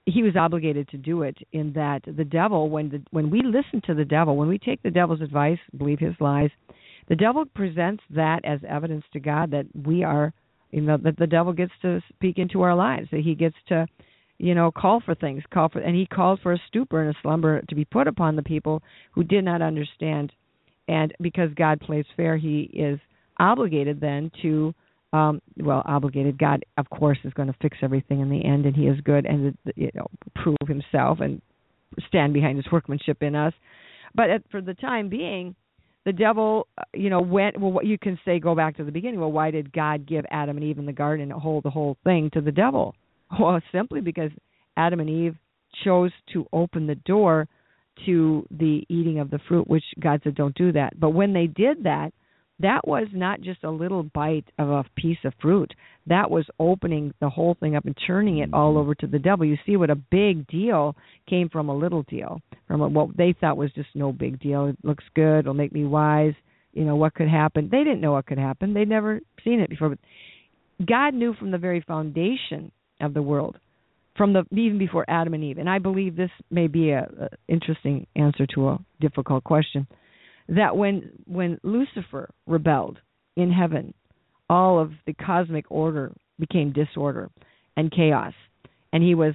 He 0.05 0.23
was 0.23 0.35
obligated 0.35 0.89
to 0.89 0.97
do 0.97 1.21
it 1.23 1.37
in 1.51 1.73
that 1.73 2.01
the 2.05 2.25
devil, 2.25 2.69
when 2.69 2.89
the 2.89 3.01
when 3.11 3.29
we 3.29 3.41
listen 3.43 3.81
to 3.85 3.93
the 3.93 4.05
devil, 4.05 4.35
when 4.35 4.49
we 4.49 4.57
take 4.57 4.81
the 4.83 4.91
devil's 4.91 5.21
advice, 5.21 5.59
believe 5.77 5.99
his 5.99 6.15
lies, 6.19 6.49
the 7.07 7.15
devil 7.15 7.45
presents 7.45 8.03
that 8.09 8.43
as 8.45 8.59
evidence 8.67 9.05
to 9.13 9.19
God 9.19 9.51
that 9.51 9.65
we 9.85 10.03
are 10.03 10.33
you 10.71 10.81
know 10.81 10.97
that 10.97 11.17
the 11.17 11.27
devil 11.27 11.53
gets 11.53 11.71
to 11.81 12.01
speak 12.13 12.37
into 12.37 12.61
our 12.61 12.75
lives 12.75 13.07
that 13.11 13.21
he 13.21 13.35
gets 13.35 13.55
to 13.67 13.85
you 14.37 14.55
know 14.55 14.71
call 14.71 15.01
for 15.01 15.15
things 15.15 15.43
call 15.53 15.69
for 15.69 15.79
and 15.79 15.95
he 15.95 16.05
called 16.05 16.39
for 16.41 16.53
a 16.53 16.61
stupor 16.67 17.01
and 17.01 17.15
a 17.15 17.19
slumber 17.21 17.61
to 17.69 17.75
be 17.75 17.85
put 17.85 18.07
upon 18.07 18.35
the 18.35 18.43
people 18.43 18.81
who 19.13 19.23
did 19.23 19.43
not 19.43 19.61
understand. 19.61 20.31
And 20.87 21.13
because 21.21 21.53
god 21.55 21.79
plays 21.79 22.05
fair 22.17 22.37
he 22.37 22.61
is 22.73 22.99
obligated 23.39 24.01
then 24.01 24.31
to 24.41 24.73
um 25.13 25.41
well 25.57 25.83
obligated 25.85 26.37
god 26.37 26.65
of 26.77 26.89
course 26.89 27.19
is 27.23 27.33
going 27.33 27.47
to 27.47 27.55
fix 27.61 27.77
everything 27.81 28.19
in 28.19 28.29
the 28.29 28.43
end 28.43 28.65
and 28.65 28.75
he 28.75 28.87
is 28.87 28.99
good 29.01 29.25
and 29.25 29.55
you 29.75 29.91
know 29.93 30.07
prove 30.35 30.57
himself 30.67 31.19
and 31.19 31.41
stand 32.07 32.33
behind 32.33 32.57
his 32.57 32.71
workmanship 32.71 33.21
in 33.21 33.35
us. 33.35 33.53
But 34.15 34.29
at, 34.29 34.43
for 34.51 34.61
the 34.61 34.73
time 34.73 35.09
being 35.09 35.55
the 36.05 36.13
devil, 36.13 36.67
uh, 36.77 36.83
you 36.93 37.09
know, 37.09 37.21
went. 37.21 37.59
Well, 37.59 37.71
what 37.71 37.85
you 37.85 37.97
can 37.97 38.19
say, 38.25 38.39
go 38.39 38.55
back 38.55 38.77
to 38.77 38.83
the 38.83 38.91
beginning. 38.91 39.19
Well, 39.19 39.31
why 39.31 39.51
did 39.51 39.71
God 39.71 40.07
give 40.07 40.25
Adam 40.31 40.57
and 40.57 40.65
Eve 40.65 40.79
in 40.79 40.85
the 40.85 40.93
garden 40.93 41.31
and 41.31 41.39
hold 41.39 41.63
the 41.63 41.69
whole 41.69 41.97
thing 42.03 42.29
to 42.33 42.41
the 42.41 42.51
devil? 42.51 42.95
Well, 43.39 43.61
simply 43.71 44.01
because 44.01 44.29
Adam 44.75 44.99
and 44.99 45.09
Eve 45.09 45.37
chose 45.85 46.11
to 46.33 46.45
open 46.51 46.85
the 46.85 46.95
door 46.95 47.47
to 48.05 48.45
the 48.51 48.83
eating 48.89 49.19
of 49.19 49.29
the 49.29 49.39
fruit, 49.47 49.69
which 49.69 49.85
God 50.01 50.19
said, 50.23 50.35
don't 50.35 50.53
do 50.55 50.73
that. 50.73 50.99
But 50.99 51.11
when 51.11 51.31
they 51.31 51.47
did 51.47 51.83
that, 51.85 52.11
that 52.61 52.87
was 52.87 53.07
not 53.13 53.41
just 53.41 53.63
a 53.63 53.69
little 53.69 54.03
bite 54.03 54.45
of 54.57 54.69
a 54.69 54.85
piece 54.95 55.17
of 55.23 55.33
fruit. 55.41 55.73
That 56.07 56.31
was 56.31 56.45
opening 56.59 57.13
the 57.19 57.29
whole 57.29 57.55
thing 57.59 57.75
up 57.75 57.85
and 57.85 57.97
turning 58.07 58.39
it 58.39 58.49
all 58.53 58.71
mm-hmm. 58.71 58.79
over 58.79 58.95
to 58.95 59.07
the 59.07 59.19
devil. 59.19 59.45
You 59.45 59.57
see 59.65 59.77
what 59.77 59.89
a 59.89 59.95
big 59.95 60.47
deal 60.47 60.95
came 61.29 61.49
from 61.49 61.69
a 61.69 61.75
little 61.75 62.03
deal, 62.03 62.41
from 62.67 62.93
what 62.93 63.15
they 63.15 63.33
thought 63.39 63.57
was 63.57 63.71
just 63.73 63.89
no 63.93 64.11
big 64.11 64.39
deal. 64.39 64.67
It 64.67 64.77
looks 64.83 65.03
good, 65.15 65.39
it'll 65.39 65.53
make 65.53 65.73
me 65.73 65.85
wise. 65.85 66.33
you 66.73 66.85
know 66.85 66.95
what 66.95 67.13
could 67.13 67.29
happen. 67.29 67.69
They 67.71 67.79
didn't 67.79 68.01
know 68.01 68.13
what 68.13 68.25
could 68.25 68.37
happen. 68.37 68.73
They'd 68.73 68.89
never 68.89 69.19
seen 69.43 69.59
it 69.59 69.69
before. 69.69 69.89
But 69.89 69.99
God 70.85 71.13
knew 71.13 71.33
from 71.33 71.51
the 71.51 71.57
very 71.57 71.81
foundation 71.81 72.71
of 72.99 73.13
the 73.13 73.21
world, 73.21 73.57
from 74.15 74.33
the 74.33 74.43
even 74.51 74.77
before 74.77 75.05
Adam 75.07 75.33
and 75.33 75.43
Eve. 75.43 75.57
And 75.57 75.69
I 75.69 75.79
believe 75.79 76.15
this 76.15 76.31
may 76.49 76.67
be 76.67 76.91
a, 76.91 77.01
a 77.19 77.29
interesting 77.47 78.07
answer 78.15 78.45
to 78.55 78.69
a 78.69 78.79
difficult 78.99 79.43
question. 79.43 79.87
That 80.51 80.75
when 80.75 81.11
when 81.25 81.59
Lucifer 81.63 82.29
rebelled 82.45 82.99
in 83.37 83.51
heaven, 83.51 83.93
all 84.49 84.79
of 84.79 84.91
the 85.05 85.13
cosmic 85.13 85.65
order 85.71 86.11
became 86.39 86.73
disorder 86.73 87.29
and 87.77 87.91
chaos, 87.91 88.33
and 88.91 89.01
he 89.01 89.15
was 89.15 89.33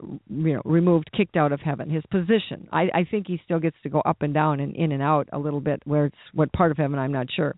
you 0.00 0.54
know 0.54 0.62
removed 0.64 1.10
kicked 1.16 1.36
out 1.36 1.52
of 1.52 1.60
heaven. 1.60 1.88
His 1.88 2.04
position 2.10 2.68
i 2.70 2.82
i 2.94 3.06
think 3.10 3.26
he 3.26 3.40
still 3.44 3.58
gets 3.58 3.76
to 3.82 3.88
go 3.88 4.00
up 4.00 4.20
and 4.20 4.34
down 4.34 4.60
and 4.60 4.76
in 4.76 4.92
and 4.92 5.02
out 5.02 5.28
a 5.32 5.38
little 5.38 5.60
bit 5.60 5.80
where 5.84 6.06
it's 6.06 6.16
what 6.34 6.52
part 6.52 6.70
of 6.70 6.76
heaven 6.76 6.98
i'm 6.98 7.12
not 7.12 7.26
sure. 7.34 7.54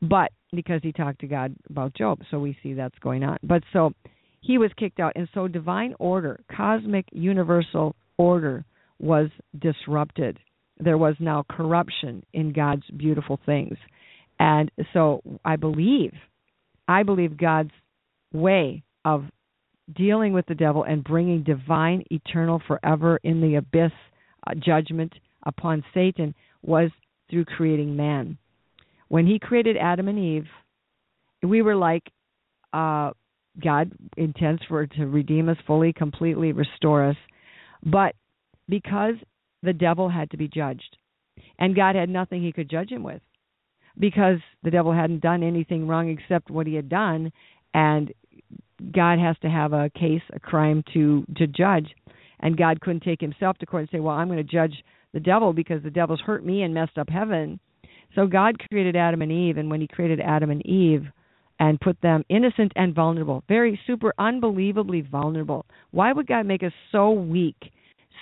But 0.00 0.30
because 0.52 0.80
he 0.82 0.92
talked 0.92 1.20
to 1.20 1.26
god 1.26 1.54
about 1.70 1.94
job 1.94 2.20
so 2.30 2.38
we 2.38 2.56
see 2.62 2.74
that's 2.74 2.98
going 3.00 3.24
on. 3.24 3.38
But 3.42 3.62
so 3.72 3.92
he 4.40 4.58
was 4.58 4.70
kicked 4.76 5.00
out. 5.00 5.12
And 5.16 5.28
so 5.34 5.48
divine 5.48 5.94
order 5.98 6.40
cosmic 6.54 7.06
universal 7.12 7.96
order 8.18 8.64
was 8.98 9.30
disrupted 9.58 10.38
there 10.80 10.98
was 10.98 11.14
now 11.18 11.44
corruption 11.48 12.24
in 12.32 12.52
god's 12.52 12.84
beautiful 12.96 13.38
things 13.46 13.76
and 14.38 14.70
so 14.92 15.20
i 15.44 15.56
believe 15.56 16.12
i 16.86 17.02
believe 17.02 17.36
god's 17.36 17.70
way 18.32 18.82
of 19.04 19.24
dealing 19.96 20.32
with 20.32 20.46
the 20.46 20.54
devil 20.54 20.84
and 20.84 21.02
bringing 21.02 21.42
divine, 21.42 22.04
eternal, 22.10 22.60
forever 22.66 23.18
in 23.22 23.40
the 23.40 23.56
abyss 23.56 23.92
uh, 24.46 24.54
judgment 24.54 25.12
upon 25.44 25.84
Satan 25.94 26.34
was 26.62 26.90
through 27.30 27.44
creating 27.44 27.96
man. 27.96 28.36
When 29.08 29.26
he 29.26 29.38
created 29.38 29.76
Adam 29.76 30.08
and 30.08 30.18
Eve, 30.18 30.46
we 31.42 31.62
were 31.62 31.76
like 31.76 32.02
uh, 32.72 33.12
God 33.62 33.92
intends 34.16 34.62
for 34.68 34.86
to 34.86 35.06
redeem 35.06 35.48
us 35.48 35.56
fully, 35.66 35.92
completely, 35.92 36.52
restore 36.52 37.08
us. 37.08 37.16
But 37.82 38.14
because 38.68 39.14
the 39.62 39.72
devil 39.72 40.08
had 40.08 40.30
to 40.30 40.36
be 40.36 40.48
judged, 40.48 40.96
and 41.58 41.74
God 41.76 41.96
had 41.96 42.08
nothing 42.08 42.42
he 42.42 42.52
could 42.52 42.70
judge 42.70 42.90
him 42.90 43.02
with, 43.02 43.22
because 43.98 44.38
the 44.62 44.70
devil 44.70 44.92
hadn't 44.92 45.22
done 45.22 45.42
anything 45.42 45.86
wrong 45.86 46.08
except 46.08 46.50
what 46.50 46.66
he 46.66 46.74
had 46.74 46.88
done, 46.88 47.32
and 47.74 48.12
God 48.92 49.18
has 49.18 49.36
to 49.42 49.50
have 49.50 49.72
a 49.72 49.90
case, 49.90 50.22
a 50.32 50.40
crime 50.40 50.84
to 50.94 51.24
to 51.36 51.46
judge, 51.46 51.88
and 52.40 52.56
God 52.56 52.80
couldn't 52.80 53.02
take 53.02 53.20
himself 53.20 53.58
to 53.58 53.66
court 53.66 53.82
and 53.82 53.90
say, 53.90 54.00
"Well, 54.00 54.14
I'm 54.14 54.28
going 54.28 54.38
to 54.38 54.44
judge 54.44 54.84
the 55.12 55.20
devil 55.20 55.52
because 55.52 55.82
the 55.82 55.90
devil's 55.90 56.20
hurt 56.20 56.44
me 56.44 56.62
and 56.62 56.72
messed 56.72 56.96
up 56.98 57.08
heaven." 57.08 57.58
So 58.14 58.26
God 58.26 58.56
created 58.70 58.96
Adam 58.96 59.20
and 59.22 59.32
Eve, 59.32 59.58
and 59.58 59.68
when 59.68 59.80
He 59.80 59.88
created 59.88 60.20
Adam 60.20 60.50
and 60.50 60.64
Eve 60.64 61.06
and 61.60 61.80
put 61.80 62.00
them 62.00 62.24
innocent 62.28 62.72
and 62.76 62.94
vulnerable, 62.94 63.42
very 63.48 63.78
super 63.84 64.14
unbelievably 64.18 65.00
vulnerable. 65.00 65.66
Why 65.90 66.12
would 66.12 66.28
God 66.28 66.46
make 66.46 66.62
us 66.62 66.72
so 66.92 67.10
weak? 67.10 67.72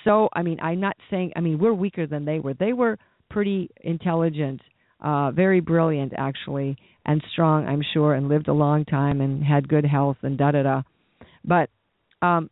So, 0.03 0.29
I 0.33 0.41
mean, 0.41 0.59
I'm 0.61 0.79
not 0.79 0.95
saying, 1.09 1.33
I 1.35 1.41
mean, 1.41 1.59
we're 1.59 1.73
weaker 1.73 2.07
than 2.07 2.25
they 2.25 2.39
were. 2.39 2.53
They 2.53 2.73
were 2.73 2.97
pretty 3.29 3.69
intelligent, 3.81 4.61
uh, 5.01 5.31
very 5.31 5.59
brilliant 5.59 6.13
actually, 6.17 6.77
and 7.05 7.21
strong, 7.31 7.65
I'm 7.67 7.83
sure, 7.93 8.13
and 8.13 8.27
lived 8.27 8.47
a 8.47 8.53
long 8.53 8.85
time 8.85 9.21
and 9.21 9.43
had 9.43 9.67
good 9.67 9.85
health 9.85 10.17
and 10.21 10.37
da 10.37 10.51
da 10.51 10.63
da. 10.63 10.81
But 11.43 11.69
um 12.21 12.49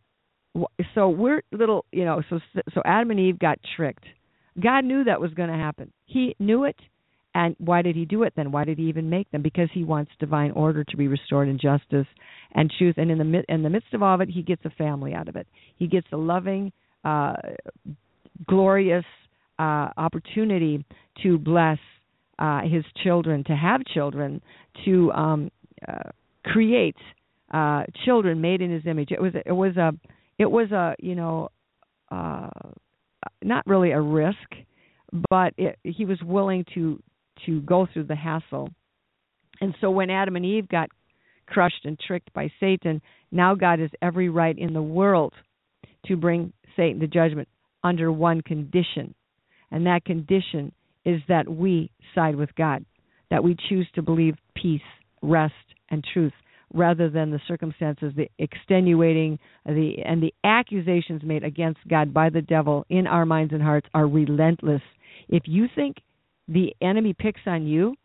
so 0.93 1.09
we're 1.09 1.41
little, 1.51 1.85
you 1.91 2.05
know, 2.05 2.21
so 2.29 2.39
so 2.73 2.81
Adam 2.85 3.11
and 3.11 3.19
Eve 3.19 3.39
got 3.39 3.59
tricked. 3.75 4.05
God 4.61 4.85
knew 4.85 5.03
that 5.03 5.19
was 5.19 5.33
going 5.33 5.49
to 5.49 5.55
happen. 5.55 5.91
He 6.05 6.35
knew 6.39 6.63
it, 6.63 6.77
and 7.33 7.55
why 7.59 7.81
did 7.81 7.95
he 7.95 8.05
do 8.05 8.23
it 8.23 8.33
then? 8.37 8.51
Why 8.51 8.63
did 8.63 8.77
he 8.77 8.85
even 8.85 9.09
make 9.09 9.29
them? 9.31 9.41
Because 9.41 9.67
he 9.73 9.83
wants 9.83 10.11
divine 10.19 10.51
order 10.51 10.85
to 10.85 10.97
be 10.97 11.09
restored 11.09 11.49
and 11.49 11.59
justice 11.59 12.07
and 12.53 12.71
truth. 12.77 12.95
And 12.97 13.11
in 13.11 13.17
the 13.17 13.43
in 13.49 13.63
the 13.63 13.69
midst 13.69 13.93
of 13.93 14.01
all 14.01 14.15
of 14.15 14.21
it, 14.21 14.29
he 14.29 14.41
gets 14.41 14.63
a 14.63 14.69
family 14.69 15.13
out 15.13 15.27
of 15.27 15.35
it. 15.35 15.47
He 15.75 15.87
gets 15.87 16.07
a 16.13 16.17
loving, 16.17 16.71
uh, 17.05 17.33
glorious 18.47 19.05
uh, 19.59 19.89
opportunity 19.97 20.83
to 21.23 21.37
bless 21.37 21.77
uh, 22.39 22.61
his 22.61 22.83
children 23.03 23.43
to 23.45 23.55
have 23.55 23.85
children 23.85 24.41
to 24.83 25.11
um, 25.13 25.49
uh, 25.87 26.09
create 26.43 26.97
uh, 27.53 27.83
children 28.03 28.41
made 28.41 28.61
in 28.61 28.71
his 28.71 28.85
image. 28.85 29.11
It 29.11 29.21
was 29.21 29.33
it 29.45 29.51
was 29.51 29.77
a 29.77 29.93
it 30.37 30.49
was 30.49 30.71
a 30.71 30.95
you 30.99 31.15
know 31.15 31.49
uh, 32.11 32.49
not 33.41 33.65
really 33.65 33.91
a 33.91 34.01
risk, 34.01 34.37
but 35.29 35.53
it, 35.57 35.77
he 35.83 36.05
was 36.05 36.19
willing 36.23 36.65
to 36.73 37.01
to 37.45 37.61
go 37.61 37.87
through 37.91 38.05
the 38.05 38.15
hassle. 38.15 38.69
And 39.61 39.73
so 39.79 39.89
when 39.91 40.09
Adam 40.09 40.35
and 40.35 40.45
Eve 40.45 40.67
got 40.67 40.89
crushed 41.47 41.85
and 41.85 41.97
tricked 41.97 42.33
by 42.33 42.51
Satan, 42.59 43.01
now 43.31 43.55
God 43.55 43.79
has 43.79 43.91
every 44.01 44.29
right 44.29 44.57
in 44.57 44.73
the 44.73 44.81
world 44.81 45.33
to 46.07 46.17
bring 46.17 46.51
Satan 46.75 46.99
to 46.99 47.07
judgment 47.07 47.47
under 47.83 48.11
one 48.11 48.41
condition. 48.41 49.13
And 49.71 49.85
that 49.85 50.05
condition 50.05 50.71
is 51.05 51.21
that 51.27 51.47
we 51.47 51.91
side 52.13 52.35
with 52.35 52.53
God, 52.55 52.85
that 53.29 53.43
we 53.43 53.55
choose 53.69 53.87
to 53.95 54.01
believe 54.01 54.35
peace, 54.55 54.81
rest, 55.21 55.53
and 55.89 56.03
truth 56.13 56.33
rather 56.73 57.09
than 57.09 57.31
the 57.31 57.39
circumstances, 57.47 58.11
the 58.15 58.29
extenuating, 58.39 59.39
the 59.65 59.95
and 60.03 60.21
the 60.21 60.33
accusations 60.43 61.21
made 61.23 61.43
against 61.43 61.79
God 61.87 62.13
by 62.13 62.29
the 62.29 62.41
devil 62.41 62.85
in 62.89 63.07
our 63.07 63.25
minds 63.25 63.53
and 63.53 63.61
hearts 63.61 63.87
are 63.93 64.07
relentless. 64.07 64.81
If 65.29 65.43
you 65.45 65.67
think 65.73 65.97
the 66.47 66.75
enemy 66.81 67.13
picks 67.17 67.41
on 67.45 67.65
you, 67.65 67.95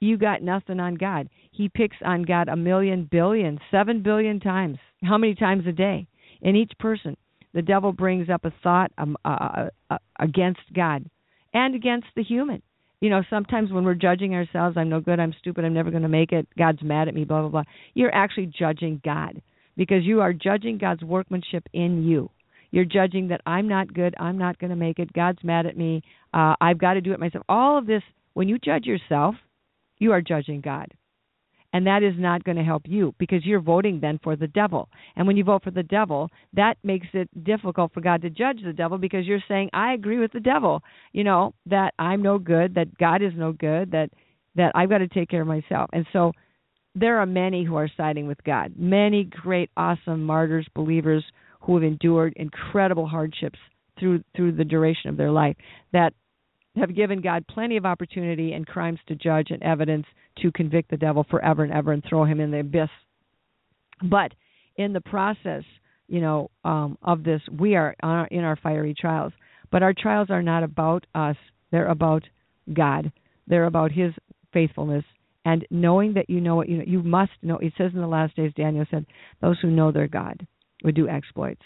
you 0.00 0.18
got 0.18 0.42
nothing 0.42 0.80
on 0.80 0.96
God. 0.96 1.28
He 1.52 1.68
picks 1.68 1.96
on 2.04 2.24
God 2.24 2.48
a 2.48 2.56
million, 2.56 3.08
billion, 3.10 3.58
seven 3.70 4.02
billion 4.02 4.40
times. 4.40 4.78
How 5.02 5.16
many 5.16 5.34
times 5.34 5.66
a 5.66 5.72
day? 5.72 6.06
In 6.42 6.54
each 6.54 6.72
person, 6.78 7.16
the 7.56 7.62
devil 7.62 7.90
brings 7.90 8.28
up 8.28 8.44
a 8.44 8.52
thought 8.62 8.92
um, 8.98 9.16
uh, 9.24 9.68
uh, 9.88 9.96
against 10.20 10.60
God 10.74 11.08
and 11.54 11.74
against 11.74 12.06
the 12.14 12.22
human. 12.22 12.60
You 13.00 13.08
know, 13.08 13.22
sometimes 13.30 13.72
when 13.72 13.84
we're 13.84 13.94
judging 13.94 14.34
ourselves, 14.34 14.76
I'm 14.76 14.90
no 14.90 15.00
good, 15.00 15.18
I'm 15.18 15.34
stupid, 15.38 15.64
I'm 15.64 15.72
never 15.72 15.90
going 15.90 16.02
to 16.02 16.08
make 16.08 16.32
it, 16.32 16.46
God's 16.58 16.82
mad 16.82 17.08
at 17.08 17.14
me, 17.14 17.24
blah, 17.24 17.40
blah, 17.40 17.48
blah. 17.48 17.62
You're 17.94 18.14
actually 18.14 18.52
judging 18.58 19.00
God 19.02 19.40
because 19.74 20.04
you 20.04 20.20
are 20.20 20.34
judging 20.34 20.76
God's 20.76 21.02
workmanship 21.02 21.66
in 21.72 22.04
you. 22.04 22.30
You're 22.72 22.84
judging 22.84 23.28
that 23.28 23.40
I'm 23.46 23.68
not 23.68 23.94
good, 23.94 24.14
I'm 24.20 24.36
not 24.36 24.58
going 24.58 24.70
to 24.70 24.76
make 24.76 24.98
it, 24.98 25.10
God's 25.14 25.42
mad 25.42 25.64
at 25.64 25.78
me, 25.78 26.02
uh, 26.34 26.56
I've 26.60 26.78
got 26.78 26.94
to 26.94 27.00
do 27.00 27.14
it 27.14 27.20
myself. 27.20 27.44
All 27.48 27.78
of 27.78 27.86
this, 27.86 28.02
when 28.34 28.48
you 28.48 28.58
judge 28.58 28.84
yourself, 28.84 29.34
you 29.98 30.12
are 30.12 30.20
judging 30.20 30.60
God 30.60 30.92
and 31.72 31.86
that 31.86 32.02
is 32.02 32.14
not 32.16 32.44
going 32.44 32.56
to 32.56 32.64
help 32.64 32.82
you 32.86 33.14
because 33.18 33.44
you're 33.44 33.60
voting 33.60 34.00
then 34.00 34.18
for 34.22 34.36
the 34.36 34.46
devil. 34.46 34.88
And 35.16 35.26
when 35.26 35.36
you 35.36 35.44
vote 35.44 35.64
for 35.64 35.70
the 35.70 35.82
devil, 35.82 36.30
that 36.54 36.76
makes 36.82 37.06
it 37.12 37.28
difficult 37.44 37.92
for 37.92 38.00
God 38.00 38.22
to 38.22 38.30
judge 38.30 38.60
the 38.64 38.72
devil 38.72 38.98
because 38.98 39.26
you're 39.26 39.42
saying 39.48 39.70
I 39.72 39.94
agree 39.94 40.18
with 40.18 40.32
the 40.32 40.40
devil, 40.40 40.82
you 41.12 41.24
know, 41.24 41.54
that 41.66 41.94
I'm 41.98 42.22
no 42.22 42.38
good, 42.38 42.74
that 42.74 42.96
God 42.98 43.22
is 43.22 43.32
no 43.36 43.52
good, 43.52 43.90
that 43.92 44.10
that 44.56 44.72
I've 44.74 44.88
got 44.88 44.98
to 44.98 45.08
take 45.08 45.28
care 45.28 45.42
of 45.42 45.46
myself. 45.46 45.90
And 45.92 46.06
so 46.12 46.32
there 46.94 47.18
are 47.18 47.26
many 47.26 47.62
who 47.62 47.76
are 47.76 47.90
siding 47.94 48.26
with 48.26 48.42
God. 48.44 48.72
Many 48.76 49.24
great 49.24 49.70
awesome 49.76 50.24
martyrs, 50.24 50.66
believers 50.74 51.22
who 51.60 51.74
have 51.74 51.84
endured 51.84 52.32
incredible 52.36 53.06
hardships 53.06 53.58
through 53.98 54.22
through 54.34 54.52
the 54.52 54.64
duration 54.64 55.10
of 55.10 55.16
their 55.16 55.30
life 55.30 55.56
that 55.92 56.12
have 56.76 56.94
given 56.94 57.20
God 57.20 57.46
plenty 57.46 57.76
of 57.76 57.86
opportunity 57.86 58.52
and 58.52 58.66
crimes 58.66 58.98
to 59.08 59.14
judge 59.14 59.50
and 59.50 59.62
evidence 59.62 60.06
to 60.42 60.52
convict 60.52 60.90
the 60.90 60.96
devil 60.96 61.24
forever 61.28 61.64
and 61.64 61.72
ever 61.72 61.92
and 61.92 62.04
throw 62.08 62.24
him 62.24 62.40
in 62.40 62.50
the 62.50 62.60
abyss. 62.60 62.90
But 64.02 64.32
in 64.76 64.92
the 64.92 65.00
process, 65.00 65.64
you 66.08 66.20
know, 66.20 66.50
um, 66.64 66.98
of 67.02 67.24
this, 67.24 67.40
we 67.58 67.74
are 67.76 67.96
in 68.30 68.44
our 68.44 68.56
fiery 68.56 68.94
trials. 68.94 69.32
But 69.70 69.82
our 69.82 69.94
trials 69.94 70.30
are 70.30 70.42
not 70.42 70.62
about 70.62 71.06
us; 71.14 71.36
they're 71.70 71.88
about 71.88 72.22
God. 72.72 73.10
They're 73.48 73.64
about 73.64 73.90
His 73.90 74.12
faithfulness 74.52 75.04
and 75.44 75.64
knowing 75.70 76.14
that 76.14 76.28
you 76.28 76.40
know 76.40 76.56
what 76.56 76.68
you 76.68 76.78
know. 76.78 76.84
You 76.86 77.02
must 77.02 77.32
know. 77.42 77.58
It 77.58 77.72
says 77.78 77.92
in 77.94 78.00
the 78.00 78.06
last 78.06 78.36
days, 78.36 78.52
Daniel 78.54 78.84
said, 78.90 79.06
"Those 79.40 79.58
who 79.60 79.70
know 79.70 79.90
their 79.92 80.08
God 80.08 80.46
would 80.84 80.94
do 80.94 81.08
exploits." 81.08 81.62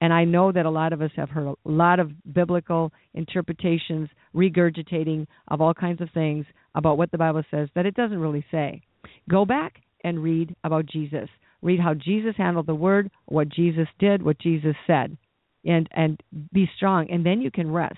And 0.00 0.12
I 0.12 0.24
know 0.24 0.52
that 0.52 0.66
a 0.66 0.70
lot 0.70 0.92
of 0.92 1.00
us 1.00 1.10
have 1.16 1.30
heard 1.30 1.46
a 1.46 1.54
lot 1.64 2.00
of 2.00 2.10
biblical 2.32 2.92
interpretations, 3.14 4.08
regurgitating 4.34 5.26
of 5.48 5.60
all 5.60 5.74
kinds 5.74 6.00
of 6.00 6.10
things 6.12 6.46
about 6.74 6.98
what 6.98 7.10
the 7.10 7.18
Bible 7.18 7.42
says 7.50 7.68
that 7.74 7.86
it 7.86 7.94
doesn't 7.94 8.18
really 8.18 8.44
say. 8.50 8.82
Go 9.30 9.44
back 9.44 9.80
and 10.02 10.22
read 10.22 10.54
about 10.64 10.86
Jesus. 10.86 11.28
Read 11.62 11.80
how 11.80 11.94
Jesus 11.94 12.34
handled 12.36 12.66
the 12.66 12.74
word, 12.74 13.10
what 13.26 13.48
Jesus 13.48 13.88
did, 13.98 14.22
what 14.22 14.38
Jesus 14.38 14.76
said, 14.86 15.16
and 15.64 15.88
and 15.92 16.22
be 16.52 16.68
strong. 16.76 17.08
And 17.10 17.24
then 17.24 17.40
you 17.40 17.50
can 17.50 17.70
rest. 17.70 17.96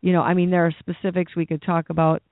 You 0.00 0.12
know, 0.12 0.22
I 0.22 0.34
mean, 0.34 0.50
there 0.50 0.66
are 0.66 0.74
specifics 0.78 1.34
we 1.34 1.46
could 1.46 1.62
talk 1.62 1.90
about, 1.90 2.22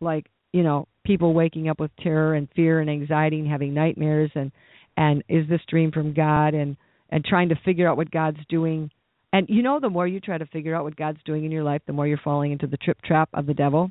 like 0.00 0.26
you 0.52 0.62
know, 0.62 0.86
people 1.04 1.34
waking 1.34 1.68
up 1.68 1.80
with 1.80 1.90
terror 2.00 2.34
and 2.34 2.48
fear 2.54 2.80
and 2.80 2.88
anxiety 2.88 3.38
and 3.38 3.48
having 3.48 3.74
nightmares 3.74 4.30
and 4.34 4.52
and 4.96 5.22
is 5.28 5.48
this 5.48 5.60
dream 5.68 5.92
from 5.92 6.14
God 6.14 6.54
and 6.54 6.76
and 7.10 7.24
trying 7.24 7.48
to 7.50 7.56
figure 7.64 7.88
out 7.88 7.96
what 7.96 8.10
God's 8.10 8.38
doing. 8.48 8.90
And 9.32 9.48
you 9.48 9.62
know, 9.62 9.80
the 9.80 9.90
more 9.90 10.06
you 10.06 10.20
try 10.20 10.38
to 10.38 10.46
figure 10.46 10.74
out 10.74 10.84
what 10.84 10.96
God's 10.96 11.22
doing 11.24 11.44
in 11.44 11.50
your 11.50 11.64
life, 11.64 11.82
the 11.86 11.92
more 11.92 12.06
you're 12.06 12.20
falling 12.22 12.52
into 12.52 12.66
the 12.66 12.76
trip 12.76 13.00
trap 13.02 13.28
of 13.34 13.46
the 13.46 13.54
devil. 13.54 13.90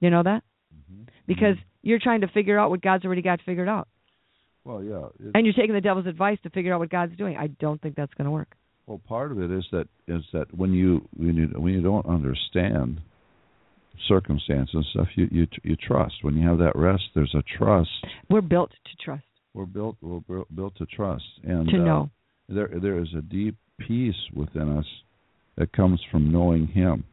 You 0.00 0.10
know 0.10 0.22
that? 0.22 0.42
because 1.26 1.56
you're 1.82 1.98
trying 2.00 2.20
to 2.20 2.28
figure 2.28 2.58
out 2.58 2.70
what 2.70 2.80
God's 2.82 3.04
already 3.04 3.22
got 3.22 3.40
figured 3.44 3.68
out, 3.68 3.88
Well, 4.64 4.82
yeah. 4.84 5.06
and 5.34 5.44
you're 5.46 5.54
taking 5.54 5.74
the 5.74 5.80
devil's 5.80 6.06
advice 6.06 6.38
to 6.44 6.50
figure 6.50 6.72
out 6.72 6.78
what 6.80 6.90
God's 6.90 7.16
doing. 7.16 7.36
I 7.36 7.48
don't 7.48 7.80
think 7.82 7.96
that's 7.96 8.12
going 8.14 8.26
to 8.26 8.30
work. 8.30 8.54
Well, 8.86 9.00
part 9.08 9.32
of 9.32 9.40
it 9.40 9.50
is 9.50 9.64
that 9.72 9.88
is 10.06 10.22
that 10.32 10.54
when 10.56 10.72
you 10.72 11.08
when 11.16 11.34
you 11.34 11.46
when 11.58 11.72
you 11.72 11.80
don't 11.82 12.06
understand 12.06 13.00
circumstances 14.08 14.74
and 14.74 14.84
stuff, 14.92 15.08
you 15.16 15.28
you 15.30 15.46
you 15.62 15.76
trust. 15.76 16.14
When 16.22 16.36
you 16.36 16.46
have 16.48 16.58
that 16.58 16.76
rest, 16.76 17.02
there's 17.14 17.34
a 17.34 17.42
trust. 17.58 17.88
We're 18.30 18.40
built 18.42 18.70
to 18.70 19.04
trust, 19.04 19.24
We're 19.54 19.64
built 19.66 19.96
we're 20.00 20.20
built- 20.20 20.54
built 20.54 20.76
to 20.76 20.86
trust, 20.86 21.24
and 21.42 21.68
to 21.68 21.76
uh, 21.80 21.84
know. 21.84 22.10
There 22.48 22.70
there 22.80 22.98
is 22.98 23.08
a 23.16 23.22
deep 23.22 23.56
peace 23.78 24.14
within 24.34 24.76
us 24.78 24.86
that 25.56 25.72
comes 25.72 26.00
from 26.10 26.30
knowing 26.32 26.66
Him. 26.68 27.04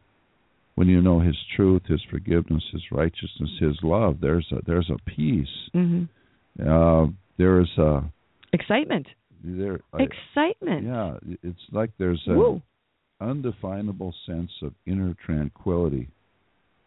When 0.75 0.87
you 0.87 1.01
know 1.01 1.19
His 1.19 1.37
truth, 1.55 1.83
His 1.87 2.01
forgiveness, 2.09 2.63
His 2.71 2.83
righteousness, 2.91 3.51
His 3.59 3.77
love, 3.83 4.17
there's 4.21 4.47
a 4.51 4.61
there's 4.65 4.89
a 4.89 4.97
peace. 5.09 5.47
hmm 5.73 6.03
Uh, 6.59 7.07
there 7.37 7.59
is 7.61 7.69
a 7.77 8.03
Excitement, 8.53 9.07
there. 9.43 9.79
I- 9.93 10.03
excitement. 10.03 10.85
yeah, 10.85 11.17
it's 11.41 11.65
like 11.71 11.89
there's 11.97 12.21
a 12.27 12.33
Woo. 12.33 12.61
undefinable 13.19 14.13
sense 14.27 14.51
of 14.61 14.73
inner 14.85 15.15
tranquility 15.25 16.07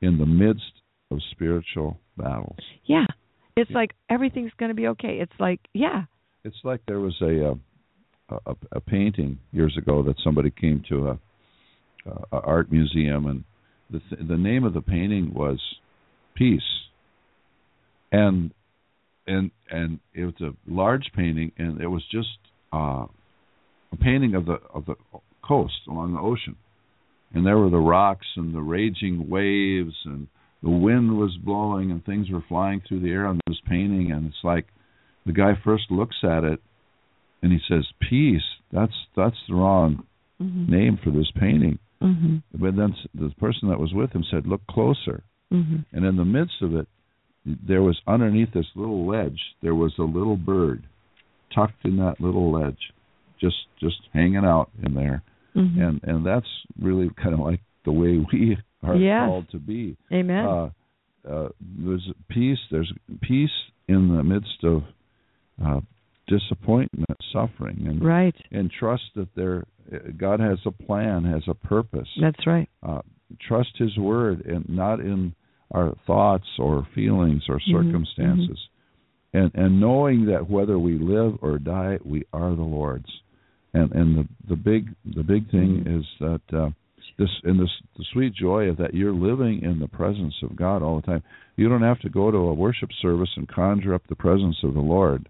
in 0.01 0.19
the 0.19 0.27
midst 0.27 0.73
of 1.11 1.19
spiritual 1.33 1.99
battles. 2.17 2.59
Yeah. 2.85 3.07
It's 3.57 3.71
Yeah. 3.71 3.77
like 3.79 3.93
everything's 4.09 4.53
going 4.59 4.69
to 4.69 4.75
be 4.75 4.87
okay. 4.89 5.19
It's 5.19 5.39
like, 5.41 5.61
yeah. 5.75 6.05
It's 6.45 6.63
like 6.63 6.81
there 6.87 7.01
was 7.01 7.21
a 7.23 7.51
uh, 7.51 7.55
a, 8.29 8.55
a 8.73 8.81
painting 8.81 9.39
years 9.53 9.77
ago 9.79 10.03
that 10.03 10.17
somebody 10.23 10.51
came 10.51 10.83
to 10.89 11.09
a, 11.09 11.19
a 12.33 12.41
art 12.41 12.71
museum 12.71 13.27
and 13.27 13.45
the 13.91 14.01
th- 14.11 14.29
the 14.29 14.37
name 14.37 14.65
of 14.65 14.75
the 14.75 14.81
painting 14.81 15.33
was 15.35 15.61
Peace. 16.35 16.61
And 18.13 18.53
and 19.27 19.51
and 19.71 20.01
it 20.15 20.25
was 20.25 20.35
a 20.41 20.55
large 20.71 21.11
painting 21.15 21.53
and 21.59 21.81
it 21.81 21.89
was 21.89 22.05
just 22.11 22.29
uh 22.73 23.07
a 23.93 23.97
painting 24.01 24.35
of 24.35 24.47
the 24.47 24.59
of 24.73 24.87
the 24.87 24.97
coast 25.43 25.81
along 25.89 26.15
the 26.15 26.21
ocean. 26.21 26.57
And 27.33 27.47
there 27.47 27.59
were 27.59 27.71
the 27.71 27.79
rocks 27.79 28.27
and 28.37 28.55
the 28.55 28.61
raging 28.61 29.29
waves 29.29 29.95
and 30.05 30.29
the 30.63 30.71
wind 30.71 31.17
was 31.19 31.37
blowing 31.45 31.91
and 31.91 32.05
things 32.05 32.31
were 32.31 32.45
flying 32.49 32.83
through 32.87 33.01
the 33.01 33.11
air 33.11 33.27
on 33.27 33.41
this 33.47 33.61
painting 33.69 34.13
and 34.13 34.27
it's 34.27 34.45
like 34.45 34.67
the 35.25 35.33
guy 35.33 35.53
first 35.65 35.91
looks 35.91 36.17
at 36.23 36.45
it 36.45 36.61
and 37.43 37.53
he 37.53 37.61
says 37.69 37.87
peace 38.01 38.43
that's 38.73 38.95
that's 39.15 39.37
the 39.49 39.55
wrong 39.55 40.05
Mhm. 40.41 40.69
name 40.69 40.97
for 41.03 41.11
this 41.11 41.31
painting 41.31 41.79
Mhm. 42.03 42.43
but 42.55 42.77
then 42.77 42.95
the 43.15 43.31
person 43.39 43.69
that 43.69 43.81
was 43.81 43.95
with 43.95 44.13
him 44.13 44.23
said 44.25 44.47
look 44.47 44.67
closer 44.67 45.23
Mhm. 45.53 45.85
and 45.93 46.05
in 46.05 46.17
the 46.17 46.25
midst 46.25 46.61
of 46.63 46.75
it 46.75 46.89
there 47.45 47.83
was 47.83 48.01
underneath 48.07 48.53
this 48.53 48.71
little 48.75 49.07
ledge 49.07 49.41
there 49.63 49.75
was 49.75 49.97
a 49.99 50.03
little 50.03 50.37
bird 50.37 50.83
tucked 51.51 51.85
in 51.85 51.97
that 51.97 52.21
little 52.21 52.51
ledge 52.51 52.93
just 53.39 53.67
just 53.79 54.01
hanging 54.13 54.45
out 54.45 54.71
in 54.83 54.95
there 54.95 55.23
Mhm. 55.55 55.79
and 55.89 56.01
and 56.05 56.27
that's 56.27 56.67
really 56.79 57.09
kind 57.11 57.35
of 57.35 57.41
like 57.41 57.61
the 57.85 57.93
way 57.93 58.19
we 58.33 58.59
are 58.83 58.97
Yes. 58.97 59.27
called 59.29 59.49
to 59.51 59.59
be 59.59 59.97
Amen. 60.13 60.45
uh, 60.45 60.71
uh, 61.27 61.49
there's 61.61 62.09
peace. 62.29 62.61
There's 62.71 62.93
peace 63.21 63.57
in 63.89 64.15
the 64.15 64.23
midst 64.23 64.63
of 64.65 64.85
uh, 65.65 65.81
disappointment, 66.27 67.19
suffering, 67.33 67.87
and 67.87 68.05
right. 68.05 68.35
and 68.51 68.71
trust 68.71 69.05
that 69.15 69.29
there 69.35 69.65
God 70.17 70.41
has 70.41 70.59
a 70.67 70.73
plan, 70.73 71.25
has 71.25 71.43
a 71.49 71.55
purpose. 71.55 72.09
That's 72.21 72.47
right. 72.47 72.69
Uh, 72.83 73.03
trust 73.41 73.71
His 73.79 73.97
word, 73.97 74.45
and 74.47 74.69
not 74.69 75.01
in 75.01 75.35
our 75.71 75.95
thoughts 76.07 76.47
or 76.59 76.87
feelings 76.95 77.43
or 77.49 77.59
Mhm, 77.59 77.73
circumstances. 77.73 78.69
And 79.33 79.51
and 79.55 79.81
knowing 79.81 80.27
that 80.27 80.49
whether 80.49 80.79
we 80.79 80.99
live 80.99 81.39
or 81.43 81.59
die, 81.59 81.99
we 82.05 82.25
are 82.33 82.55
the 82.55 82.63
Lord's. 82.63 83.23
And 83.75 83.93
and 83.93 84.17
the 84.19 84.29
the 84.49 84.57
big 84.57 84.95
the 85.05 85.25
big 85.25 85.51
thing 85.51 85.85
Mhm. 85.85 85.99
is 86.01 86.07
that 86.21 86.57
uh, 86.57 86.71
this 87.19 87.31
and 87.45 87.61
this 87.61 87.71
the 87.97 88.05
sweet 88.13 88.33
joy 88.35 88.69
of 88.69 88.77
that 88.79 88.95
you're 88.95 89.13
living 89.13 89.63
in 89.63 89.79
the 89.79 89.89
presence 89.89 90.35
of 90.43 90.57
God 90.57 90.83
all 90.83 90.97
the 91.01 91.07
time. 91.07 91.23
You 91.57 91.69
don't 91.69 91.83
have 91.83 92.01
to 92.01 92.09
go 92.09 92.31
to 92.31 92.39
a 92.39 92.55
worship 92.55 92.91
service 92.93 93.31
and 93.37 93.47
conjure 93.49 93.95
up 93.95 94.07
the 94.07 94.17
presence 94.17 94.63
of 94.63 94.75
the 94.75 94.81
Lord. 94.81 95.29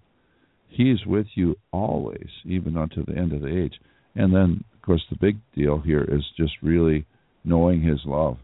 He's 0.77 1.05
with 1.07 1.27
you 1.35 1.57
always, 1.73 2.29
even 2.45 2.77
unto 2.77 3.05
the 3.05 3.17
end 3.17 3.33
of 3.33 3.41
the 3.43 3.49
age. 3.65 3.75
And 4.15 4.35
then, 4.35 4.65
of 4.75 4.83
course, 4.83 5.05
the 5.11 5.17
big 5.21 5.37
deal 5.55 5.79
here 5.81 6.03
is 6.05 6.23
just 6.37 6.53
really 6.63 7.07
knowing 7.45 7.83
His 7.83 8.01
love, 8.05 8.39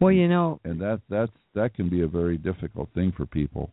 Well, 0.00 0.12
you 0.12 0.28
know, 0.28 0.60
and 0.64 0.80
that 0.80 1.00
that 1.08 1.28
that 1.54 1.74
can 1.74 1.88
be 1.88 2.02
a 2.02 2.06
very 2.08 2.36
difficult 2.36 2.88
thing 2.94 3.12
for 3.16 3.26
people 3.26 3.70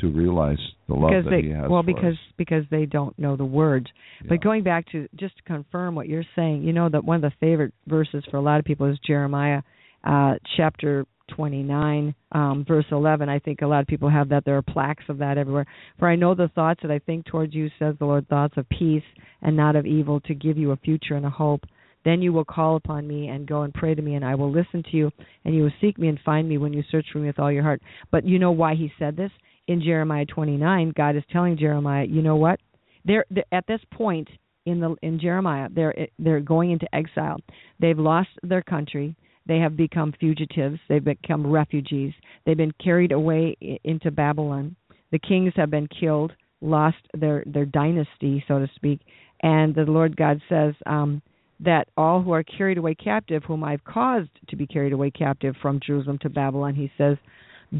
to 0.00 0.08
realize 0.08 0.58
the 0.88 0.94
love 0.94 1.24
that 1.24 1.30
they 1.30 1.42
He 1.42 1.50
has. 1.50 1.68
well 1.70 1.82
for 1.82 1.86
because 1.86 2.14
us. 2.14 2.32
because 2.36 2.64
they 2.70 2.86
don't 2.86 3.16
know 3.18 3.36
the 3.36 3.44
words. 3.44 3.86
Yeah. 4.22 4.28
But 4.30 4.42
going 4.42 4.62
back 4.64 4.86
to 4.92 5.08
just 5.16 5.36
to 5.36 5.42
confirm 5.44 5.94
what 5.94 6.08
you're 6.08 6.24
saying, 6.34 6.64
you 6.64 6.72
know 6.72 6.88
that 6.88 7.04
one 7.04 7.16
of 7.16 7.30
the 7.30 7.36
favorite 7.40 7.72
verses 7.86 8.24
for 8.30 8.36
a 8.38 8.40
lot 8.42 8.58
of 8.58 8.64
people 8.64 8.86
is 8.90 8.98
Jeremiah 9.06 9.62
uh 10.04 10.34
chapter 10.56 11.06
29 11.28 12.14
um 12.32 12.64
verse 12.66 12.84
11. 12.90 13.28
I 13.28 13.38
think 13.38 13.62
a 13.62 13.66
lot 13.66 13.80
of 13.80 13.86
people 13.86 14.10
have 14.10 14.28
that 14.30 14.44
there 14.44 14.56
are 14.56 14.62
plaques 14.62 15.04
of 15.08 15.18
that 15.18 15.38
everywhere. 15.38 15.66
For 15.98 16.08
I 16.08 16.16
know 16.16 16.34
the 16.34 16.50
thoughts 16.54 16.80
that 16.82 16.90
I 16.90 16.98
think 16.98 17.26
towards 17.26 17.54
you 17.54 17.70
says 17.78 17.94
the 17.98 18.06
Lord 18.06 18.28
thoughts 18.28 18.54
of 18.56 18.68
peace 18.68 19.02
and 19.42 19.56
not 19.56 19.76
of 19.76 19.86
evil 19.86 20.20
to 20.20 20.34
give 20.34 20.58
you 20.58 20.72
a 20.72 20.76
future 20.76 21.14
and 21.14 21.26
a 21.26 21.30
hope. 21.30 21.62
Then 22.04 22.20
you 22.20 22.32
will 22.32 22.44
call 22.44 22.76
upon 22.76 23.08
me 23.08 23.28
and 23.28 23.46
go 23.46 23.62
and 23.62 23.72
pray 23.72 23.94
to 23.94 24.02
me, 24.02 24.14
and 24.14 24.24
I 24.24 24.34
will 24.34 24.52
listen 24.52 24.82
to 24.90 24.96
you, 24.96 25.10
and 25.44 25.54
you 25.54 25.62
will 25.62 25.72
seek 25.80 25.98
me 25.98 26.08
and 26.08 26.20
find 26.22 26.46
me 26.46 26.58
when 26.58 26.74
you 26.74 26.82
search 26.90 27.06
for 27.10 27.18
me 27.18 27.28
with 27.28 27.38
all 27.38 27.50
your 27.50 27.62
heart. 27.62 27.80
But 28.10 28.26
you 28.26 28.38
know 28.38 28.52
why 28.52 28.74
he 28.74 28.92
said 28.98 29.16
this? 29.16 29.30
In 29.68 29.80
Jeremiah 29.82 30.26
29, 30.26 30.92
God 30.94 31.16
is 31.16 31.22
telling 31.32 31.56
Jeremiah, 31.56 32.04
you 32.04 32.20
know 32.20 32.36
what? 32.36 32.60
They're 33.06 33.24
at 33.52 33.66
this 33.66 33.80
point 33.92 34.28
in 34.66 34.80
the 34.80 34.96
in 35.02 35.20
Jeremiah, 35.20 35.68
they're 35.70 35.94
they're 36.18 36.40
going 36.40 36.70
into 36.70 36.92
exile. 36.94 37.38
They've 37.80 37.98
lost 37.98 38.30
their 38.42 38.62
country. 38.62 39.14
They 39.46 39.58
have 39.58 39.76
become 39.76 40.12
fugitives. 40.18 40.78
They've 40.88 41.04
become 41.04 41.46
refugees. 41.46 42.12
They've 42.44 42.56
been 42.56 42.74
carried 42.82 43.12
away 43.12 43.56
into 43.84 44.10
Babylon. 44.10 44.76
The 45.12 45.18
kings 45.18 45.52
have 45.56 45.70
been 45.70 45.88
killed, 45.88 46.32
lost 46.60 46.96
their 47.12 47.44
their 47.46 47.66
dynasty, 47.66 48.44
so 48.48 48.58
to 48.58 48.70
speak. 48.74 49.00
And 49.42 49.74
the 49.74 49.82
Lord 49.82 50.16
God 50.16 50.40
says 50.48 50.74
um, 50.86 51.20
that 51.60 51.88
all 51.96 52.22
who 52.22 52.32
are 52.32 52.42
carried 52.42 52.78
away 52.78 52.94
captive, 52.94 53.42
whom 53.44 53.62
I've 53.62 53.84
caused 53.84 54.30
to 54.48 54.56
be 54.56 54.66
carried 54.66 54.92
away 54.92 55.10
captive 55.10 55.54
from 55.60 55.80
Jerusalem 55.86 56.18
to 56.22 56.30
Babylon, 56.30 56.74
He 56.74 56.90
says, 56.96 57.16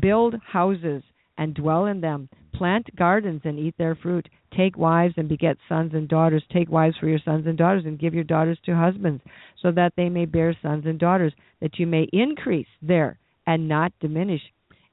build 0.00 0.34
houses 0.46 1.02
and 1.38 1.54
dwell 1.54 1.86
in 1.86 2.00
them. 2.00 2.28
Plant 2.54 2.94
gardens 2.96 3.40
and 3.44 3.58
eat 3.58 3.74
their 3.78 3.94
fruit. 3.96 4.28
Take 4.56 4.76
wives 4.76 5.14
and 5.16 5.28
beget 5.28 5.56
sons 5.68 5.92
and 5.94 6.08
daughters. 6.08 6.42
Take 6.52 6.70
wives 6.70 6.96
for 6.98 7.08
your 7.08 7.18
sons 7.24 7.46
and 7.46 7.58
daughters, 7.58 7.84
and 7.84 7.98
give 7.98 8.14
your 8.14 8.24
daughters 8.24 8.58
to 8.66 8.76
husbands, 8.76 9.22
so 9.60 9.72
that 9.72 9.92
they 9.96 10.08
may 10.08 10.26
bear 10.26 10.56
sons 10.62 10.84
and 10.86 10.98
daughters, 10.98 11.32
that 11.60 11.78
you 11.78 11.86
may 11.86 12.08
increase 12.12 12.68
there 12.82 13.18
and 13.46 13.68
not 13.68 13.92
diminish. 14.00 14.42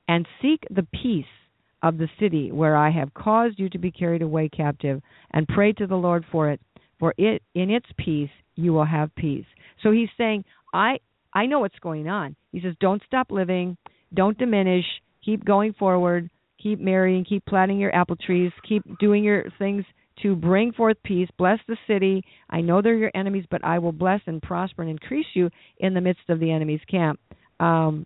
And 0.08 0.28
seek 0.42 0.64
the 0.70 0.88
peace 0.92 1.26
of 1.84 1.98
the 1.98 2.10
city 2.20 2.52
where 2.52 2.76
I 2.76 2.92
have 2.92 3.14
caused 3.14 3.60
you 3.60 3.70
to 3.70 3.78
be 3.78 3.92
carried 3.92 4.22
away 4.22 4.50
captive, 4.50 5.02
and 5.32 5.48
pray 5.48 5.74
to 5.74 5.88
the 5.88 5.96
Lord 5.96 6.26
for 6.32 6.50
it. 6.50 6.60
For 7.00 7.14
it 7.18 7.42
in 7.56 7.70
its 7.70 7.88
peace 7.98 8.30
you 8.56 8.74
will 8.74 8.86
have 8.86 9.16
peace. 9.16 9.46
So 9.82 9.92
he's 9.92 10.10
saying, 10.18 10.46
I 10.74 11.00
I 11.34 11.46
know 11.46 11.60
what's 11.60 11.80
going 11.80 12.08
on. 12.08 12.36
He 12.52 12.62
says, 12.62 12.76
Don't 12.80 13.02
stop 13.06 13.32
living, 13.32 13.78
don't 14.14 14.38
diminish, 14.38 14.86
keep 15.24 15.46
going 15.46 15.74
forward, 15.74 16.30
keep 16.62 16.80
marrying, 16.80 17.26
keep 17.26 17.46
planting 17.46 17.80
your 17.80 17.94
apple 17.96 18.16
trees, 18.16 18.52
keep 18.68 18.84
doing 19.00 19.24
your 19.24 19.46
things 19.58 19.84
to 20.22 20.36
bring 20.36 20.72
forth 20.74 20.98
peace. 21.04 21.30
Bless 21.38 21.60
the 21.68 21.78
city. 21.88 22.24
I 22.50 22.62
know 22.62 22.82
they're 22.82 22.96
your 22.96 23.12
enemies, 23.16 23.46
but 23.50 23.64
I 23.64 23.80
will 23.80 23.92
bless 23.92 24.22
and 24.26 24.42
prosper 24.42 24.82
and 24.82 24.92
increase 24.92 25.26
you 25.34 25.50
in 25.78 25.94
the 25.94 26.02
midst 26.02 26.30
of 26.30 26.40
the 26.40 26.52
enemy's 26.52 26.82
camp. 26.90 27.20
Um, 27.60 28.06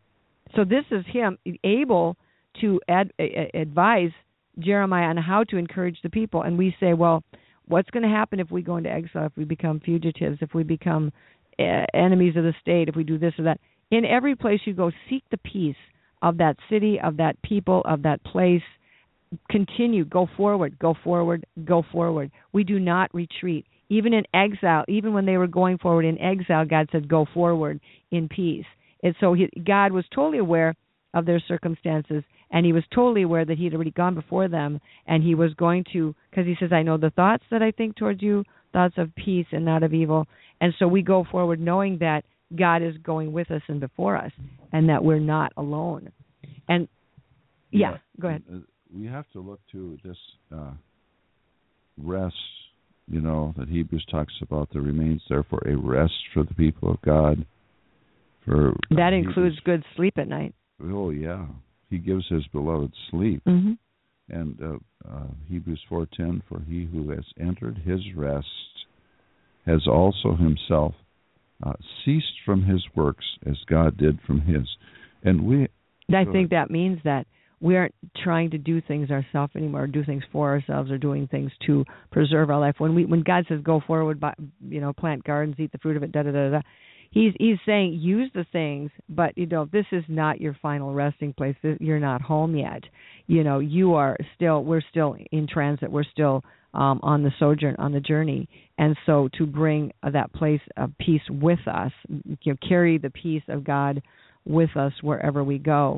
so 0.56 0.64
this 0.64 0.86
is 0.92 1.04
him 1.12 1.38
able 1.64 2.16
to 2.62 2.80
ad, 2.88 3.12
advise 3.54 4.12
Jeremiah 4.60 5.08
on 5.08 5.18
how 5.18 5.44
to 5.46 5.58
encourage 5.58 5.98
the 6.04 6.10
people. 6.10 6.44
And 6.44 6.58
we 6.58 6.76
say, 6.80 6.94
well, 6.94 7.24
what's 7.68 7.90
going 7.90 8.04
to 8.04 8.10
happen 8.10 8.40
if 8.40 8.52
we 8.52 8.62
go 8.62 8.78
into 8.78 8.90
exile, 8.90 9.26
if 9.26 9.34
we 9.36 9.44
become 9.44 9.82
fugitives, 9.82 10.38
if 10.42 10.54
we 10.54 10.64
become 10.64 11.12
uh, 11.60 11.86
enemies 11.94 12.36
of 12.38 12.44
the 12.44 12.54
state, 12.62 12.88
if 12.88 12.96
we 12.96 13.04
do 13.04 13.18
this 13.18 13.34
or 13.38 13.46
that? 13.46 13.60
In 13.92 14.06
every 14.06 14.36
place 14.36 14.62
you 14.66 14.74
go, 14.74 14.92
seek 15.10 15.24
the 15.32 15.38
peace 15.38 15.76
of 16.22 16.38
that 16.38 16.58
city, 16.70 17.00
of 17.04 17.18
that 17.18 17.42
people, 17.42 17.82
of 17.86 18.04
that 18.04 18.24
place. 18.24 18.62
Continue, 19.50 20.06
go 20.06 20.28
forward, 20.38 20.78
go 20.80 20.96
forward, 21.04 21.46
go 21.66 21.84
forward. 21.92 22.32
We 22.54 22.64
do 22.64 22.80
not 22.80 23.14
retreat. 23.14 23.66
Even 23.90 24.14
in 24.14 24.24
exile, 24.34 24.84
even 24.88 25.14
when 25.14 25.26
they 25.26 25.38
were 25.38 25.48
going 25.48 25.78
forward 25.78 26.06
in 26.06 26.20
exile, 26.20 26.66
God 26.66 26.90
said, 26.92 27.08
go 27.08 27.26
forward 27.34 27.80
in 28.12 28.30
peace. 28.30 28.66
And 29.04 29.16
so 29.20 29.34
he, 29.34 29.50
God 29.64 29.92
was 29.92 30.06
totally 30.14 30.40
aware 30.40 30.76
of 31.14 31.26
their 31.26 31.40
circumstances, 31.48 32.24
and 32.52 32.66
he 32.66 32.74
was 32.74 32.84
totally 32.94 33.22
aware 33.22 33.46
that 33.46 33.58
he 33.58 33.66
had 33.66 33.74
already 33.74 33.92
gone 33.92 34.16
before 34.16 34.48
them, 34.48 34.80
and 35.08 35.24
he 35.24 35.36
was 35.36 35.54
going 35.54 35.86
to, 35.94 36.16
because 36.30 36.46
he 36.46 36.56
says, 36.60 36.74
I 36.74 36.84
know 36.84 36.98
the 36.98 37.12
thoughts 37.12 37.44
that 37.52 37.62
I 37.62 37.72
think 37.72 37.96
towards 37.96 38.22
you, 38.22 38.44
thoughts 38.74 38.96
of 38.98 39.16
peace 39.16 39.46
and 39.52 39.64
not 39.64 39.84
of 39.84 39.94
evil. 39.94 40.28
And 40.60 40.74
so 40.78 40.88
we 40.88 41.02
go 41.02 41.26
forward 41.32 41.60
knowing 41.60 42.00
that 42.00 42.24
God 42.56 42.82
is 42.84 42.96
going 42.98 43.32
with 43.32 43.50
us 43.52 43.62
and 43.68 43.80
before 43.80 44.18
us, 44.18 44.32
and 44.72 44.90
that 44.90 45.04
we're 45.04 45.20
not 45.20 45.52
alone. 45.58 46.12
And 46.68 46.88
Yeah, 47.72 47.98
go 48.20 48.28
ahead. 48.30 48.44
Uh, 48.52 48.60
We 48.94 49.08
have 49.08 49.26
to 49.34 49.40
look 49.40 49.60
to 49.72 49.98
this 50.04 50.18
uh, 50.56 50.72
rest, 51.98 52.36
you 53.08 53.20
know, 53.22 53.54
that 53.58 53.68
Hebrews 53.68 54.06
talks 54.10 54.34
about. 54.42 54.70
There 54.72 54.82
remains 54.82 55.22
therefore 55.28 55.62
a 55.66 55.76
rest 55.76 56.14
for 56.34 56.44
the 56.44 56.54
people 56.54 56.92
of 56.92 57.02
God. 57.02 57.46
For 58.46 58.74
That 58.92 59.14
uh, 59.14 59.18
includes 59.18 59.56
Hebrews- 59.56 59.62
good 59.66 59.84
sleep 59.96 60.18
at 60.18 60.28
night. 60.28 60.54
Oh 60.82 61.10
yeah, 61.10 61.46
He 61.90 61.98
gives 61.98 62.28
His 62.30 62.46
beloved 62.48 62.94
sleep. 63.10 63.42
hmm 63.46 63.74
And 64.30 64.58
uh, 64.62 64.78
uh, 65.10 65.28
Hebrews 65.48 65.82
four 65.90 66.06
ten, 66.16 66.42
for 66.48 66.60
he 66.62 66.86
who 66.86 67.10
has 67.12 67.26
entered 67.40 67.78
his 67.80 68.02
rest 68.16 68.48
has 69.66 69.88
also 69.88 70.36
himself 70.36 70.94
uh, 71.64 71.74
ceased 72.04 72.26
from 72.46 72.64
his 72.64 72.84
works 72.96 73.26
as 73.46 73.56
God 73.68 73.98
did 73.98 74.20
from 74.26 74.42
His. 74.42 74.68
And 75.24 75.46
we, 75.46 75.68
I 76.14 76.26
think 76.26 76.52
that 76.52 76.70
means 76.70 77.00
that 77.04 77.26
we 77.62 77.78
aren't 77.78 77.96
trying 78.24 78.52
to 78.52 78.58
do 78.58 78.82
things 78.82 79.10
ourselves 79.10 79.54
anymore, 79.56 79.84
or 79.84 79.88
do 79.88 80.04
things 80.04 80.24
for 80.32 80.50
ourselves, 80.50 80.92
or 80.92 80.98
doing 80.98 81.28
things 81.28 81.52
to 81.66 81.86
preserve 82.12 82.50
our 82.50 82.60
life. 82.60 82.76
When 82.78 82.94
we, 82.94 83.06
when 83.06 83.24
God 83.24 83.46
says, 83.48 83.62
"Go 83.64 83.82
forward, 83.88 84.20
by, 84.20 84.34
you 84.68 84.82
know, 84.82 84.94
plant 84.94 85.24
gardens, 85.24 85.56
eat 85.58 85.72
the 85.72 85.78
fruit 85.80 85.98
of 85.98 86.04
it," 86.04 86.12
da 86.12 86.24
da 86.24 86.32
da 86.32 86.50
da. 86.52 86.62
He's 87.12 87.34
he's 87.40 87.58
saying 87.66 87.94
use 87.94 88.30
the 88.36 88.46
things, 88.52 88.92
but 89.08 89.38
you 89.38 89.46
know 89.46 89.70
this 89.72 89.86
is 89.92 90.04
not 90.10 90.42
your 90.42 90.56
final 90.62 90.94
resting 90.94 91.34
place. 91.34 91.56
This- 91.64 91.78
You're 91.80 92.00
not 92.00 92.22
home 92.22 92.56
yet. 92.56 92.84
You 93.28 93.44
know 93.44 93.60
you 93.60 93.94
are 93.94 94.18
still. 94.36 94.64
We're 94.64 94.82
still 94.90 95.16
in 95.32 95.48
transit. 95.48 95.90
We're 95.92 96.04
still 96.04 96.44
um, 96.76 97.00
on 97.02 97.24
the 97.24 97.32
sojourn, 97.40 97.76
on 97.78 97.92
the 97.92 98.00
journey, 98.00 98.48
and 98.78 98.96
so 99.06 99.30
to 99.38 99.46
bring 99.46 99.92
uh, 100.04 100.10
that 100.12 100.34
place 100.34 100.62
of 100.78 100.92
peace 101.00 101.22
with 101.30 101.66
us, 101.68 101.92
you 102.10 102.54
know, 102.54 102.56
carry 102.68 102.98
the 102.98 103.10
peace 103.10 103.44
of 103.48 103.64
God 103.64 104.02
with 104.46 104.76
us 104.76 104.94
wherever 105.02 105.44
we 105.44 105.58
go, 105.58 105.98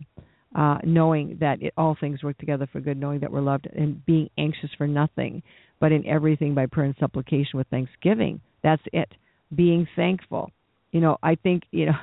uh, 0.56 0.78
knowing 0.84 1.38
that 1.40 1.62
it, 1.62 1.74
all 1.78 1.98
things 2.00 2.24
work 2.24 2.38
together 2.38 2.68
for 2.72 2.80
good, 2.80 2.98
knowing 2.98 3.20
that 3.20 3.32
we're 3.32 3.42
loved, 3.42 3.68
and 3.76 4.06
being 4.06 4.30
anxious 4.38 4.70
for 4.78 4.88
nothing, 4.88 5.42
but 5.80 5.92
in 5.92 6.06
everything 6.06 6.54
by 6.54 6.66
prayer 6.66 6.86
and 6.86 6.96
supplication 7.00 7.58
with 7.58 7.68
thanksgiving. 7.68 8.40
That's 8.64 8.82
it. 8.94 9.10
Being 9.56 9.88
thankful. 9.96 10.52
You 10.92 11.02
know, 11.02 11.18
I 11.22 11.36
think 11.36 11.64
you 11.72 11.88
know. 11.88 11.94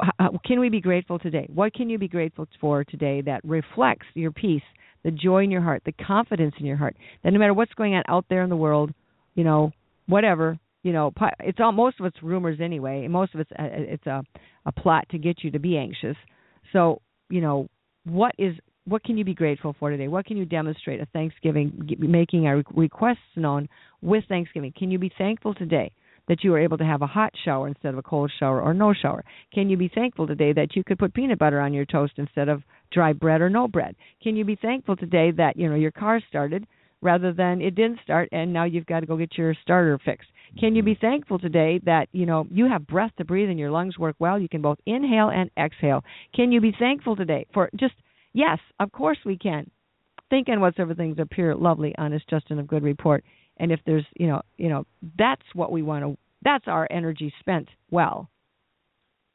Can 0.44 0.58
we 0.58 0.68
be 0.68 0.80
grateful 0.80 1.16
today? 1.16 1.46
What 1.54 1.72
can 1.72 1.88
you 1.88 1.96
be 1.96 2.08
grateful 2.08 2.48
for 2.60 2.82
today 2.82 3.20
that 3.20 3.40
reflects 3.44 4.06
your 4.14 4.32
peace, 4.32 4.62
the 5.06 5.12
joy 5.12 5.44
in 5.44 5.52
your 5.52 5.60
heart, 5.62 5.82
the 5.86 5.92
confidence 5.92 6.54
in 6.58 6.66
your 6.66 6.76
heart? 6.76 6.96
That 7.22 7.32
no 7.32 7.38
matter 7.38 7.54
what's 7.54 7.72
going 7.74 7.94
on 7.94 8.02
out 8.08 8.26
there 8.28 8.42
in 8.42 8.50
the 8.50 8.56
world, 8.56 8.90
you 9.36 9.44
know, 9.44 9.70
whatever, 10.06 10.58
you 10.82 10.92
know, 10.92 11.12
it's 11.40 11.60
all 11.60 11.72
most 11.72 12.00
of 12.00 12.06
it's 12.06 12.22
rumors 12.22 12.58
anyway, 12.60 13.04
and 13.04 13.12
most 13.12 13.32
of 13.32 13.40
it's 13.40 13.50
uh, 13.52 13.68
it's 13.70 14.06
a 14.06 14.22
a 14.66 14.72
plot 14.72 15.06
to 15.10 15.18
get 15.18 15.44
you 15.44 15.52
to 15.52 15.60
be 15.60 15.78
anxious. 15.78 16.16
So, 16.72 17.00
you 17.30 17.40
know, 17.40 17.68
what 18.04 18.32
is 18.36 18.54
what 18.84 19.04
can 19.04 19.16
you 19.16 19.24
be 19.24 19.34
grateful 19.34 19.74
for 19.78 19.90
today? 19.90 20.08
What 20.08 20.26
can 20.26 20.36
you 20.36 20.44
demonstrate 20.44 21.00
a 21.00 21.06
Thanksgiving, 21.06 21.96
making 21.98 22.46
our 22.46 22.62
requests 22.74 23.34
known 23.36 23.68
with 24.02 24.24
Thanksgiving? 24.28 24.72
Can 24.76 24.90
you 24.90 24.98
be 24.98 25.10
thankful 25.18 25.54
today 25.54 25.92
that 26.28 26.42
you 26.42 26.50
were 26.50 26.58
able 26.58 26.78
to 26.78 26.84
have 26.84 27.02
a 27.02 27.06
hot 27.06 27.32
shower 27.44 27.68
instead 27.68 27.90
of 27.94 27.98
a 27.98 28.02
cold 28.02 28.32
shower 28.38 28.60
or 28.60 28.74
no 28.74 28.92
shower? 28.92 29.24
Can 29.52 29.68
you 29.68 29.76
be 29.76 29.90
thankful 29.92 30.26
today 30.26 30.52
that 30.52 30.76
you 30.76 30.84
could 30.84 30.98
put 30.98 31.14
peanut 31.14 31.38
butter 31.38 31.60
on 31.60 31.72
your 31.72 31.84
toast 31.84 32.14
instead 32.16 32.48
of 32.48 32.62
dry 32.90 33.12
bread 33.12 33.40
or 33.40 33.50
no 33.50 33.68
bread? 33.68 33.96
Can 34.22 34.36
you 34.36 34.44
be 34.44 34.56
thankful 34.56 34.96
today 34.96 35.30
that 35.32 35.56
you 35.56 35.68
know 35.68 35.74
your 35.74 35.92
car 35.92 36.20
started 36.28 36.66
rather 37.02 37.32
than 37.32 37.60
it 37.60 37.74
didn't 37.74 38.00
start 38.02 38.28
and 38.32 38.52
now 38.52 38.64
you've 38.64 38.86
got 38.86 39.00
to 39.00 39.06
go 39.06 39.16
get 39.16 39.36
your 39.36 39.54
starter 39.62 39.98
fixed? 40.04 40.28
Can 40.58 40.74
you 40.74 40.82
be 40.82 40.94
mm-hmm. 40.94 41.06
thankful 41.06 41.38
today 41.38 41.80
that 41.84 42.08
you 42.12 42.26
know 42.26 42.46
you 42.50 42.68
have 42.68 42.86
breath 42.86 43.12
to 43.18 43.24
breathe 43.24 43.50
and 43.50 43.58
your 43.58 43.70
lungs 43.70 43.98
work 43.98 44.16
well? 44.18 44.38
You 44.38 44.48
can 44.48 44.62
both 44.62 44.78
inhale 44.86 45.30
and 45.30 45.50
exhale. 45.58 46.02
Can 46.34 46.52
you 46.52 46.60
be 46.60 46.72
thankful 46.78 47.16
today 47.16 47.46
for 47.52 47.68
just 47.76 47.94
yes, 48.32 48.58
of 48.80 48.92
course 48.92 49.18
we 49.24 49.36
can. 49.36 49.70
Think 50.30 50.48
on 50.48 50.60
whatsoever 50.60 50.94
things 50.94 51.18
pure, 51.30 51.54
lovely, 51.54 51.94
honest, 51.98 52.28
just, 52.28 52.50
and 52.50 52.58
of 52.58 52.66
good 52.66 52.82
report. 52.82 53.22
And 53.58 53.70
if 53.70 53.80
there's 53.86 54.06
you 54.18 54.26
know 54.26 54.42
you 54.56 54.68
know 54.68 54.84
that's 55.18 55.42
what 55.54 55.72
we 55.72 55.82
want 55.82 56.04
to. 56.04 56.16
That's 56.42 56.68
our 56.68 56.86
energy 56.90 57.32
spent 57.40 57.68
well. 57.90 58.28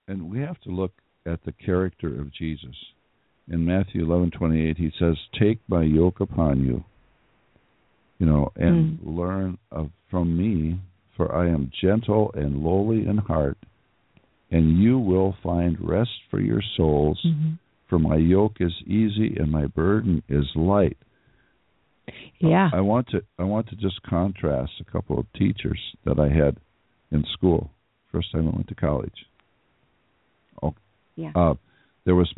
and 0.08 0.30
we 0.30 0.40
have 0.40 0.60
to 0.62 0.70
look 0.70 0.94
at 1.26 1.44
the 1.44 1.52
character 1.52 2.20
of 2.20 2.34
Jesus. 2.34 2.76
In 3.50 3.66
Matthew 3.66 4.04
eleven 4.04 4.32
twenty 4.32 4.68
eight, 4.68 4.78
he 4.78 4.92
says, 5.00 5.18
"Take 5.40 5.60
my 5.68 5.84
yoke 5.84 6.20
upon 6.20 6.64
you, 6.64 6.84
you 8.20 8.26
know, 8.26 8.52
and 8.56 9.00
learn 9.04 9.58
of 9.72 9.90
from 10.10 10.38
me, 10.38 10.80
for 11.16 11.34
I 11.36 11.50
am 11.50 11.72
gentle 11.82 12.32
and 12.34 12.64
lowly 12.64 13.08
in 13.08 13.18
heart, 13.18 13.58
and 14.52 14.78
you 14.78 15.00
will 15.00 15.36
find 15.44 15.78
rest 15.80 16.12
for 16.30 16.40
your 16.40 16.62
souls. 16.78 17.26
For 17.88 18.00
my 18.00 18.16
yoke 18.16 18.58
is 18.62 18.74
easy 18.86 19.36
and 19.38 19.52
my 19.52 19.66
burden 19.68 20.24
is 20.30 20.46
light." 20.56 20.98
Yeah. 22.40 22.70
I 22.74 22.82
want 22.82 23.08
to 23.10 23.24
I 23.38 23.44
want 23.44 23.68
to 23.70 23.76
just 23.76 24.02
contrast 24.04 24.74
a 24.80 24.92
couple 24.92 25.20
of 25.20 25.32
teachers 25.34 25.80
that 26.06 26.20
I 26.20 26.30
had 26.30 26.58
in 27.12 27.26
school. 27.34 27.72
First 28.12 28.32
time 28.32 28.48
I 28.48 28.52
went 28.52 28.68
to 28.70 28.76
college. 28.76 29.26
Oh, 30.64 30.74
Yeah. 31.16 31.32
uh, 31.36 31.56
there 32.06 32.16
was 32.16 32.34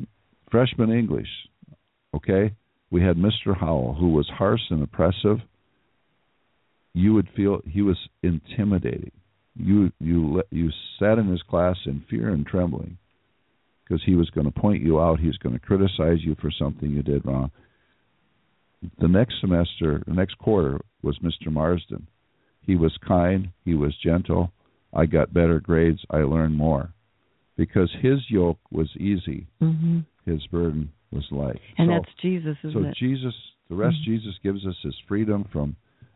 freshman 0.53 0.91
English. 0.91 1.27
Okay, 2.15 2.53
we 2.91 3.01
had 3.01 3.17
Mr. 3.17 3.57
Howell, 3.59 3.95
who 3.95 4.09
was 4.09 4.29
harsh 4.29 4.61
and 4.69 4.83
oppressive. 4.83 5.39
You 6.93 7.15
would 7.15 7.27
feel 7.35 7.61
he 7.67 7.81
was 7.81 7.97
intimidating. 8.21 9.11
You 9.55 9.91
you 9.99 10.43
you 10.51 10.69
sat 10.99 11.17
in 11.17 11.27
his 11.27 11.41
class 11.41 11.75
in 11.87 12.03
fear 12.07 12.29
and 12.29 12.45
trembling 12.45 12.97
because 13.83 14.03
he 14.05 14.15
was 14.15 14.29
going 14.29 14.45
to 14.45 14.59
point 14.59 14.83
you 14.83 15.01
out. 15.01 15.19
He 15.19 15.25
was 15.25 15.37
going 15.37 15.57
to 15.57 15.65
criticize 15.65 16.19
you 16.19 16.35
for 16.39 16.51
something 16.51 16.91
you 16.91 17.01
did 17.01 17.25
wrong. 17.25 17.49
The 18.99 19.07
next 19.07 19.41
semester, 19.41 20.03
the 20.05 20.13
next 20.13 20.37
quarter, 20.37 20.79
was 21.01 21.17
Mr. 21.19 21.51
Marsden. 21.51 22.05
He 22.61 22.75
was 22.75 22.95
kind. 23.07 23.49
He 23.65 23.73
was 23.73 23.95
gentle. 24.03 24.51
I 24.93 25.07
got 25.07 25.33
better 25.33 25.59
grades. 25.59 26.01
I 26.11 26.17
learned 26.17 26.55
more 26.55 26.93
because 27.57 27.89
his 28.01 28.19
yoke 28.29 28.59
was 28.71 28.89
easy. 28.97 29.47
hmm 29.59 30.01
His 30.26 30.45
burden 30.47 30.91
was 31.11 31.26
like. 31.32 31.59
And 31.78 31.89
so, 31.89 31.93
that's 31.93 32.13
Jesus, 32.21 32.57
isn't 32.63 32.74
so 32.74 32.89
it? 32.89 32.95
Jesus, 32.95 33.34
the 33.69 33.76
rest 33.76 33.97
Mhm. 34.01 34.05
Jesus 34.05 34.38
gives 34.43 34.65
us 34.65 34.76
is 34.84 34.95
freedom 35.07 35.43
from 35.45 35.76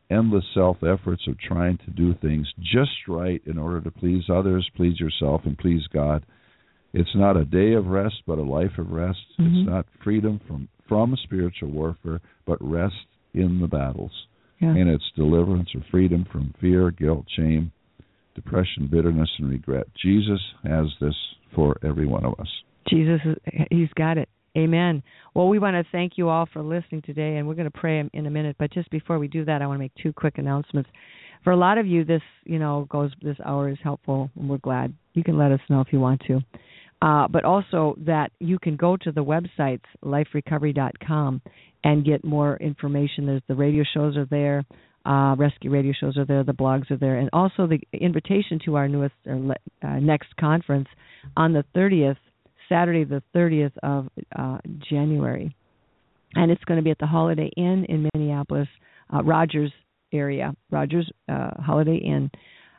endless 0.09 0.45
self 0.53 0.83
efforts 0.83 1.27
of 1.27 1.37
trying 1.37 1.77
to 1.77 1.91
do 1.91 2.13
things 2.13 2.51
just 2.59 3.07
right 3.07 3.41
in 3.45 3.57
order 3.57 3.81
to 3.81 3.91
please 3.91 4.29
others, 4.29 4.69
please 4.75 4.99
yourself, 4.99 5.45
and 5.45 5.57
please 5.57 5.85
God. 5.87 6.23
It's 6.93 7.13
not 7.15 7.35
a 7.35 7.43
day 7.45 7.73
of 7.73 7.87
rest, 7.87 8.23
but 8.25 8.37
a 8.39 8.43
life 8.43 8.77
of 8.77 8.91
rest. 8.91 9.19
Mhm. 9.37 9.47
It's 9.59 9.69
not 9.69 9.85
freedom 10.03 10.39
from 10.39 10.67
from 10.87 11.17
spiritual 11.17 11.69
warfare, 11.69 12.21
but 12.45 12.57
rest 12.61 13.05
in 13.33 13.59
the 13.59 13.67
battles. 13.67 14.27
yeah. 14.59 14.73
And 14.73 14.89
it's 14.89 15.11
deliverance 15.11 15.75
or 15.75 15.81
freedom 15.81 16.23
from 16.23 16.53
fear, 16.59 16.89
guilt, 16.89 17.29
shame, 17.29 17.71
depression, 18.35 18.87
bitterness, 18.87 19.29
and 19.37 19.49
regret. 19.49 19.87
Jesus 19.93 20.41
has 20.63 20.87
this 20.99 21.15
for 21.51 21.77
every 21.83 22.05
one 22.07 22.23
of 22.25 22.39
us. 22.39 22.63
Jesus, 22.89 23.19
He's 23.71 23.89
got 23.95 24.17
it. 24.17 24.29
Amen. 24.57 25.03
Well, 25.35 25.49
we 25.49 25.59
want 25.59 25.75
to 25.75 25.83
thank 25.91 26.13
you 26.15 26.29
all 26.29 26.47
for 26.51 26.63
listening 26.63 27.03
today, 27.03 27.37
and 27.37 27.47
we're 27.47 27.53
going 27.53 27.69
to 27.69 27.79
pray 27.79 27.99
in- 27.99 28.25
a 28.25 28.29
minute. 28.29 28.55
But 28.57 28.73
just 28.73 28.89
before 28.89 29.19
we 29.19 29.27
do 29.27 29.45
that, 29.45 29.61
I 29.61 29.67
want 29.67 29.77
to 29.77 29.79
make 29.79 29.91
two 30.01 30.13
quick 30.13 30.39
announcements. 30.39 30.89
For 31.43 31.51
a 31.51 31.57
lot 31.57 31.77
of 31.77 31.85
you, 31.85 32.03
this 32.03 32.23
you 32.45 32.57
know 32.57 32.87
goes 32.89 33.11
this 33.21 33.37
hour 33.45 33.69
is 33.69 33.77
helpful, 33.83 34.31
and 34.35 34.49
we're 34.49 34.57
glad. 34.57 34.93
You 35.13 35.23
can 35.23 35.37
let 35.37 35.51
us 35.51 35.59
know 35.69 35.81
if 35.81 35.93
you 35.93 35.99
want 35.99 36.21
to. 36.27 36.41
Uh, 36.99 37.27
but 37.27 37.45
also 37.45 37.95
that 37.99 38.31
you 38.39 38.57
can 38.57 38.75
go 38.75 38.97
to 38.97 39.11
the 39.11 39.23
websites 39.23 39.83
liferecovery.com 40.03 41.41
and 41.83 42.03
get 42.03 42.23
more 42.23 42.57
information. 42.57 43.27
There's 43.27 43.43
the 43.47 43.53
radio 43.53 43.83
shows 43.93 44.17
are 44.17 44.25
there, 44.25 44.65
uh, 45.05 45.35
rescue 45.37 45.69
radio 45.69 45.93
shows 45.97 46.17
are 46.17 46.25
there, 46.25 46.43
the 46.43 46.53
blogs 46.53 46.89
are 46.89 46.97
there, 46.97 47.17
and 47.17 47.29
also 47.33 47.67
the 47.67 47.79
invitation 47.93 48.59
to 48.65 48.75
our 48.75 48.87
newest 48.87 49.13
or 49.27 49.55
uh, 49.83 49.99
next 49.99 50.35
conference 50.39 50.87
on 51.37 51.53
the 51.53 51.63
30th, 51.75 52.17
Saturday 52.69 53.03
the 53.03 53.21
30th 53.35 53.71
of 53.83 54.07
uh, 54.37 54.57
January, 54.89 55.55
and 56.35 56.51
it's 56.51 56.63
going 56.65 56.77
to 56.77 56.83
be 56.83 56.91
at 56.91 56.99
the 56.99 57.07
Holiday 57.07 57.49
Inn 57.57 57.85
in 57.89 58.09
Minneapolis, 58.13 58.67
uh, 59.13 59.23
Rogers 59.23 59.71
area, 60.13 60.53
Rogers 60.71 61.09
uh, 61.29 61.51
Holiday 61.59 61.97
Inn, 61.97 62.29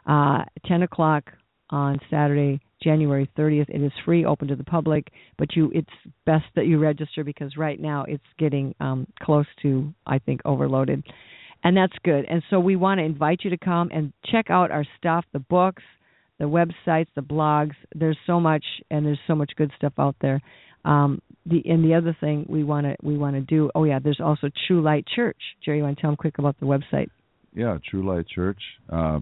uh, 0.07 0.45
10 0.67 0.83
o'clock 0.83 1.25
on 1.71 1.99
Saturday, 2.11 2.61
January 2.83 3.29
30th. 3.37 3.69
It 3.69 3.83
is 3.83 3.93
free, 4.05 4.25
open 4.25 4.49
to 4.49 4.57
the 4.57 4.65
public, 4.65 5.09
but 5.37 5.55
you 5.55 5.71
it's 5.75 5.89
best 6.25 6.47
that 6.57 6.67
you 6.67 6.79
register 6.79 7.25
because 7.25 7.57
right 7.57 7.81
now 7.81 8.05
it's 8.09 8.23
getting 8.39 8.75
um, 8.81 9.07
close 9.23 9.47
to 9.63 9.93
I 10.07 10.19
think 10.19 10.41
overloaded, 10.45 11.05
and 11.65 11.77
that's 11.77 11.97
good. 12.05 12.25
And 12.29 12.43
so 12.51 12.61
we 12.61 12.77
want 12.77 12.99
to 12.99 13.05
invite 13.05 13.41
you 13.43 13.51
to 13.51 13.59
come 13.59 13.91
and 13.93 14.13
check 14.31 14.47
out 14.51 14.71
our 14.71 14.85
stuff, 14.99 15.25
the 15.33 15.41
books, 15.41 15.83
the 16.39 16.45
websites, 16.45 17.09
the 17.15 17.23
blogs. 17.23 17.75
There's 17.95 18.19
so 18.27 18.41
much, 18.41 18.65
and 18.91 19.05
there's 19.05 19.19
so 19.27 19.35
much 19.35 19.53
good 19.57 19.71
stuff 19.77 19.93
out 19.99 20.17
there. 20.21 20.41
Um, 20.85 21.21
the 21.47 21.63
and 21.67 21.85
the 21.85 21.95
other 21.95 22.17
thing 22.21 22.47
we 22.49 22.65
want 22.65 22.87
to 22.87 22.97
we 23.03 23.17
want 23.17 23.37
to 23.37 23.41
do. 23.41 23.71
Oh 23.75 23.85
yeah, 23.85 23.99
there's 24.03 24.21
also 24.23 24.49
True 24.67 24.83
Light 24.83 25.05
Church. 25.15 25.37
Jerry, 25.65 25.79
you 25.79 25.85
want 25.85 25.97
to 25.97 26.01
tell 26.01 26.11
them 26.11 26.17
quick 26.17 26.39
about 26.39 26.59
the 26.61 26.67
website? 26.67 27.09
Yeah, 27.55 27.79
True 27.91 28.07
Light 28.07 28.27
Church. 28.29 28.61
Uh, 28.91 29.21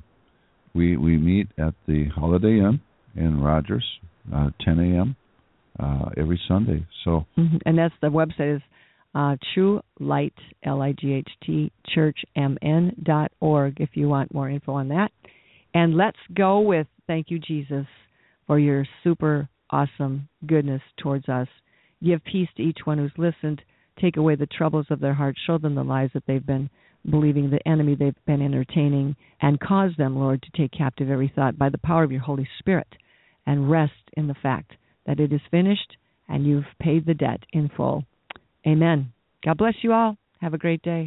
we 0.75 0.97
we 0.97 1.17
meet 1.17 1.49
at 1.59 1.75
the 1.87 2.07
Holiday 2.15 2.59
Inn 2.59 2.81
in 3.17 3.41
Rogers, 3.41 3.85
uh, 4.35 4.51
10 4.63 4.79
a.m. 4.79 5.17
Uh, 5.81 6.11
every 6.17 6.41
Sunday. 6.47 6.87
So 7.05 7.27
hmm 7.37 7.57
And 7.65 7.79
that's 7.79 7.95
the 8.03 8.09
website 8.09 8.57
is 8.57 8.63
uh, 9.15 9.37
True 9.55 9.81
Light, 9.99 10.35
L 10.65 10.83
I 10.83 10.93
G 10.93 11.15
H 11.15 11.29
T, 11.45 11.73
churchmn 11.97 13.03
dot 13.03 13.33
org 13.41 13.81
if 13.81 13.91
you 13.95 14.09
want 14.09 14.35
more 14.35 14.51
info 14.51 14.73
on 14.73 14.89
that. 14.89 15.11
And 15.77 15.95
let's 15.95 16.17
go 16.35 16.61
with 16.61 16.87
thank 17.07 17.31
you, 17.31 17.39
Jesus, 17.39 17.85
for 18.47 18.59
your 18.59 18.87
super 19.05 19.47
awesome 19.69 20.27
goodness 20.47 20.81
towards 20.97 21.29
us. 21.29 21.49
Give 22.03 22.25
peace 22.25 22.49
to 22.57 22.63
each 22.63 22.79
one 22.85 22.97
who's 22.97 23.13
listened. 23.19 23.61
Take 24.01 24.17
away 24.17 24.37
the 24.37 24.47
troubles 24.47 24.87
of 24.89 25.01
their 25.01 25.13
hearts. 25.13 25.39
Show 25.47 25.59
them 25.59 25.75
the 25.75 25.85
lies 25.85 26.09
that 26.15 26.23
they've 26.27 26.47
been 26.47 26.71
believing, 27.11 27.51
the 27.51 27.69
enemy 27.69 27.95
they've 27.95 28.15
been 28.27 28.41
entertaining, 28.41 29.17
and 29.43 29.61
cause 29.61 29.91
them, 29.99 30.17
Lord, 30.17 30.43
to 30.45 30.63
take 30.63 30.73
captive 30.73 31.11
every 31.11 31.31
thought 31.37 31.59
by 31.59 31.69
the 31.69 31.77
power 31.77 32.05
of 32.05 32.11
your 32.11 32.23
Holy 32.23 32.49
Spirit 32.59 32.89
and 33.45 33.71
rest 33.71 33.93
in 34.17 34.29
the 34.29 34.37
fact 34.43 34.73
that 35.05 35.21
it 35.21 35.31
is 35.31 35.43
finished 35.51 35.99
and 36.27 36.47
you've 36.47 36.65
paid 36.81 37.05
the 37.05 37.13
debt 37.13 37.41
in 37.53 37.69
full. 37.77 38.03
Amen. 38.67 39.13
God 39.45 39.59
bless 39.59 39.75
you 39.83 39.93
all. 39.93 40.17
Have 40.41 40.55
a 40.55 40.59
great 40.59 40.81
day. 40.81 41.05